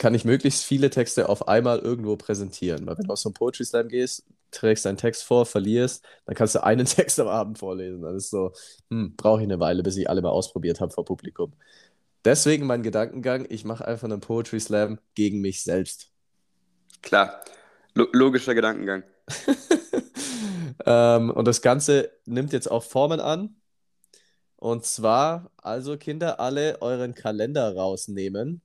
kann 0.00 0.14
ich 0.14 0.24
möglichst 0.24 0.64
viele 0.64 0.88
Texte 0.88 1.28
auf 1.28 1.46
einmal 1.46 1.78
irgendwo 1.78 2.16
präsentieren. 2.16 2.86
Weil 2.86 2.96
wenn 2.96 3.04
du 3.04 3.12
auf 3.12 3.18
so 3.18 3.28
einen 3.28 3.34
Poetry 3.34 3.66
Slam 3.66 3.88
gehst, 3.88 4.24
trägst 4.50 4.86
deinen 4.86 4.96
Text 4.96 5.24
vor, 5.24 5.44
verlierst, 5.44 6.02
dann 6.24 6.34
kannst 6.34 6.54
du 6.54 6.64
einen 6.64 6.86
Text 6.86 7.20
am 7.20 7.28
Abend 7.28 7.58
vorlesen. 7.58 8.00
Das 8.00 8.14
ist 8.14 8.30
so, 8.30 8.52
hm, 8.88 9.14
brauche 9.16 9.42
ich 9.42 9.44
eine 9.44 9.60
Weile, 9.60 9.82
bis 9.82 9.98
ich 9.98 10.08
alle 10.08 10.22
mal 10.22 10.30
ausprobiert 10.30 10.80
habe 10.80 10.90
vor 10.90 11.04
Publikum. 11.04 11.52
Deswegen 12.24 12.66
mein 12.66 12.82
Gedankengang, 12.82 13.44
ich 13.50 13.66
mache 13.66 13.86
einfach 13.86 14.06
einen 14.08 14.22
Poetry 14.22 14.58
Slam 14.58 14.98
gegen 15.14 15.42
mich 15.42 15.62
selbst. 15.62 16.10
Klar. 17.02 17.44
Lo 17.92 18.06
logischer 18.12 18.54
Gedankengang. 18.54 19.02
ähm, 20.86 21.30
und 21.30 21.44
das 21.46 21.60
Ganze 21.60 22.10
nimmt 22.24 22.54
jetzt 22.54 22.70
auch 22.70 22.84
Formen 22.84 23.20
an. 23.20 23.54
Und 24.56 24.86
zwar, 24.86 25.50
also 25.58 25.98
Kinder, 25.98 26.40
alle 26.40 26.80
euren 26.80 27.14
Kalender 27.14 27.76
rausnehmen. 27.76 28.62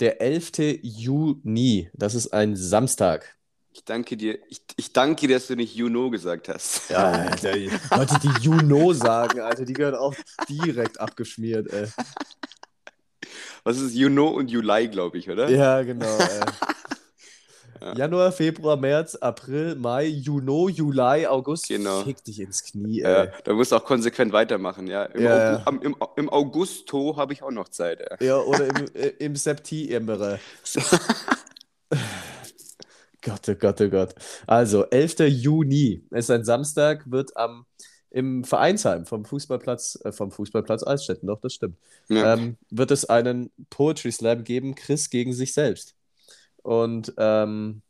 Der 0.00 0.20
11. 0.20 0.80
Juni, 0.82 1.88
das 1.92 2.14
ist 2.14 2.32
ein 2.32 2.56
Samstag. 2.56 3.36
Ich 3.70 3.84
danke 3.84 4.16
dir, 4.16 4.38
ich, 4.48 4.60
ich 4.76 4.92
danke 4.92 5.26
dir, 5.26 5.34
dass 5.34 5.48
du 5.48 5.56
nicht 5.56 5.74
Juno 5.74 6.08
gesagt 6.08 6.48
hast. 6.48 6.90
Ja, 6.90 7.10
Alter, 7.10 7.56
Leute, 7.56 8.18
die 8.22 8.42
Juno 8.42 8.92
sagen, 8.92 9.40
Alter, 9.40 9.64
die 9.64 9.72
gehören 9.72 9.96
auch 9.96 10.14
direkt 10.48 11.00
abgeschmiert, 11.00 11.72
ey. 11.72 11.88
Was 13.64 13.78
ist 13.78 13.94
Juno 13.94 14.28
und 14.28 14.50
Juli, 14.50 14.88
glaube 14.88 15.18
ich, 15.18 15.28
oder? 15.28 15.48
Ja, 15.48 15.82
genau, 15.82 16.18
ey. 16.18 16.40
Januar, 17.96 18.32
Februar, 18.32 18.76
März, 18.76 19.14
April, 19.16 19.74
Mai, 19.76 20.06
Juni, 20.06 20.70
Juli, 20.72 21.26
August. 21.26 21.68
Genau. 21.68 22.02
Fick 22.02 22.24
dich 22.24 22.40
ins 22.40 22.62
Knie, 22.64 23.00
Ja, 23.00 23.24
ey. 23.24 23.30
da 23.44 23.52
musst 23.52 23.72
du 23.72 23.76
auch 23.76 23.84
konsequent 23.84 24.32
weitermachen, 24.32 24.86
ja. 24.86 25.04
Im, 25.04 25.22
Ja, 25.22 25.30
Augu 25.34 25.56
ja. 25.58 25.62
am, 25.66 25.82
im, 25.82 25.96
Im 26.16 26.30
Augusto 26.30 27.16
habe 27.16 27.32
ich 27.32 27.42
auch 27.42 27.50
noch 27.50 27.68
Zeit, 27.68 28.00
ja. 28.00 28.26
Ja, 28.26 28.38
oder 28.38 28.66
im, 28.66 28.86
äh, 28.94 29.08
im 29.18 29.36
September. 29.36 30.38
Gott, 33.22 33.48
oh 33.48 33.54
Gott, 33.54 33.80
oh 33.80 33.88
Gott. 33.88 34.14
Also, 34.46 34.84
11. 34.90 35.20
Juni 35.28 36.02
ist 36.10 36.30
ein 36.30 36.44
Samstag, 36.44 37.10
wird 37.10 37.36
am, 37.36 37.64
im 38.10 38.44
Vereinsheim 38.44 39.06
vom 39.06 39.24
Fußballplatz, 39.24 39.98
äh, 40.04 40.12
vom 40.12 40.30
Fußballplatz 40.30 40.82
Altstetten, 40.82 41.26
doch, 41.26 41.40
das 41.40 41.54
stimmt, 41.54 41.76
Ja. 42.08 42.34
ähm, 42.34 42.56
wird 42.70 42.90
es 42.90 43.06
einen 43.06 43.50
Poetry 43.70 44.12
Slam 44.12 44.44
geben, 44.44 44.74
Chris 44.74 45.08
gegen 45.08 45.32
sich 45.32 45.54
selbst. 45.54 45.93
Und 46.64 47.12
ähm, 47.18 47.82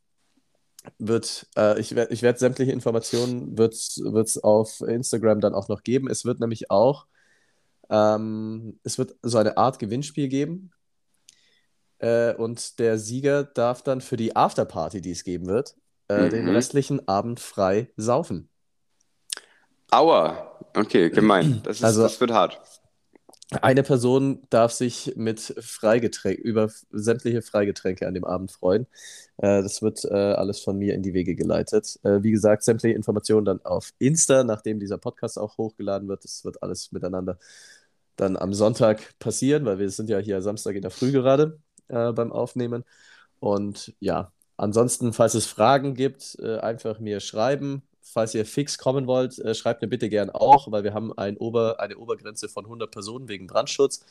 wird, 0.98 1.46
äh, 1.56 1.78
ich 1.80 1.94
werde 1.94 2.12
ich 2.12 2.22
werd 2.22 2.38
sämtliche 2.40 2.72
Informationen 2.72 3.56
wird's, 3.56 4.00
wird's 4.04 4.36
auf 4.36 4.80
Instagram 4.80 5.40
dann 5.40 5.54
auch 5.54 5.68
noch 5.68 5.82
geben. 5.82 6.10
Es 6.10 6.24
wird 6.24 6.40
nämlich 6.40 6.70
auch, 6.72 7.06
ähm, 7.88 8.78
es 8.82 8.98
wird 8.98 9.14
so 9.22 9.38
eine 9.38 9.56
Art 9.56 9.78
Gewinnspiel 9.78 10.26
geben. 10.28 10.72
Äh, 12.00 12.34
und 12.34 12.80
der 12.80 12.98
Sieger 12.98 13.44
darf 13.44 13.82
dann 13.82 14.00
für 14.00 14.16
die 14.16 14.34
Afterparty, 14.34 15.00
die 15.00 15.12
es 15.12 15.22
geben 15.22 15.46
wird, 15.46 15.76
äh, 16.08 16.28
den 16.28 16.46
Mhm. 16.46 16.50
restlichen 16.50 17.06
Abend 17.08 17.38
frei 17.38 17.90
saufen. 17.96 18.50
Aua. 19.90 20.58
Okay, 20.76 21.10
gemein. 21.10 21.60
Das, 21.62 21.76
ist, 21.78 21.84
Also- 21.84 22.02
das 22.02 22.20
wird 22.20 22.32
hart. 22.32 22.60
Eine 23.62 23.82
Person 23.82 24.42
darf 24.50 24.72
sich 24.72 25.14
mit 25.16 25.40
Freigetränk, 25.40 26.38
über 26.38 26.70
sämtliche 26.90 27.42
Freigetränke 27.42 28.06
an 28.06 28.14
dem 28.14 28.24
Abend 28.24 28.50
freuen. 28.52 28.86
Äh, 29.38 29.62
das 29.62 29.82
wird 29.82 30.04
äh, 30.04 30.14
alles 30.14 30.60
von 30.60 30.78
mir 30.78 30.94
in 30.94 31.02
die 31.02 31.14
Wege 31.14 31.34
geleitet. 31.34 31.98
Äh, 32.02 32.22
wie 32.22 32.30
gesagt, 32.30 32.62
sämtliche 32.64 32.96
Informationen 32.96 33.44
dann 33.44 33.62
auf 33.64 33.92
Insta, 33.98 34.44
nachdem 34.44 34.80
dieser 34.80 34.98
Podcast 34.98 35.38
auch 35.38 35.58
hochgeladen 35.58 36.08
wird. 36.08 36.24
Das 36.24 36.44
wird 36.44 36.62
alles 36.62 36.92
miteinander 36.92 37.38
dann 38.16 38.36
am 38.36 38.54
Sonntag 38.54 39.18
passieren, 39.18 39.64
weil 39.64 39.78
wir 39.78 39.90
sind 39.90 40.08
ja 40.08 40.18
hier 40.18 40.40
Samstag 40.42 40.76
in 40.76 40.82
der 40.82 40.90
Früh 40.90 41.12
gerade 41.12 41.58
äh, 41.88 42.12
beim 42.12 42.32
Aufnehmen. 42.32 42.84
Und 43.40 43.94
ja, 44.00 44.32
ansonsten, 44.56 45.12
falls 45.12 45.34
es 45.34 45.46
Fragen 45.46 45.94
gibt, 45.94 46.36
äh, 46.40 46.58
einfach 46.58 47.00
mir 47.00 47.20
schreiben. 47.20 47.82
Falls 48.06 48.34
ihr 48.34 48.44
fix 48.44 48.76
kommen 48.78 49.06
wollt, 49.06 49.38
äh, 49.38 49.54
schreibt 49.54 49.80
mir 49.82 49.88
bitte 49.88 50.08
gern 50.10 50.28
auch, 50.30 50.70
weil 50.70 50.84
wir 50.84 50.92
haben 50.92 51.12
ein 51.16 51.36
Ober, 51.38 51.80
eine 51.80 51.96
Obergrenze 51.96 52.48
von 52.48 52.66
100 52.66 52.90
Personen 52.90 53.28
wegen 53.28 53.46
Brandschutz. 53.46 54.04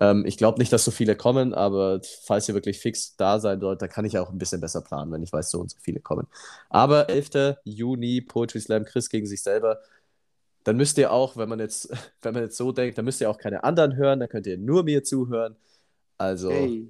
Ähm, 0.00 0.24
ich 0.26 0.38
glaube 0.38 0.58
nicht, 0.58 0.72
dass 0.72 0.84
so 0.84 0.90
viele 0.90 1.14
kommen, 1.14 1.54
aber 1.54 2.00
falls 2.24 2.48
ihr 2.48 2.54
wirklich 2.54 2.78
fix 2.80 3.16
da 3.16 3.38
sein 3.38 3.60
sollt, 3.60 3.80
dann 3.82 3.90
kann 3.90 4.04
ich 4.06 4.18
auch 4.18 4.30
ein 4.30 4.38
bisschen 4.38 4.60
besser 4.60 4.80
planen, 4.80 5.12
wenn 5.12 5.22
ich 5.22 5.32
weiß, 5.32 5.50
so 5.50 5.60
und 5.60 5.70
so 5.70 5.76
viele 5.80 6.00
kommen. 6.00 6.26
Aber 6.70 7.08
11. 7.10 7.58
Juni, 7.64 8.20
Poetry 8.22 8.60
Slam, 8.60 8.84
Chris 8.86 9.08
gegen 9.10 9.26
sich 9.26 9.42
selber. 9.42 9.78
Dann 10.64 10.76
müsst 10.78 10.96
ihr 10.96 11.12
auch, 11.12 11.36
wenn 11.36 11.48
man 11.48 11.60
jetzt, 11.60 11.90
wenn 12.22 12.34
man 12.34 12.42
jetzt 12.44 12.56
so 12.56 12.72
denkt, 12.72 12.96
dann 12.98 13.04
müsst 13.04 13.20
ihr 13.20 13.28
auch 13.30 13.38
keine 13.38 13.62
anderen 13.62 13.94
hören, 13.96 14.20
dann 14.20 14.28
könnt 14.30 14.46
ihr 14.46 14.56
nur 14.58 14.82
mir 14.84 15.04
zuhören. 15.04 15.54
Also, 16.18 16.50
Hey. 16.50 16.88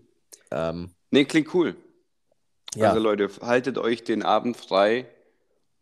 ähm, 0.53 0.91
Nee, 1.11 1.25
klingt 1.25 1.53
cool. 1.55 1.75
ja. 2.75 2.89
Also 2.91 3.01
Leute, 3.01 3.29
haltet 3.43 3.77
euch 3.79 4.03
den 4.05 4.23
Abend 4.23 4.57
frei 4.57 5.07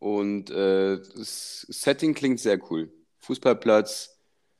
und 0.03 0.49
äh, 0.51 0.97
das 1.15 1.65
Setting 1.69 2.13
klingt 2.13 2.39
sehr 2.41 2.59
cool. 2.69 2.91
Fußballplatz, 3.19 4.17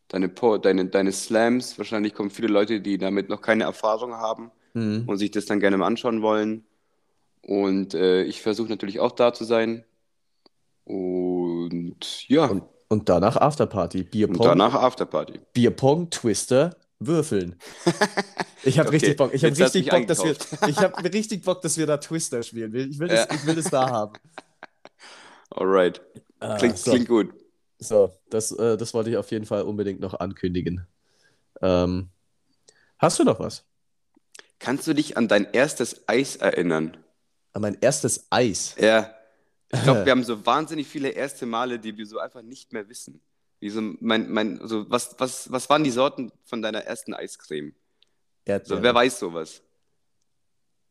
deine, 0.07 0.29
Po- 0.29 0.57
deine, 0.57 0.85
deine 0.85 1.11
Slams, 1.11 1.77
wahrscheinlich 1.77 2.13
kommen 2.13 2.29
viele 2.29 2.47
Leute, 2.47 2.79
die 2.79 2.97
damit 2.97 3.27
noch 3.27 3.41
keine 3.41 3.63
Erfahrung 3.65 4.13
haben 4.13 4.51
Mhm. 4.75 5.03
und 5.05 5.17
sich 5.17 5.31
das 5.31 5.45
dann 5.45 5.59
gerne 5.59 5.77
mal 5.77 5.85
anschauen 5.87 6.21
wollen. 6.21 6.63
Und 7.41 7.93
äh, 7.93 8.23
ich 8.23 8.41
versuche 8.41 8.69
natürlich 8.69 8.99
auch 9.01 9.11
da 9.11 9.33
zu 9.33 9.43
sein. 9.43 9.83
Und 10.85 12.27
ja, 12.29 12.45
Und, 12.45 12.63
und 12.89 13.09
danach 13.09 13.37
Afterparty, 13.37 13.99
und 14.01 14.11
Bierpong, 14.11 14.45
danach 14.45 14.73
Afterparty. 14.75 15.39
Bierpong, 15.53 16.09
Twister, 16.09 16.75
Würfeln. 16.99 17.55
Ich 18.65 18.79
habe 18.79 18.87
Okay, 18.87 18.95
richtig 18.95 19.17
Bock. 19.17 19.33
Ich 19.33 19.43
habe 19.43 19.57
richtig 19.59 19.89
Bock, 19.89 20.07
dass 20.07 20.19
wir, 20.23 20.29
eingekauft. 20.29 20.57
ich 20.69 20.77
habe 20.77 21.03
richtig 21.13 21.43
Bock, 21.43 21.61
dass 21.61 21.77
wir 21.77 21.85
da 21.85 21.97
Twister 21.97 22.41
spielen. 22.43 22.73
Ich 22.73 22.97
will 22.97 23.09
das, 23.09 23.27
Ja. 23.29 23.35
ich 23.35 23.45
will 23.45 23.55
das 23.55 23.65
da 23.69 23.89
haben. 23.91 24.13
Alright. 25.53 26.01
Ah, 26.39 26.57
Klingt, 26.57 26.77
so, 26.77 26.91
klingt 26.91 27.07
gut. 27.07 27.33
so 27.79 28.11
das, 28.29 28.51
äh, 28.51 28.77
das 28.77 28.93
wollte 28.93 29.09
ich 29.09 29.17
auf 29.17 29.31
jeden 29.31 29.45
Fall 29.45 29.63
unbedingt 29.63 29.99
noch 29.99 30.13
ankündigen. 30.15 30.85
Ähm, 31.61 32.09
hast 32.97 33.19
du 33.19 33.23
noch 33.23 33.39
was? 33.39 33.63
Kannst 34.59 34.87
du 34.87 34.93
dich 34.93 35.17
an 35.17 35.27
dein 35.27 35.47
erstes 35.51 36.07
Eis 36.07 36.35
erinnern? 36.37 36.97
An 37.53 37.61
mein 37.61 37.77
erstes 37.81 38.27
Eis. 38.29 38.75
Ja. 38.79 39.13
Ich 39.71 39.81
glaube, 39.83 40.03
wir 40.05 40.11
haben 40.11 40.23
so 40.23 40.45
wahnsinnig 40.45 40.87
viele 40.87 41.09
erste 41.09 41.45
Male, 41.45 41.79
die 41.79 41.97
wir 41.97 42.05
so 42.05 42.19
einfach 42.19 42.41
nicht 42.41 42.73
mehr 42.73 42.87
wissen. 42.89 43.21
Wie 43.59 43.69
so 43.69 43.81
mein, 43.99 44.29
mein, 44.29 44.59
so 44.67 44.89
was, 44.89 45.15
was, 45.19 45.51
was 45.51 45.69
waren 45.69 45.83
die 45.83 45.91
Sorten 45.91 46.31
von 46.43 46.61
deiner 46.61 46.79
ersten 46.83 47.13
Eiscreme? 47.13 47.73
So, 48.45 48.51
Erdbeere. 48.51 48.83
wer 48.83 48.95
weiß 48.95 49.19
sowas? 49.19 49.61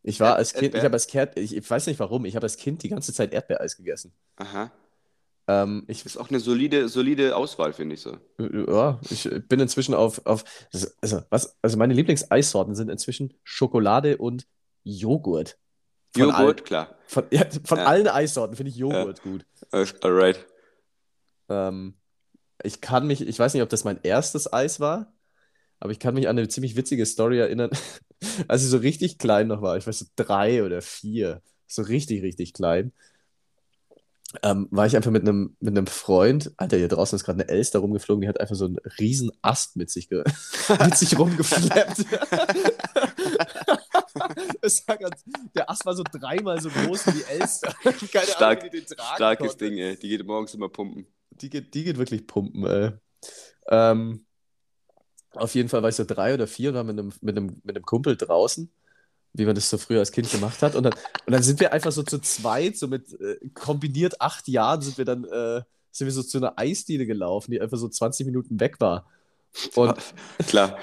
Ich 0.03 0.19
war 0.21 0.31
Erd- 0.31 0.39
als 0.39 0.53
Kind, 0.55 0.75
ich 0.75 0.83
habe 0.83 0.95
als 0.95 1.07
Kind, 1.07 1.37
ich, 1.37 1.57
ich 1.57 1.71
weiß 1.71 1.87
nicht 1.87 2.01
warum, 2.01 2.25
ich 2.25 2.35
habe 2.35 2.45
als 2.45 2.57
Kind 2.57 2.83
die 2.83 2.89
ganze 2.89 3.13
Zeit 3.13 3.33
Erdbeereis 3.33 3.77
gegessen. 3.77 4.13
Aha. 4.37 4.73
Ähm, 5.49 5.85
ich, 5.89 6.05
Ist 6.07 6.17
auch 6.17 6.29
eine 6.29 6.41
solide, 6.41 6.89
solide 6.89 7.37
Auswahl, 7.37 7.73
finde 7.73 7.95
ich 7.97 8.01
so. 8.01 8.17
ja, 8.39 9.01
ich 9.11 9.29
bin 9.49 9.61
inzwischen 9.61 9.95
auf, 9.95 10.25
auf 10.25 10.45
also, 11.03 11.23
was, 11.31 11.57
also 11.63 11.77
meine 11.77 11.95
Lieblingseissorten 11.95 12.75
sind 12.75 12.89
inzwischen 12.91 13.35
Schokolade 13.43 14.19
und 14.19 14.47
Joghurt. 14.85 15.59
Von 16.15 16.23
Joghurt, 16.29 16.65
klar. 16.65 16.97
Von, 17.07 17.25
ja, 17.31 17.45
von 17.65 17.79
Ja. 17.79 17.85
allen 17.87 18.07
Eissorten 18.09 18.57
finde 18.57 18.71
ich 18.71 18.77
Joghurt 18.77 19.23
gut. 19.23 19.45
Alles- 19.71 20.01
Alright. 20.03 20.47
Ähm, 21.49 21.95
ich 22.63 22.81
kann 22.81 23.07
mich, 23.07 23.27
ich 23.27 23.39
weiß 23.39 23.55
nicht, 23.55 23.63
ob 23.63 23.69
das 23.69 23.85
mein 23.85 23.99
erstes 24.03 24.53
Eis 24.53 24.79
war, 24.79 25.12
aber 25.83 25.91
ich 25.91 25.99
kann 25.99 26.15
mich 26.15 26.29
an 26.29 26.39
eine 26.39 26.47
ziemlich 26.47 26.77
witzige 26.77 27.05
Story 27.05 27.41
erinnern, 27.41 27.71
als 28.47 28.63
ich 28.63 28.69
so 28.69 28.77
richtig 28.77 29.19
klein 29.19 29.49
noch 29.49 29.63
war. 29.63 29.77
Ich 29.77 29.85
weiß 29.85 29.99
so 29.99 30.07
drei 30.15 30.63
oder 30.63 30.81
vier, 30.81 31.43
so 31.67 31.83
richtig, 31.83 32.23
richtig 32.23 32.53
klein. 32.53 32.93
Ähm, 34.45 34.69
war 34.71 34.87
ich 34.87 34.95
einfach 34.95 35.11
mit 35.11 35.23
einem, 35.23 35.57
mit 35.59 35.77
einem 35.77 35.89
Freund, 35.89 36.53
Alter, 36.57 36.77
hier 36.77 36.87
draußen 36.87 37.17
ist 37.17 37.25
gerade 37.25 37.41
eine 37.43 37.49
Elster 37.49 37.81
rumgeflogen, 37.81 38.21
die 38.23 38.29
hat 38.29 38.39
einfach 38.41 38.55
so 38.55 38.67
einen 38.67 38.79
riesen 39.01 39.33
Ast 39.43 39.75
mit 39.75 39.91
sich, 39.91 40.09
ge 40.09 40.23
mit 40.85 40.97
sich 40.97 41.19
war 44.87 44.97
ganz, 44.99 45.25
der 45.57 45.69
Ast 45.69 45.85
war 45.85 45.97
so 45.97 46.05
dreimal 46.05 46.61
so 46.61 46.71
groß 46.71 47.09
wie 47.09 47.11
die 47.11 47.25
Elster. 47.25 47.75
Keine 47.83 48.27
Stark- 48.27 48.61
Ahnung, 48.61 48.73
wie 48.73 48.81
die 48.81 48.87
den 48.87 48.97
tragen 48.97 49.17
Starkes 49.17 49.49
konnte. 49.49 49.65
Ding, 49.65 49.79
ey. 49.79 49.97
Die 49.97 50.09
geht 50.09 50.25
morgens 50.25 50.55
immer 50.55 50.69
pumpen. 50.69 51.09
Die 51.33 51.51
geht, 51.51 51.75
die 51.75 51.83
geht 51.83 51.99
wirklich 51.99 52.25
pumpen, 52.29 52.65
ey. 52.67 52.93
Ähm, 53.69 54.25
auf 55.35 55.55
jeden 55.55 55.69
Fall 55.69 55.83
war 55.83 55.89
ich 55.89 55.97
so 55.97 56.05
drei 56.05 56.35
oder 56.35 56.47
vier 56.47 56.71
und 56.71 56.77
war 56.77 56.85
mit 56.85 56.99
einem, 56.99 57.13
mit 57.21 57.37
einem, 57.37 57.61
mit 57.65 57.77
einem 57.77 57.85
Kumpel 57.85 58.17
draußen, 58.17 58.71
wie 59.33 59.47
man 59.47 59.55
das 59.55 59.71
so 59.71 59.79
früher 59.79 60.01
als 60.01 60.13
Kind 60.13 60.31
gemacht 60.31 60.63
hat. 60.63 60.75
Und 60.75 60.85
dann, 60.85 60.95
und 61.27 61.33
dann 61.33 61.43
sind 61.43 61.61
wir 61.61 61.73
einfach 61.73 61.93
so 61.93 62.03
zu 62.03 62.19
zweit, 62.19 62.77
so 62.77 62.89
mit 62.89 63.13
äh, 63.21 63.39
kombiniert 63.55 64.21
acht 64.21 64.49
Jahren, 64.49 64.83
sind 64.83 64.99
wir 64.99 65.05
dann 65.05 65.25
äh, 65.25 65.63
sind 65.93 66.07
wir 66.07 66.13
so 66.13 66.23
zu 66.23 66.39
einer 66.39 66.59
Eisdiele 66.59 67.07
gelaufen, 67.07 67.51
die 67.51 67.61
einfach 67.61 67.77
so 67.77 67.89
20 67.89 68.27
Minuten 68.27 68.59
weg 68.59 68.81
war. 68.81 69.07
Und 69.75 69.99
Klar. 70.47 70.79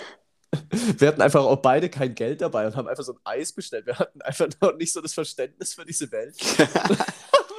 wir 0.98 1.08
hatten 1.08 1.22
einfach 1.22 1.44
auch 1.44 1.58
beide 1.58 1.90
kein 1.90 2.16
Geld 2.16 2.42
dabei 2.42 2.66
und 2.66 2.76
haben 2.76 2.88
einfach 2.88 3.04
so 3.04 3.14
ein 3.14 3.20
Eis 3.24 3.54
bestellt. 3.54 3.86
Wir 3.86 4.00
hatten 4.00 4.22
einfach 4.22 4.48
noch 4.62 4.76
nicht 4.76 4.92
so 4.92 5.02
das 5.02 5.14
Verständnis 5.14 5.74
für 5.74 5.86
diese 5.86 6.12
Welt. 6.12 6.36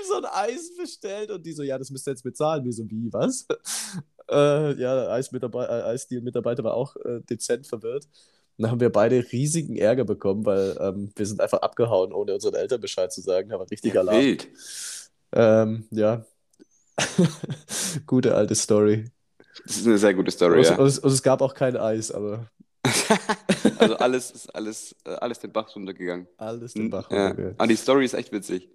haben 0.01 0.09
so 0.09 0.17
ein 0.17 0.25
Eis 0.25 0.77
bestellt 0.77 1.31
und 1.31 1.45
die 1.45 1.53
so, 1.53 1.63
ja, 1.63 1.79
das 1.79 1.91
müsst 1.91 2.09
ihr 2.09 2.13
jetzt 2.13 2.25
bezahlen. 2.25 2.65
Wir 2.65 2.73
so, 2.73 2.89
wie, 2.91 3.13
was? 3.13 3.47
Äh, 4.31 4.81
ja, 4.81 4.95
der 4.95 5.11
Eismitarbeiter, 5.11 5.81
äh, 5.81 5.83
Eisdeal-Mitarbeiter 5.91 6.65
war 6.65 6.75
auch 6.75 6.97
äh, 6.97 7.21
dezent 7.29 7.67
verwirrt. 7.67 8.05
Und 8.57 8.63
dann 8.65 8.71
haben 8.73 8.81
wir 8.81 8.91
beide 8.91 9.25
riesigen 9.33 9.77
Ärger 9.77 10.05
bekommen, 10.05 10.45
weil 10.45 10.77
ähm, 10.81 11.11
wir 11.17 11.27
sind 11.27 11.41
einfach 11.41 11.63
abgehauen, 11.63 12.13
ohne 12.13 12.35
unseren 12.35 12.55
Eltern 12.55 12.81
Bescheid 12.81 13.13
zu 13.13 13.21
sagen. 13.23 13.49
Da 13.49 13.59
war 13.59 13.71
richtiger 13.71 14.01
Alarm. 14.01 14.19
Wild. 14.19 14.49
Ähm, 15.33 15.85
ja. 15.91 16.25
Gute 18.07 18.35
alte 18.35 18.55
Story. 18.55 19.05
Das 19.67 19.77
ist 19.77 19.87
eine 19.87 19.99
sehr 19.99 20.15
gute 20.15 20.31
Und 20.31 20.33
Story, 20.33 20.61
es, 20.61 20.69
ja. 20.71 20.77
und, 20.79 20.87
es, 20.87 20.99
und 20.99 21.13
es 21.13 21.23
gab 21.23 21.43
auch 21.43 21.55
kein 21.55 21.77
Eis, 21.77 22.11
aber 22.13 22.49
Also 23.79 23.97
alles 23.97 24.31
ist 24.31 24.55
alles, 24.55 24.95
äh, 25.05 25.11
alles 25.11 25.39
den 25.39 25.53
Bach 25.53 25.75
runtergegangen. 25.75 26.27
alles 26.37 26.75
den 26.75 26.91
Bach 26.91 27.11
Ja. 27.11 27.29
runtergegangen. 27.29 27.55
Ah, 27.59 27.67
die 27.67 27.77
Story 27.77 28.05
ist 28.05 28.15
echt 28.15 28.33
witzig. 28.33 28.69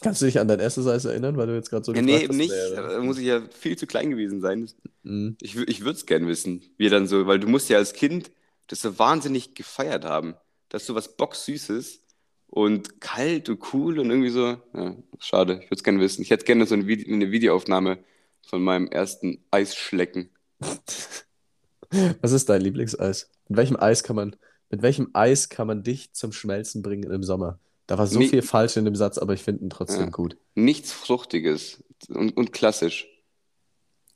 Kannst 0.00 0.20
du 0.22 0.26
dich 0.26 0.38
an 0.38 0.48
dein 0.48 0.60
erstes 0.60 0.86
Eis 0.86 1.04
erinnern, 1.04 1.36
weil 1.36 1.46
du 1.46 1.54
jetzt 1.54 1.70
gerade 1.70 1.84
so 1.84 1.94
Ja, 1.94 2.02
nee, 2.02 2.26
hast? 2.28 2.36
nicht. 2.36 2.52
Da 2.74 3.00
muss 3.00 3.18
ich 3.18 3.26
ja 3.26 3.42
viel 3.50 3.76
zu 3.76 3.86
klein 3.86 4.10
gewesen 4.10 4.40
sein. 4.40 4.68
Mhm. 5.02 5.36
Ich, 5.40 5.56
ich 5.56 5.80
würde 5.80 5.96
es 5.98 6.06
gern 6.06 6.26
wissen, 6.26 6.62
wie 6.76 6.86
er 6.86 6.90
dann 6.90 7.06
so, 7.06 7.26
weil 7.26 7.38
du 7.38 7.48
musst 7.48 7.68
ja 7.68 7.78
als 7.78 7.92
Kind 7.92 8.30
das 8.66 8.80
so 8.82 8.98
wahnsinnig 8.98 9.54
gefeiert 9.54 10.04
haben. 10.04 10.34
Das 10.68 10.82
ist 10.82 10.86
so 10.88 10.94
was 10.94 11.16
Bocksüßes 11.16 12.00
und 12.48 13.00
kalt 13.00 13.48
und 13.48 13.72
cool 13.72 13.98
und 13.98 14.10
irgendwie 14.10 14.30
so. 14.30 14.56
Ja, 14.74 14.96
schade, 15.18 15.54
ich 15.54 15.66
würde 15.66 15.76
es 15.76 15.84
gerne 15.84 16.00
wissen. 16.00 16.22
Ich 16.22 16.30
hätte 16.30 16.44
gerne 16.44 16.66
so 16.66 16.74
eine, 16.74 16.86
Vide 16.86 17.10
eine 17.12 17.30
Videoaufnahme 17.30 17.98
von 18.46 18.62
meinem 18.62 18.88
ersten 18.88 19.44
Eisschlecken. 19.50 20.30
Was 22.20 22.32
ist 22.32 22.48
dein 22.48 22.60
Lieblingseis? 22.60 23.30
Mit 23.48 23.58
welchem 23.58 23.76
Eis 23.76 24.02
kann 24.02 24.16
man, 24.16 24.36
mit 24.70 24.82
welchem 24.82 25.10
Eis 25.12 25.48
kann 25.48 25.66
man 25.66 25.82
dich 25.82 26.12
zum 26.12 26.32
Schmelzen 26.32 26.82
bringen 26.82 27.10
im 27.10 27.22
Sommer? 27.22 27.58
Da 27.86 27.98
war 27.98 28.06
so 28.06 28.18
Mi- 28.18 28.28
viel 28.28 28.42
falsch 28.42 28.76
in 28.76 28.84
dem 28.84 28.96
Satz, 28.96 29.18
aber 29.18 29.34
ich 29.34 29.42
finde 29.42 29.64
ihn 29.64 29.70
trotzdem 29.70 30.04
Ja. 30.04 30.10
gut. 30.10 30.36
Nichts 30.54 30.92
Fruchtiges 30.92 31.84
und, 32.08 32.36
und 32.36 32.52
klassisch. 32.52 33.06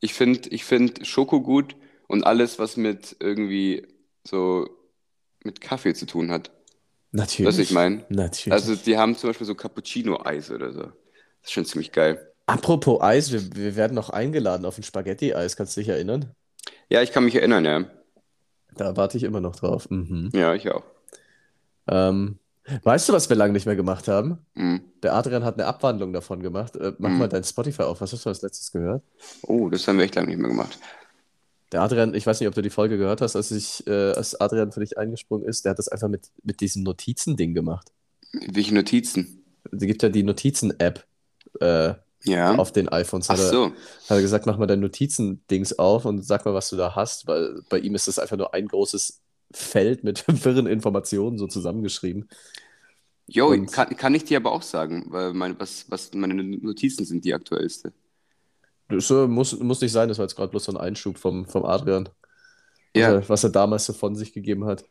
Ich 0.00 0.14
finde 0.14 0.48
ich 0.50 0.64
find 0.64 1.06
Schoko 1.06 1.40
gut 1.42 1.76
und 2.06 2.24
alles, 2.24 2.58
was 2.58 2.76
mit 2.76 3.16
irgendwie 3.20 3.86
so 4.26 4.68
mit 5.44 5.60
Kaffee 5.60 5.94
zu 5.94 6.06
tun 6.06 6.30
hat. 6.30 6.50
Natürlich. 7.10 7.48
Was 7.48 7.58
ich 7.58 7.70
meine? 7.72 8.04
Natürlich. 8.08 8.52
Also 8.52 8.74
die 8.76 8.96
haben 8.96 9.16
zum 9.16 9.30
Beispiel 9.30 9.46
so 9.46 9.54
Cappuccino-Eis 9.54 10.50
oder 10.50 10.72
so. 10.72 10.82
Das 10.82 10.92
ist 11.44 11.52
schon 11.52 11.64
ziemlich 11.64 11.92
geil. 11.92 12.32
Apropos 12.46 13.00
Eis, 13.02 13.32
wir, 13.32 13.54
wir 13.54 13.76
werden 13.76 13.94
noch 13.94 14.10
eingeladen 14.10 14.64
auf 14.64 14.78
ein 14.78 14.82
Spaghetti-Eis. 14.82 15.56
Kannst 15.56 15.76
du 15.76 15.80
dich 15.80 15.88
erinnern? 15.88 16.34
Ja, 16.88 17.02
ich 17.02 17.12
kann 17.12 17.24
mich 17.24 17.34
erinnern, 17.34 17.64
ja. 17.64 17.90
Da 18.74 18.96
warte 18.96 19.16
ich 19.18 19.24
immer 19.24 19.40
noch 19.40 19.56
drauf. 19.56 19.90
Mhm. 19.90 20.30
Ja, 20.32 20.54
ich 20.54 20.70
auch. 20.70 20.84
Ähm, 21.88 22.38
weißt 22.82 23.08
du, 23.08 23.12
was 23.12 23.28
wir 23.28 23.36
lange 23.36 23.52
nicht 23.52 23.66
mehr 23.66 23.76
gemacht 23.76 24.08
haben? 24.08 24.38
Mhm. 24.54 24.80
Der 25.02 25.14
Adrian 25.14 25.44
hat 25.44 25.54
eine 25.54 25.66
Abwandlung 25.66 26.12
davon 26.12 26.42
gemacht. 26.42 26.76
Äh, 26.76 26.92
mach 26.98 27.10
Mhm. 27.10 27.18
mal 27.18 27.28
dein 27.28 27.44
Spotify 27.44 27.82
auf. 27.82 28.00
Was 28.00 28.12
hast 28.12 28.24
du 28.24 28.28
als 28.28 28.42
letztes 28.42 28.72
gehört? 28.72 29.02
Oh, 29.42 29.68
das 29.68 29.86
haben 29.88 29.98
wir 29.98 30.04
echt 30.04 30.14
lange 30.14 30.28
nicht 30.28 30.38
mehr 30.38 30.48
gemacht. 30.50 30.78
Der 31.72 31.82
Adrian, 31.82 32.14
ich 32.14 32.26
weiß 32.26 32.40
nicht, 32.40 32.48
ob 32.48 32.54
du 32.54 32.62
die 32.62 32.70
Folge 32.70 32.96
gehört 32.96 33.20
hast, 33.20 33.36
als 33.36 33.50
ich, 33.50 33.86
äh, 33.86 34.12
als 34.12 34.40
Adrian 34.40 34.72
für 34.72 34.80
dich 34.80 34.96
eingesprungen 34.96 35.46
ist, 35.46 35.64
der 35.64 35.70
hat 35.70 35.78
das 35.78 35.88
einfach 35.88 36.08
mit, 36.08 36.30
mit 36.42 36.60
diesem 36.60 36.82
Notizending 36.82 37.54
gemacht. 37.54 37.92
Welche 38.32 38.74
Notizen? 38.74 39.44
Es 39.70 39.80
gibt 39.80 40.02
ja 40.02 40.08
die 40.08 40.22
Notizen-App 40.22 41.04
äh, 41.60 41.92
Ja. 42.24 42.54
auf 42.56 42.72
den 42.72 42.88
iPhones. 42.88 43.28
Ach 43.28 43.34
Hat 43.34 43.40
er, 43.40 43.50
so. 43.50 43.64
hat 43.66 44.16
er 44.16 44.20
gesagt, 44.22 44.46
mach 44.46 44.56
mal 44.56 44.66
dein 44.66 44.80
Notizen-Dings 44.80 45.78
auf 45.78 46.06
und 46.06 46.22
sag 46.24 46.44
mal, 46.46 46.54
was 46.54 46.70
du 46.70 46.76
da 46.76 46.94
hast, 46.96 47.26
weil 47.26 47.60
bei 47.68 47.78
ihm 47.78 47.94
ist 47.94 48.08
das 48.08 48.18
einfach 48.18 48.36
nur 48.38 48.54
ein 48.54 48.66
großes 48.66 49.20
Feld 49.52 50.04
mit 50.04 50.24
wirren 50.44 50.66
Informationen 50.66 51.38
so 51.38 51.46
zusammengeschrieben. 51.46 52.28
Jo, 53.26 53.54
kann, 53.66 53.94
kann 53.96 54.14
ich 54.14 54.24
dir 54.24 54.38
aber 54.38 54.52
auch 54.52 54.62
sagen, 54.62 55.06
weil 55.10 55.34
meine, 55.34 55.58
was, 55.60 55.90
was 55.90 56.12
meine 56.14 56.34
Notizen 56.42 57.04
sind, 57.04 57.24
die 57.24 57.34
aktuellste. 57.34 57.92
Das 58.88 59.10
äh, 59.10 59.26
muss, 59.26 59.58
muss 59.60 59.80
nicht 59.80 59.92
sein, 59.92 60.08
das 60.08 60.18
war 60.18 60.24
jetzt 60.24 60.36
gerade 60.36 60.50
bloß 60.50 60.64
so 60.64 60.72
ein 60.72 60.78
Einschub 60.78 61.18
vom, 61.18 61.46
vom 61.46 61.64
Adrian, 61.64 62.08
Ja. 62.94 63.12
was, 63.12 63.24
er, 63.24 63.28
was 63.28 63.44
er 63.44 63.50
damals 63.50 63.86
so 63.86 63.92
von 63.94 64.14
sich 64.16 64.32
gegeben 64.32 64.64
hat. 64.66 64.84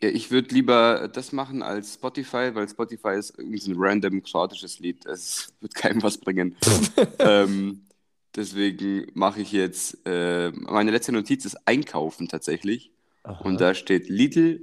Ja, 0.00 0.10
ich 0.10 0.30
würde 0.30 0.54
lieber 0.54 1.08
das 1.08 1.32
machen 1.32 1.62
als 1.62 1.94
Spotify, 1.94 2.50
weil 2.54 2.68
Spotify 2.68 3.14
ist 3.18 3.36
irgendwie 3.36 3.58
so 3.58 3.72
ein 3.72 3.76
random 3.78 4.22
kroatisches 4.22 4.78
Lied. 4.78 5.06
Es 5.06 5.52
wird 5.60 5.74
keinem 5.74 6.02
was 6.02 6.18
bringen. 6.18 6.56
ähm, 7.18 7.88
deswegen 8.36 9.06
mache 9.14 9.40
ich 9.40 9.50
jetzt, 9.52 9.98
äh, 10.06 10.52
meine 10.52 10.92
letzte 10.92 11.12
Notiz 11.12 11.44
ist 11.44 11.56
Einkaufen 11.66 12.28
tatsächlich. 12.28 12.92
Aha. 13.28 13.44
Und 13.44 13.60
da 13.60 13.74
steht 13.74 14.08
Lidl. 14.08 14.60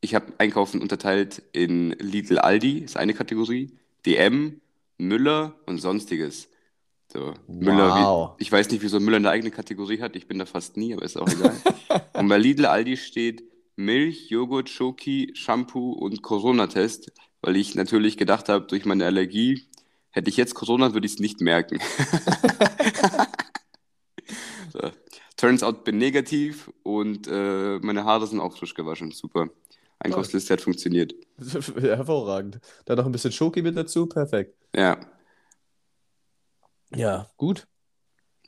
Ich 0.00 0.14
habe 0.14 0.34
Einkaufen 0.38 0.82
unterteilt 0.82 1.42
in 1.52 1.90
Lidl 1.92 2.38
Aldi, 2.38 2.78
ist 2.80 2.96
eine 2.96 3.14
Kategorie, 3.14 3.78
DM, 4.04 4.60
Müller 4.98 5.54
und 5.66 5.78
Sonstiges. 5.78 6.48
So, 7.10 7.32
Müller, 7.46 7.88
Wow. 7.94 8.34
wie, 8.38 8.42
ich 8.42 8.52
weiß 8.52 8.70
nicht, 8.70 8.82
wieso 8.82 9.00
Müller 9.00 9.16
eine 9.16 9.30
eigene 9.30 9.50
Kategorie 9.50 10.00
hat, 10.02 10.16
ich 10.16 10.26
bin 10.28 10.38
da 10.38 10.46
fast 10.46 10.76
nie, 10.76 10.92
aber 10.92 11.04
ist 11.04 11.16
auch 11.16 11.28
egal. 11.28 11.54
und 12.12 12.28
bei 12.28 12.36
Lidl 12.38 12.66
Aldi 12.66 12.96
steht 12.96 13.44
Milch, 13.76 14.28
Joghurt, 14.30 14.68
Schoki, 14.68 15.32
Shampoo 15.34 15.92
und 15.92 16.22
Corona-Test, 16.22 17.12
weil 17.40 17.56
ich 17.56 17.74
natürlich 17.74 18.16
gedacht 18.16 18.48
habe, 18.48 18.66
durch 18.66 18.84
meine 18.84 19.06
Allergie, 19.06 19.64
hätte 20.10 20.28
ich 20.28 20.36
jetzt 20.36 20.54
Corona, 20.54 20.92
würde 20.92 21.06
ich 21.06 21.14
es 21.14 21.18
nicht 21.18 21.40
merken. 21.40 21.78
so. 24.72 24.90
Turns 25.36 25.62
out, 25.62 25.84
bin 25.84 25.98
negativ 25.98 26.70
und 26.84 27.26
äh, 27.28 27.78
meine 27.80 28.04
Haare 28.04 28.26
sind 28.26 28.40
auch 28.40 28.56
frisch 28.56 28.74
gewaschen. 28.74 29.10
Super. 29.10 29.48
Einkaufsliste 29.98 30.52
hat 30.52 30.60
funktioniert. 30.60 31.14
Hervorragend. 31.80 32.60
Dann 32.84 32.98
noch 32.98 33.06
ein 33.06 33.12
bisschen 33.12 33.32
Schoki 33.32 33.62
mit 33.62 33.76
dazu, 33.76 34.06
perfekt. 34.06 34.54
Ja, 34.74 34.98
Ja, 36.94 37.28
gut. 37.36 37.66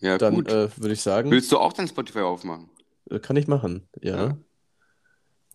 ja, 0.01 0.19
Dann 0.19 0.35
gut. 0.37 0.49
äh, 0.49 0.69
würde 0.77 0.93
ich 0.93 1.01
sagen, 1.03 1.31
Willst 1.31 1.51
du 1.51 1.59
auch 1.59 1.73
dein 1.73 1.89
Spotify 1.89 2.21
aufmachen? 2.21 2.71
äh, 3.11 3.19
kann 3.19 3.37
ich 3.37 3.49
machen. 3.49 3.89
Ja. 4.01 4.17
Ja. 4.27 4.39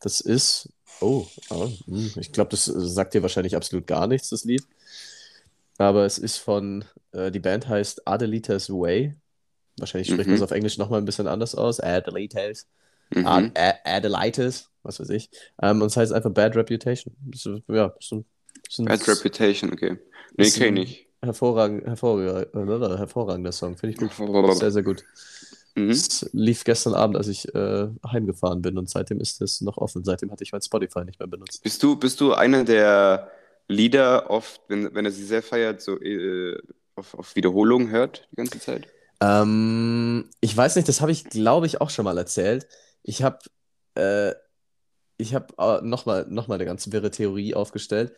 Das 0.02 0.20
ist. 0.22 0.70
Oh, 1.00 1.26
hm, 1.50 2.12
ich 2.18 2.32
glaube, 2.32 2.50
das 2.50 2.68
äh, 2.68 2.74
sagt 2.80 3.14
dir 3.14 3.22
wahrscheinlich 3.22 3.56
absolut 3.56 3.88
gar 3.88 4.08
nichts, 4.08 4.30
das 4.30 4.44
Lied. 4.44 4.66
Aber 5.78 6.06
es 6.06 6.18
ist 6.18 6.38
von, 6.38 6.86
äh, 7.12 7.32
die 7.32 7.40
Band 7.40 7.68
heißt 7.68 8.08
Adelita's 8.08 8.70
Way. 8.70 9.16
Wahrscheinlich 9.78 10.10
spricht 10.10 10.28
man 10.28 10.36
es 10.36 10.42
Mhm. 10.42 10.46
auf 10.46 10.52
Englisch 10.52 10.78
nochmal 10.78 11.00
ein 11.02 11.06
bisschen 11.06 11.28
anders 11.28 11.56
aus. 11.56 11.80
Adelita's. 11.80 12.68
Mhm. 13.14 13.26
Ad 13.26 14.10
was 14.84 15.00
weiß 15.00 15.10
ich. 15.10 15.30
Ähm, 15.62 15.82
und 15.82 15.88
es 15.88 15.98
heißt 15.98 16.14
einfach 16.14 16.32
Bad 16.32 16.56
Reputation. 16.56 17.16
Ist, 17.34 17.46
ja, 17.68 17.94
ist 18.00 18.12
ein, 18.14 18.26
das 18.64 18.74
ist 18.74 18.80
ein 18.80 18.86
Bad 18.86 19.08
Reputation, 19.08 19.72
okay. 19.74 19.98
Nee, 20.38 20.46
ist 20.46 20.58
kenn 20.58 20.76
ein 20.76 20.78
ich. 20.78 21.08
hervorragend, 21.22 21.86
hervorragender, 21.86 22.98
hervorragender 22.98 23.52
Song. 23.52 23.78
Finde 23.78 23.94
ich 23.94 24.00
gut. 24.00 24.58
Sehr, 24.58 24.72
sehr 24.72 24.84
gut. 24.84 25.04
Mhm. 25.76 25.90
Es 25.90 26.30
lief 26.34 26.64
gestern 26.64 26.94
Abend, 26.94 27.16
als 27.18 27.28
ich 27.28 27.54
äh, 27.54 27.88
heimgefahren 28.06 28.62
bin 28.62 28.78
und 28.78 28.90
seitdem 28.90 29.20
ist 29.20 29.42
es 29.42 29.62
noch 29.62 29.78
offen. 29.78 30.04
Seitdem 30.04 30.32
hatte 30.32 30.44
ich 30.44 30.52
mein 30.52 30.62
Spotify 30.62 31.06
nicht 31.06 31.20
mehr 31.20 31.28
benutzt. 31.28 31.64
Bist 31.64 31.82
du, 31.84 31.96
bist 31.96 32.20
du 32.22 32.34
einer 32.34 32.64
der 32.64 33.32
Lieder 33.68 34.30
oft, 34.30 34.62
wenn, 34.68 34.94
wenn 34.94 35.06
er 35.06 35.12
sie 35.12 35.24
sehr 35.24 35.42
feiert, 35.42 35.82
so 35.82 35.98
äh, 36.02 36.58
auf, 36.96 37.14
auf 37.14 37.36
Wiederholung 37.36 37.90
hört 37.90 38.28
die 38.32 38.36
ganze 38.36 38.60
Zeit? 38.60 38.88
Ähm, 39.22 40.30
ich 40.42 40.56
weiß 40.56 40.76
nicht, 40.76 40.88
das 40.88 41.02
habe 41.02 41.12
ich, 41.12 41.30
glaube 41.30 41.66
ich, 41.68 41.82
auch 41.82 41.90
schon 41.90 42.06
mal 42.06 42.18
erzählt. 42.18 42.68
Ich 43.04 43.24
habe 43.24 43.40
äh, 43.96 44.34
ich 45.18 45.36
habe 45.36 45.54
äh, 45.60 45.86
nochmal 45.86 46.28
noch 46.30 46.48
mal 46.48 46.56
eine 46.56 46.66
ganz 46.66 46.92
wirre 46.92 47.12
Theorie 47.12 47.56
aufgestellt. 47.56 48.14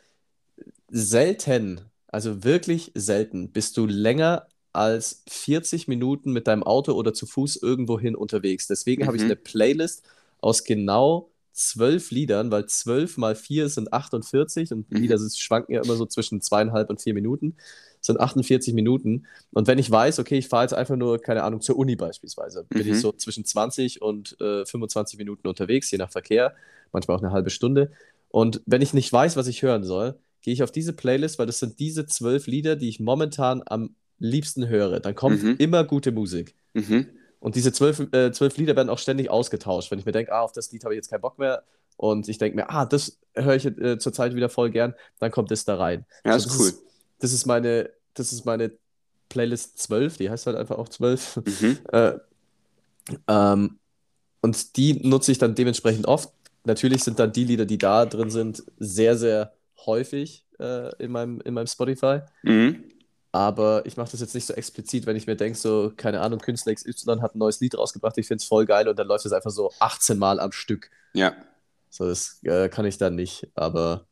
selten, 0.89 1.81
also 2.07 2.43
wirklich 2.43 2.91
selten, 2.95 3.51
bist 3.51 3.77
du 3.77 3.85
länger 3.87 4.47
als 4.73 5.23
40 5.29 5.87
Minuten 5.87 6.31
mit 6.33 6.47
deinem 6.47 6.63
Auto 6.63 6.93
oder 6.93 7.13
zu 7.13 7.25
Fuß 7.27 7.57
irgendwohin 7.57 8.15
unterwegs. 8.15 8.67
Deswegen 8.67 9.07
habe 9.07 9.17
ich 9.17 9.23
Mhm. 9.23 9.27
eine 9.27 9.35
Playlist 9.37 10.03
aus 10.41 10.63
genau 10.63 11.31
zwölf 11.53 12.11
Liedern, 12.11 12.51
weil 12.51 12.65
zwölf 12.67 13.17
mal 13.17 13.35
vier 13.35 13.69
sind 13.69 13.93
48 13.93 14.71
und 14.73 14.89
Mhm. 14.89 14.97
Lieder 14.99 15.17
schwanken 15.19 15.73
ja 15.75 15.81
immer 15.83 15.95
so 15.95 16.05
zwischen 16.07 16.41
zweieinhalb 16.41 16.89
und 16.89 17.01
vier 17.01 17.13
Minuten. 17.13 17.55
Das 18.03 18.07
sind 18.07 18.19
48 18.19 18.73
Minuten. 18.73 19.25
Und 19.51 19.67
wenn 19.67 19.79
ich 19.79 19.89
weiß, 19.89 20.19
okay, 20.19 20.37
ich 20.37 20.49
fahre 20.49 20.63
jetzt 20.65 20.73
einfach 20.73 20.97
nur, 20.97 21.19
keine 21.19 21.43
Ahnung, 21.43 21.61
zur 21.61 21.77
Uni 21.77 21.95
beispielsweise, 21.95 22.65
bin 22.69 22.85
Mhm. 22.85 22.93
ich 22.93 22.99
so 22.99 23.13
zwischen 23.13 23.45
20 23.45 24.01
und 24.01 24.35
äh, 24.41 24.65
25 24.65 25.17
Minuten 25.17 25.47
unterwegs, 25.47 25.89
je 25.89 25.97
nach 25.97 26.11
Verkehr, 26.11 26.53
manchmal 26.91 27.15
auch 27.17 27.21
eine 27.23 27.31
halbe 27.31 27.49
Stunde. 27.49 27.91
Und 28.27 28.61
wenn 28.65 28.81
ich 28.81 28.93
nicht 28.93 29.11
weiß, 29.13 29.37
was 29.37 29.47
ich 29.47 29.61
hören 29.61 29.83
soll, 29.85 30.15
gehe 30.41 30.53
ich 30.53 30.63
auf 30.63 30.71
diese 30.71 30.91
Playlist, 30.91 31.39
weil 31.39 31.45
das 31.45 31.59
sind 31.59 31.79
diese 31.79 32.05
zwölf 32.05 32.45
Lieder, 32.47 32.75
die 32.75 32.89
ich 32.89 32.99
momentan 32.99 33.63
am 33.65 33.95
liebsten 34.19 34.67
höre. 34.67 34.99
Dann 34.99 35.15
kommt 35.15 35.41
Mhm. 35.41 35.55
immer 35.57 35.85
gute 35.85 36.11
Musik. 36.11 36.55
Mhm. 36.73 37.07
Und 37.39 37.55
diese 37.55 37.71
zwölf, 37.71 38.01
äh, 38.13 38.31
zwölf 38.33 38.57
Lieder 38.57 38.75
werden 38.75 38.89
auch 38.89 38.99
ständig 38.99 39.29
ausgetauscht. 39.29 39.91
Wenn 39.91 39.99
ich 39.99 40.05
mir 40.05 40.11
denke, 40.11 40.33
ah, 40.33 40.41
auf 40.41 40.51
das 40.51 40.71
Lied 40.73 40.83
habe 40.83 40.93
ich 40.93 40.97
jetzt 40.97 41.09
keinen 41.09 41.21
Bock 41.21 41.39
mehr 41.39 41.63
und 41.95 42.27
ich 42.27 42.37
denke 42.37 42.57
mir, 42.57 42.69
ah, 42.69 42.85
das 42.85 43.17
höre 43.33 43.55
ich 43.55 43.65
äh, 43.65 43.97
zurzeit 43.97 44.35
wieder 44.35 44.49
voll 44.49 44.71
gern, 44.71 44.93
dann 45.19 45.31
kommt 45.31 45.51
das 45.51 45.63
da 45.63 45.75
rein. 45.75 46.05
Ja, 46.25 46.37
So, 46.37 46.49
ist 46.49 46.59
cool. 46.59 46.67
Ist, 46.67 46.83
das, 47.23 47.31
ist 47.31 47.45
meine, 47.45 47.89
das 48.13 48.33
ist 48.33 48.45
meine 48.45 48.73
Playlist 49.29 49.77
12, 49.79 50.17
die 50.17 50.29
heißt 50.29 50.45
halt 50.45 50.57
einfach 50.57 50.77
auch 50.77 50.89
12. 50.89 51.37
Mhm. 51.37 51.77
Äh, 51.91 52.19
ähm, 53.27 53.79
und 54.41 54.77
die 54.77 55.05
nutze 55.05 55.33
ich 55.33 55.37
dann 55.37 55.55
dementsprechend 55.55 56.05
oft. 56.05 56.31
Natürlich 56.63 57.03
sind 57.03 57.19
dann 57.19 57.33
die 57.33 57.43
Lieder, 57.43 57.65
die 57.65 57.77
da 57.77 58.05
drin 58.05 58.29
sind, 58.29 58.63
sehr, 58.77 59.17
sehr 59.17 59.53
häufig 59.85 60.45
äh, 60.57 60.95
in 61.03 61.11
meinem, 61.11 61.41
in 61.41 61.53
meinem 61.53 61.67
Spotify. 61.67 62.21
Mhm. 62.43 62.85
Aber 63.33 63.85
ich 63.85 63.97
mache 63.97 64.11
das 64.11 64.21
jetzt 64.21 64.35
nicht 64.35 64.45
so 64.45 64.53
explizit, 64.53 65.05
wenn 65.05 65.17
ich 65.17 65.27
mir 65.27 65.35
denke, 65.35 65.57
so, 65.57 65.91
keine 65.97 66.21
Ahnung, 66.21 66.39
Künstler 66.39 66.73
XY 66.73 67.19
hat 67.19 67.35
ein 67.35 67.39
neues 67.39 67.59
Lied 67.59 67.77
rausgebracht, 67.77 68.17
ich 68.17 68.27
finde 68.27 68.41
es 68.41 68.47
voll 68.47 68.65
geil 68.65 68.87
und 68.87 68.97
dann 68.97 69.07
läuft 69.07 69.25
es 69.25 69.33
einfach 69.33 69.51
so 69.51 69.71
18 69.79 70.17
Mal 70.17 70.39
am 70.39 70.53
Stück. 70.53 70.89
Ja. 71.13 71.35
So, 71.89 72.07
das 72.07 72.39
äh, 72.43 72.69
kann 72.69 72.85
ich 72.85 72.97
dann 72.97 73.15
nicht. 73.15 73.49
Aber 73.55 74.07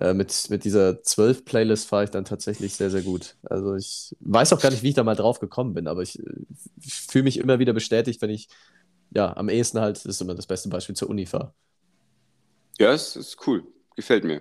äh, 0.00 0.14
mit, 0.14 0.48
mit 0.48 0.64
dieser 0.64 0.90
12-Playlist 0.90 1.86
fahre 1.86 2.04
ich 2.04 2.10
dann 2.10 2.24
tatsächlich 2.24 2.74
sehr, 2.74 2.90
sehr 2.90 3.02
gut. 3.02 3.36
Also 3.42 3.74
ich 3.76 4.16
weiß 4.20 4.52
auch 4.52 4.60
gar 4.60 4.70
nicht, 4.70 4.82
wie 4.82 4.90
ich 4.90 4.94
da 4.94 5.04
mal 5.04 5.16
drauf 5.16 5.38
gekommen 5.38 5.74
bin, 5.74 5.86
aber 5.86 6.02
ich, 6.02 6.18
ich 6.80 6.94
fühle 6.94 7.24
mich 7.24 7.38
immer 7.38 7.58
wieder 7.58 7.72
bestätigt, 7.72 8.22
wenn 8.22 8.30
ich, 8.30 8.48
ja, 9.10 9.36
am 9.36 9.48
ehesten 9.48 9.80
halt, 9.80 9.96
das 9.96 10.06
ist 10.06 10.20
immer 10.22 10.34
das 10.34 10.46
beste 10.46 10.68
Beispiel, 10.68 10.96
zur 10.96 11.10
Uni 11.10 11.26
fahre. 11.26 11.52
Ja, 12.78 12.92
es 12.92 13.16
ist 13.16 13.46
cool. 13.46 13.64
Gefällt 13.94 14.24
mir. 14.24 14.40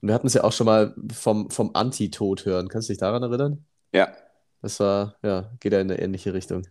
Und 0.00 0.08
wir 0.08 0.14
hatten 0.14 0.28
es 0.28 0.34
ja 0.34 0.44
auch 0.44 0.52
schon 0.52 0.66
mal 0.66 0.94
vom, 1.12 1.50
vom 1.50 1.70
Anti-Tod 1.74 2.44
hören. 2.44 2.68
Kannst 2.68 2.88
du 2.88 2.92
dich 2.92 3.00
daran 3.00 3.24
erinnern? 3.24 3.64
Ja. 3.92 4.14
Das 4.62 4.78
war, 4.78 5.16
ja, 5.22 5.50
geht 5.58 5.72
ja 5.72 5.80
in 5.80 5.90
eine 5.90 6.00
ähnliche 6.00 6.34
Richtung. 6.34 6.66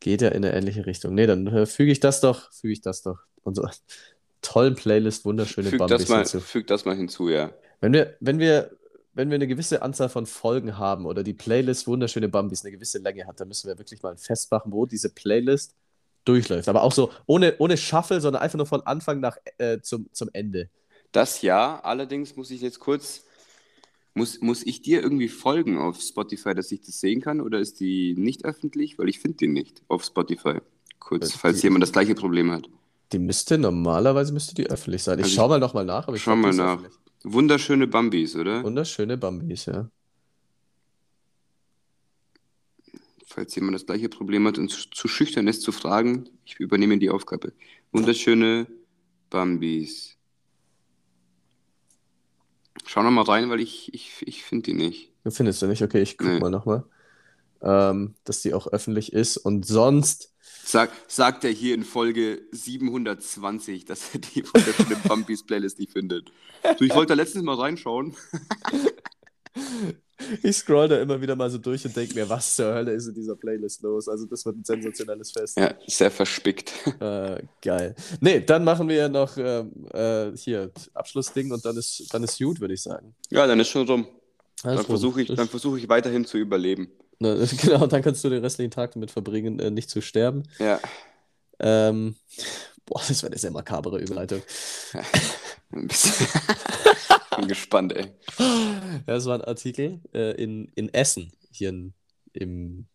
Geht 0.00 0.22
ja 0.22 0.28
in 0.28 0.44
eine 0.44 0.54
ähnliche 0.54 0.86
Richtung. 0.86 1.14
Nee, 1.14 1.26
dann 1.26 1.46
äh, 1.46 1.66
füge 1.66 1.92
ich 1.92 2.00
das 2.00 2.22
doch, 2.22 2.50
füge 2.52 2.72
ich 2.72 2.80
das 2.80 3.02
doch. 3.02 3.18
Unsere 3.42 3.70
tollen 4.42 4.74
Playlist, 4.74 5.24
wunderschöne 5.24 5.70
Füg 5.70 5.78
Bambis 5.78 6.02
das, 6.02 6.08
mal, 6.08 6.18
hinzu. 6.18 6.40
füg 6.40 6.66
das 6.66 6.84
mal 6.84 6.96
hinzu, 6.96 7.28
ja. 7.28 7.52
Wenn 7.80 7.92
wir, 7.92 8.16
wenn 8.20 8.38
wir, 8.38 8.70
wenn 9.12 9.30
wir 9.30 9.36
eine 9.36 9.46
gewisse 9.46 9.82
Anzahl 9.82 10.08
von 10.08 10.26
Folgen 10.26 10.78
haben 10.78 11.06
oder 11.06 11.22
die 11.22 11.34
Playlist 11.34 11.86
Wunderschöne 11.86 12.28
Bambis 12.28 12.64
eine 12.64 12.72
gewisse 12.72 12.98
Länge 12.98 13.26
hat, 13.26 13.40
dann 13.40 13.48
müssen 13.48 13.68
wir 13.68 13.78
wirklich 13.78 14.02
mal 14.02 14.16
festmachen, 14.16 14.72
wo 14.72 14.86
diese 14.86 15.10
Playlist 15.10 15.74
durchläuft. 16.24 16.68
Aber 16.68 16.82
auch 16.82 16.92
so 16.92 17.10
ohne, 17.26 17.56
ohne 17.58 17.76
Shuffle, 17.76 18.20
sondern 18.20 18.42
einfach 18.42 18.58
nur 18.58 18.66
von 18.66 18.82
Anfang 18.82 19.20
nach 19.20 19.36
äh, 19.58 19.80
zum, 19.80 20.08
zum 20.12 20.28
Ende. 20.32 20.68
Das 21.12 21.42
ja, 21.42 21.80
allerdings 21.80 22.36
muss 22.36 22.50
ich 22.50 22.60
jetzt 22.60 22.78
kurz, 22.78 23.24
muss, 24.14 24.40
muss 24.40 24.62
ich 24.64 24.82
dir 24.82 25.02
irgendwie 25.02 25.28
folgen 25.28 25.78
auf 25.78 26.00
Spotify, 26.00 26.54
dass 26.54 26.70
ich 26.72 26.82
das 26.82 27.00
sehen 27.00 27.20
kann, 27.20 27.40
oder 27.40 27.58
ist 27.58 27.80
die 27.80 28.14
nicht 28.16 28.44
öffentlich? 28.44 28.98
Weil 28.98 29.08
ich 29.08 29.18
finde 29.20 29.38
die 29.38 29.48
nicht 29.48 29.82
auf 29.88 30.04
Spotify. 30.04 30.58
Kurz, 30.98 31.34
Äh, 31.34 31.38
falls 31.38 31.62
jemand 31.62 31.82
das 31.82 31.92
gleiche 31.92 32.14
Problem 32.14 32.50
hat. 32.50 32.68
Die 33.12 33.18
müsste 33.18 33.58
normalerweise 33.58 34.32
müsste 34.32 34.54
die 34.54 34.68
öffentlich 34.68 35.02
sein. 35.02 35.18
Ich 35.18 35.24
Also 35.24 35.34
schaue 35.36 35.48
mal 35.50 35.58
nochmal 35.58 35.84
nach, 35.84 36.06
aber 36.06 36.16
ich 36.16 36.22
Schau 36.22 36.36
mal 36.36 36.52
nach. 36.54 36.74
öffentlich. 36.74 36.94
Wunderschöne 37.24 37.86
Bambis, 37.86 38.34
oder? 38.36 38.62
Wunderschöne 38.62 39.16
Bambis, 39.18 39.66
ja. 39.66 39.88
Falls 43.26 43.54
jemand 43.54 43.74
das 43.76 43.86
gleiche 43.86 44.08
Problem 44.08 44.46
hat 44.46 44.58
und 44.58 44.68
zu, 44.70 45.06
schüchtern 45.08 45.46
ist 45.46 45.62
zu 45.62 45.70
fragen, 45.72 46.28
ich 46.44 46.58
übernehme 46.58 46.98
die 46.98 47.10
Aufgabe. 47.10 47.52
Wunderschöne 47.92 48.66
Bambis. 49.28 50.16
Schau 52.86 53.02
noch 53.02 53.10
mal 53.10 53.22
rein, 53.22 53.50
weil 53.50 53.60
ich, 53.60 53.92
ich, 53.94 54.22
ich 54.26 54.42
finde 54.42 54.64
die 54.64 54.74
nicht. 54.74 55.12
Du 55.22 55.30
findest 55.30 55.62
du 55.62 55.66
nicht? 55.66 55.82
Okay, 55.82 56.00
ich 56.02 56.18
guck 56.18 56.26
Nee. 56.28 56.40
mal 56.40 56.50
nochmal. 56.50 56.84
Ähm, 57.62 58.14
dass 58.24 58.42
die 58.42 58.54
auch 58.54 58.66
öffentlich 58.68 59.12
ist. 59.12 59.36
Und 59.36 59.64
sonst, 59.66 60.29
Sag, 60.64 60.90
sagt 61.08 61.44
er 61.44 61.50
hier 61.50 61.74
in 61.74 61.84
Folge 61.84 62.42
720, 62.52 63.84
dass 63.84 64.14
er 64.14 64.20
die 64.20 64.44
wunderschöne 64.46 64.96
Bambis 65.06 65.44
Playlist 65.44 65.78
nicht 65.78 65.92
findet. 65.92 66.30
Du, 66.78 66.84
ich 66.84 66.94
wollte 66.94 67.08
da 67.08 67.14
letztens 67.14 67.44
mal 67.44 67.56
reinschauen. 67.56 68.14
ich 70.42 70.56
scroll 70.56 70.88
da 70.88 71.00
immer 71.00 71.20
wieder 71.20 71.36
mal 71.36 71.50
so 71.50 71.58
durch 71.58 71.84
und 71.84 71.96
denke 71.96 72.14
mir, 72.14 72.28
was 72.28 72.56
zur 72.56 72.72
Hölle 72.72 72.92
ist 72.92 73.08
in 73.08 73.14
dieser 73.14 73.36
Playlist 73.36 73.82
los? 73.82 74.08
Also, 74.08 74.26
das 74.26 74.44
wird 74.46 74.56
ein 74.56 74.64
sensationelles 74.64 75.32
Fest. 75.32 75.58
Ja, 75.58 75.74
sehr 75.86 76.10
verspickt. 76.10 76.72
Äh, 77.00 77.42
geil. 77.62 77.94
Nee, 78.20 78.40
dann 78.40 78.64
machen 78.64 78.88
wir 78.88 79.08
noch 79.08 79.36
ähm, 79.36 79.86
äh, 79.92 80.36
hier 80.36 80.70
Abschlussding 80.94 81.50
und 81.52 81.64
dann 81.64 81.76
ist, 81.76 82.12
dann 82.12 82.22
ist 82.22 82.38
gut, 82.38 82.60
würde 82.60 82.74
ich 82.74 82.82
sagen. 82.82 83.14
Ja, 83.30 83.46
dann 83.46 83.58
ist 83.58 83.68
schon 83.68 83.86
rum. 83.86 84.06
Alles 84.62 84.80
Dann 84.80 84.86
versuche 84.86 85.22
ich, 85.22 85.28
dann 85.28 85.48
versuche 85.48 85.78
ich 85.78 85.88
weiterhin 85.88 86.24
zu 86.24 86.36
überleben. 86.36 86.90
Ne, 87.20 87.46
genau, 87.62 87.86
dann 87.86 88.02
kannst 88.02 88.24
du 88.24 88.30
den 88.30 88.42
restlichen 88.42 88.70
Tag 88.70 88.92
damit 88.92 89.10
verbringen, 89.10 89.58
äh, 89.60 89.70
nicht 89.70 89.90
zu 89.90 90.00
sterben. 90.00 90.42
Ja, 90.58 90.80
Ähm, 91.60 92.16
boah, 92.86 93.02
das 93.06 93.22
wäre 93.22 93.30
eine 93.32 93.38
sehr 93.38 93.50
makabere 93.50 94.00
Überleitung. 94.00 94.42
ein 95.72 95.86
bisschen. 95.86 96.26
Bin 97.36 97.48
gespannt, 97.48 97.94
ey. 97.94 98.06
Ja, 98.38 99.00
das 99.06 99.26
war 99.26 99.34
ein 99.36 99.44
Artikel 99.44 100.00
äh, 100.14 100.32
in, 100.42 100.72
in 100.74 100.92
Essen, 100.92 101.32
hier 101.52 101.68
in, 101.70 101.94
im 102.32 102.86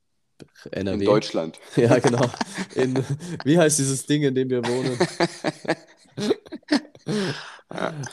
In 0.65 0.71
NRW. 0.73 1.05
Deutschland. 1.05 1.59
Ja, 1.75 1.99
genau. 1.99 2.25
In, 2.75 3.03
wie 3.45 3.57
heißt 3.57 3.79
dieses 3.79 4.05
Ding, 4.05 4.23
in 4.23 4.35
dem 4.35 4.49
wir 4.49 4.63
wohnen? 4.65 4.97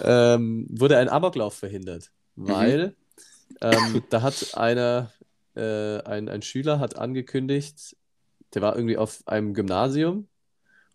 ähm, 0.02 0.66
wurde 0.70 0.98
ein 0.98 1.08
Amoklauf 1.08 1.54
verhindert, 1.54 2.10
weil 2.36 2.94
ähm, 3.60 4.02
da 4.10 4.22
hat 4.22 4.54
einer, 4.56 5.12
äh, 5.54 5.98
ein, 6.02 6.28
ein 6.28 6.42
Schüler 6.42 6.78
hat 6.78 6.96
angekündigt, 6.96 7.96
der 8.54 8.62
war 8.62 8.76
irgendwie 8.76 8.96
auf 8.96 9.22
einem 9.26 9.54
Gymnasium 9.54 10.28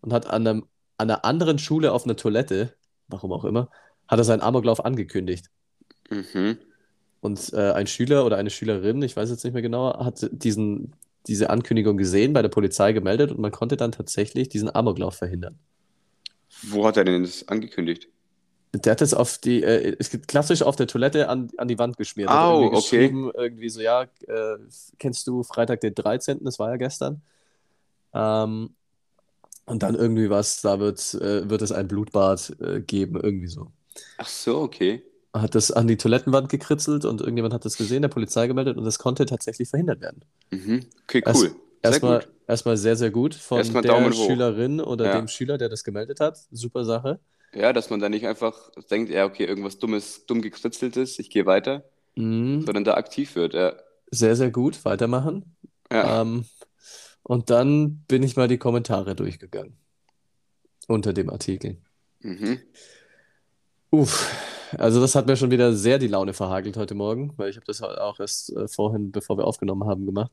und 0.00 0.12
hat 0.12 0.26
an, 0.26 0.46
einem, 0.46 0.66
an 0.96 1.10
einer 1.10 1.24
anderen 1.24 1.58
Schule 1.58 1.92
auf 1.92 2.04
einer 2.04 2.16
Toilette, 2.16 2.74
warum 3.08 3.32
auch 3.32 3.44
immer, 3.44 3.70
hat 4.06 4.18
er 4.18 4.24
seinen 4.24 4.40
Amoklauf 4.40 4.84
angekündigt. 4.84 5.46
Mhm. 6.10 6.58
Und 7.20 7.52
äh, 7.52 7.72
ein 7.72 7.86
Schüler 7.86 8.24
oder 8.24 8.36
eine 8.36 8.50
Schülerin, 8.50 9.02
ich 9.02 9.16
weiß 9.16 9.30
jetzt 9.30 9.44
nicht 9.44 9.52
mehr 9.52 9.62
genau, 9.62 10.04
hat 10.04 10.28
diesen, 10.30 10.94
diese 11.26 11.50
Ankündigung 11.50 11.96
gesehen, 11.96 12.32
bei 12.32 12.42
der 12.42 12.48
Polizei 12.48 12.92
gemeldet 12.92 13.32
und 13.32 13.40
man 13.40 13.50
konnte 13.50 13.76
dann 13.76 13.92
tatsächlich 13.92 14.48
diesen 14.48 14.74
Amoklauf 14.74 15.16
verhindern. 15.16 15.58
Wo 16.62 16.86
hat 16.86 16.96
er 16.96 17.04
denn 17.04 17.22
das 17.22 17.46
angekündigt? 17.48 18.08
Der 18.74 18.92
hat 18.92 19.00
es 19.00 19.14
auf 19.14 19.38
die, 19.38 19.62
äh, 19.62 19.96
es 19.98 20.10
gibt 20.10 20.28
klassisch 20.28 20.62
auf 20.62 20.76
der 20.76 20.86
Toilette 20.86 21.28
an, 21.28 21.50
an 21.56 21.68
die 21.68 21.78
Wand 21.78 21.96
geschmiert. 21.96 22.28
Au, 22.28 22.60
irgendwie 22.60 22.66
okay. 22.66 22.76
geschrieben, 22.76 23.30
irgendwie 23.34 23.68
so, 23.70 23.80
ja, 23.80 24.02
äh, 24.02 24.58
kennst 24.98 25.26
du 25.26 25.42
Freitag 25.42 25.80
den 25.80 25.94
13., 25.94 26.44
das 26.44 26.58
war 26.58 26.70
ja 26.70 26.76
gestern. 26.76 27.22
Ähm, 28.12 28.70
und 29.64 29.82
dann 29.82 29.94
irgendwie 29.94 30.30
was, 30.30 30.60
da 30.62 30.80
wird, 30.80 31.14
äh, 31.14 31.48
wird 31.48 31.62
es 31.62 31.72
ein 31.72 31.88
Blutbad 31.88 32.56
äh, 32.60 32.80
geben, 32.80 33.20
irgendwie 33.22 33.48
so. 33.48 33.68
Ach 34.18 34.28
so, 34.28 34.58
okay. 34.58 35.02
Hat 35.34 35.54
das 35.54 35.70
an 35.70 35.86
die 35.86 35.96
Toilettenwand 35.96 36.48
gekritzelt 36.48 37.04
und 37.04 37.20
irgendjemand 37.20 37.54
hat 37.54 37.64
das 37.64 37.76
gesehen, 37.76 38.02
der 38.02 38.08
Polizei 38.08 38.46
gemeldet 38.46 38.76
und 38.76 38.84
das 38.84 38.98
konnte 38.98 39.26
tatsächlich 39.26 39.68
verhindert 39.68 40.00
werden. 40.00 40.24
Mhm. 40.50 40.86
Okay, 41.04 41.22
Erst- 41.24 41.42
cool. 41.42 41.48
Sehr 41.80 41.92
Erstmal, 41.92 42.26
erstmal 42.48 42.76
sehr, 42.76 42.96
sehr 42.96 43.10
gut 43.10 43.34
von 43.36 43.58
Erstmal 43.58 43.82
der. 43.82 44.12
Schülerin 44.12 44.80
oder 44.80 45.06
Ja. 45.06 45.16
dem 45.16 45.28
Schüler, 45.28 45.58
der 45.58 45.68
das 45.68 45.84
gemeldet 45.84 46.18
hat. 46.18 46.38
Super 46.50 46.84
Sache. 46.84 47.20
Ja, 47.54 47.72
dass 47.72 47.90
man 47.90 48.00
da 48.00 48.08
nicht 48.08 48.26
einfach 48.26 48.70
denkt, 48.90 49.10
ja, 49.10 49.24
okay, 49.24 49.44
irgendwas 49.44 49.78
Dummes, 49.78 50.26
dumm 50.26 50.42
gekritzeltes, 50.42 51.18
ich 51.18 51.30
gehe 51.30 51.46
weiter, 51.46 51.84
Mhm. 52.16 52.62
sondern 52.62 52.84
da 52.84 52.94
aktiv 52.94 53.34
wird. 53.36 53.54
Ja. 53.54 53.74
Sehr, 54.10 54.36
sehr 54.36 54.50
gut. 54.50 54.84
Weitermachen. 54.84 55.56
Ja. 55.90 56.22
Ähm, 56.22 56.44
und 57.22 57.50
dann 57.50 58.04
bin 58.08 58.22
ich 58.22 58.36
mal 58.36 58.48
die 58.48 58.58
Kommentare 58.58 59.14
durchgegangen. 59.14 59.76
Unter 60.86 61.12
dem 61.12 61.30
Artikel. 61.30 61.76
Mhm. 62.20 62.60
Uff. 63.90 64.34
Also 64.76 65.00
das 65.00 65.14
hat 65.14 65.26
mir 65.26 65.36
schon 65.36 65.50
wieder 65.50 65.72
sehr 65.74 65.98
die 65.98 66.08
Laune 66.08 66.34
verhagelt 66.34 66.76
heute 66.76 66.94
Morgen, 66.94 67.32
weil 67.36 67.48
ich 67.50 67.56
habe 67.56 67.66
das 67.66 67.80
auch 67.82 68.20
erst 68.20 68.54
äh, 68.54 68.68
vorhin, 68.68 69.12
bevor 69.12 69.38
wir 69.38 69.46
aufgenommen 69.46 69.86
haben, 69.88 70.04
gemacht. 70.04 70.32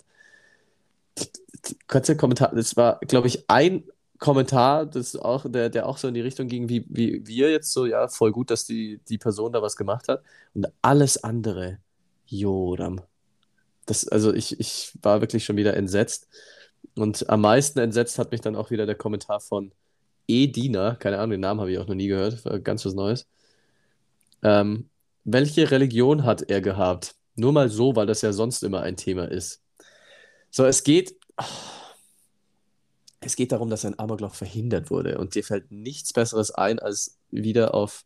Ganze 1.88 2.18
Kommentar, 2.18 2.53
es 2.53 2.76
war, 2.76 2.99
glaube 2.99 3.28
ich, 3.28 3.45
ein, 3.49 3.86
Kommentar, 4.20 4.86
das 4.86 5.16
auch, 5.16 5.45
der, 5.49 5.70
der 5.70 5.88
auch 5.88 5.97
so 5.97 6.07
in 6.07 6.13
die 6.13 6.22
Richtung 6.22 6.47
ging, 6.47 6.70
wie, 6.70 6.86
wie 6.88 7.26
wir 7.28 7.51
jetzt 7.51 7.72
so, 7.74 7.86
ja, 7.86 8.07
voll 8.07 8.32
gut, 8.32 8.49
dass 8.49 8.66
die, 8.66 8.99
die 9.09 9.18
Person 9.18 9.51
da 9.51 9.61
was 9.61 9.76
gemacht 9.76 10.07
hat. 10.07 10.24
Und 10.53 10.68
alles 10.82 11.24
andere, 11.24 11.80
Jodam. 12.28 13.01
Das, 13.86 14.07
also 14.07 14.34
ich, 14.34 14.59
ich 14.59 14.93
war 15.01 15.22
wirklich 15.22 15.45
schon 15.45 15.57
wieder 15.57 15.76
entsetzt. 15.76 16.28
Und 16.95 17.30
am 17.30 17.41
meisten 17.41 17.80
entsetzt 17.80 18.18
hat 18.20 18.32
mich 18.32 18.41
dann 18.41 18.55
auch 18.55 18.72
wieder 18.72 18.86
der 18.86 18.95
Kommentar 18.95 19.39
von 19.39 19.72
Edina, 20.28 20.95
keine 20.95 21.18
Ahnung, 21.18 21.32
den 21.32 21.41
Namen 21.41 21.59
habe 21.59 21.72
ich 21.72 21.78
auch 21.78 21.88
noch 21.88 21.95
nie 21.95 22.07
gehört, 22.07 22.43
ganz 22.63 22.86
was 22.86 22.93
Neues. 22.93 23.28
Ähm, 24.43 24.89
welche 25.24 25.70
Religion 25.72 26.24
hat 26.24 26.49
er 26.49 26.61
gehabt? 26.61 27.16
Nur 27.36 27.51
mal 27.51 27.70
so, 27.70 27.95
weil 27.95 28.05
das 28.07 28.22
ja 28.22 28.32
sonst 28.32 28.63
immer 28.63 28.82
ein 28.82 28.95
Thema 28.95 29.26
ist. 29.26 29.61
So, 30.51 30.66
es 30.66 30.84
geht, 30.84 31.16
es 33.26 33.36
geht 33.36 33.51
darum, 33.51 33.69
dass 33.69 33.86
ein 33.86 33.99
Amoklauf 33.99 34.36
verhindert 34.36 34.91
wurde. 34.91 35.17
Und 35.17 35.36
dir 35.36 35.43
fällt 35.43 35.71
nichts 35.71 36.13
Besseres 36.13 36.51
ein, 36.51 36.80
als 36.80 37.17
wieder 37.32 37.73
auf 37.73 38.05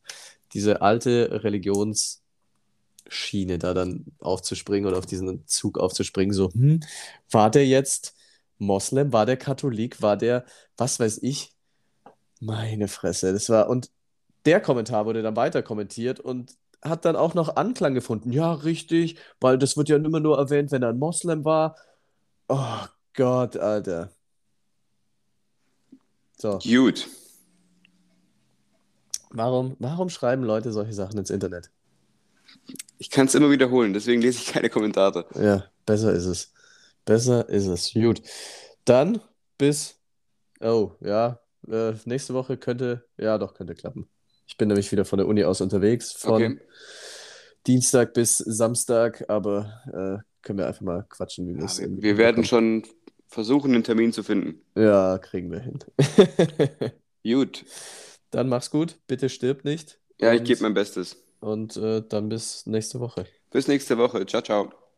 diese 0.54 0.82
alte 0.82 1.44
Religionsschiene 1.44 3.60
da 3.60 3.74
dann 3.74 4.06
aufzuspringen 4.20 4.88
oder 4.88 4.98
auf 4.98 5.06
diesen 5.06 5.46
Zug 5.48 5.78
aufzuspringen. 5.78 6.34
So, 6.34 6.52
hm, 6.52 6.80
war 7.30 7.52
der 7.52 7.68
jetzt 7.68 8.16
Moslem? 8.58 9.14
War 9.14 9.26
der 9.26 9.38
Katholik? 9.38 10.02
War 10.02 10.18
der, 10.18 10.46
was 10.78 11.00
weiß 11.00 11.20
ich? 11.22 11.54
Meine 12.40 12.88
Fresse, 12.88 13.34
das 13.34 13.50
war, 13.50 13.70
und 13.70 13.92
der 14.46 14.62
Kommentar 14.62 15.06
wurde 15.06 15.22
dann 15.22 15.36
weiter 15.36 15.62
kommentiert 15.62 16.22
und 16.22 16.56
hat 16.82 17.04
dann 17.04 17.18
auch 17.18 17.34
noch 17.34 17.58
Anklang 17.58 17.94
gefunden. 17.94 18.32
Ja, 18.32 18.54
richtig, 18.54 19.18
weil 19.42 19.58
das 19.58 19.76
wird 19.76 19.90
ja 19.90 19.98
immer 19.98 20.22
nur 20.22 20.38
erwähnt, 20.38 20.72
wenn 20.72 20.82
er 20.82 20.90
ein 20.90 21.00
Moslem 21.00 21.44
war. 21.44 21.76
Oh 22.48 22.86
Gott, 23.14 23.58
Alter. 23.58 24.12
So, 26.40 26.58
Gut. 26.60 27.08
warum, 29.32 29.76
warum 29.80 30.10
schreiben 30.10 30.44
Leute 30.44 30.72
solche 30.72 30.94
Sachen 30.94 31.18
ins 31.18 31.30
Internet? 31.32 31.72
Ich 32.98 33.10
kann 33.10 33.28
es 33.28 33.36
immer 33.36 33.50
wiederholen, 33.52 33.94
deswegen 33.94 34.22
lese 34.22 34.40
ich 34.40 34.48
keine 34.48 34.70
Kommentare. 34.70 35.26
Ja, 35.36 35.66
besser 35.86 36.14
ist 36.14 36.26
es. 36.26 36.54
Besser 37.06 37.48
ist 37.50 37.68
es. 37.68 37.94
Gut. 37.94 38.22
Dann 38.86 39.22
bis, 39.58 40.00
oh, 40.62 40.94
ja, 41.02 41.40
äh, 41.68 41.94
nächste 42.06 42.34
Woche 42.34 42.58
könnte, 42.58 43.06
ja, 43.18 43.38
doch, 43.38 43.54
könnte 43.54 43.76
klappen. 43.76 44.10
Ich 44.48 44.58
bin 44.58 44.68
nämlich 44.68 44.92
wieder 44.92 45.06
von 45.06 45.18
der 45.20 45.28
Uni 45.28 45.44
aus 45.44 45.62
unterwegs, 45.62 46.12
von 46.14 46.34
Okay. 46.34 46.60
Dienstag 47.68 48.14
bis 48.14 48.38
Samstag, 48.38 49.26
aber 49.30 49.82
äh, 49.88 50.24
können 50.42 50.60
wir 50.60 50.68
einfach 50.68 50.82
mal 50.82 51.06
quatschen, 51.10 51.48
wie 51.48 51.56
wir 51.56 51.66
Ja, 51.66 51.66
es 51.66 51.80
wir, 51.80 51.86
irgendwie 51.86 52.04
wir 52.04 52.18
werden 52.18 52.44
hinbekommen. 52.44 52.46
schon 52.46 52.84
versuchen, 53.30 53.74
einen 53.74 53.84
Termin 53.86 54.14
zu 54.14 54.24
finden. 54.24 54.62
Ja, 54.76 55.18
kriegen 55.20 55.52
wir 55.52 55.60
hin. 55.60 55.80
Gut. 57.24 57.66
Dann 58.32 58.50
mach's 58.50 58.70
gut, 58.72 59.00
bitte 59.08 59.30
stirb 59.30 59.64
nicht 59.66 60.00
Ja, 60.20 60.34
ich 60.34 60.44
gebe 60.44 60.62
und, 60.62 60.64
mein 60.64 60.74
Bestes. 60.74 61.18
und 61.42 61.78
äh, 61.78 62.04
dann 62.08 62.30
bis 62.30 62.66
nächste 62.68 63.00
Woche. 63.02 63.30
Bis 63.52 63.68
nächste 63.68 63.98
Woche. 64.00 64.26
Ciao, 64.26 64.42
ciao. 64.42 64.89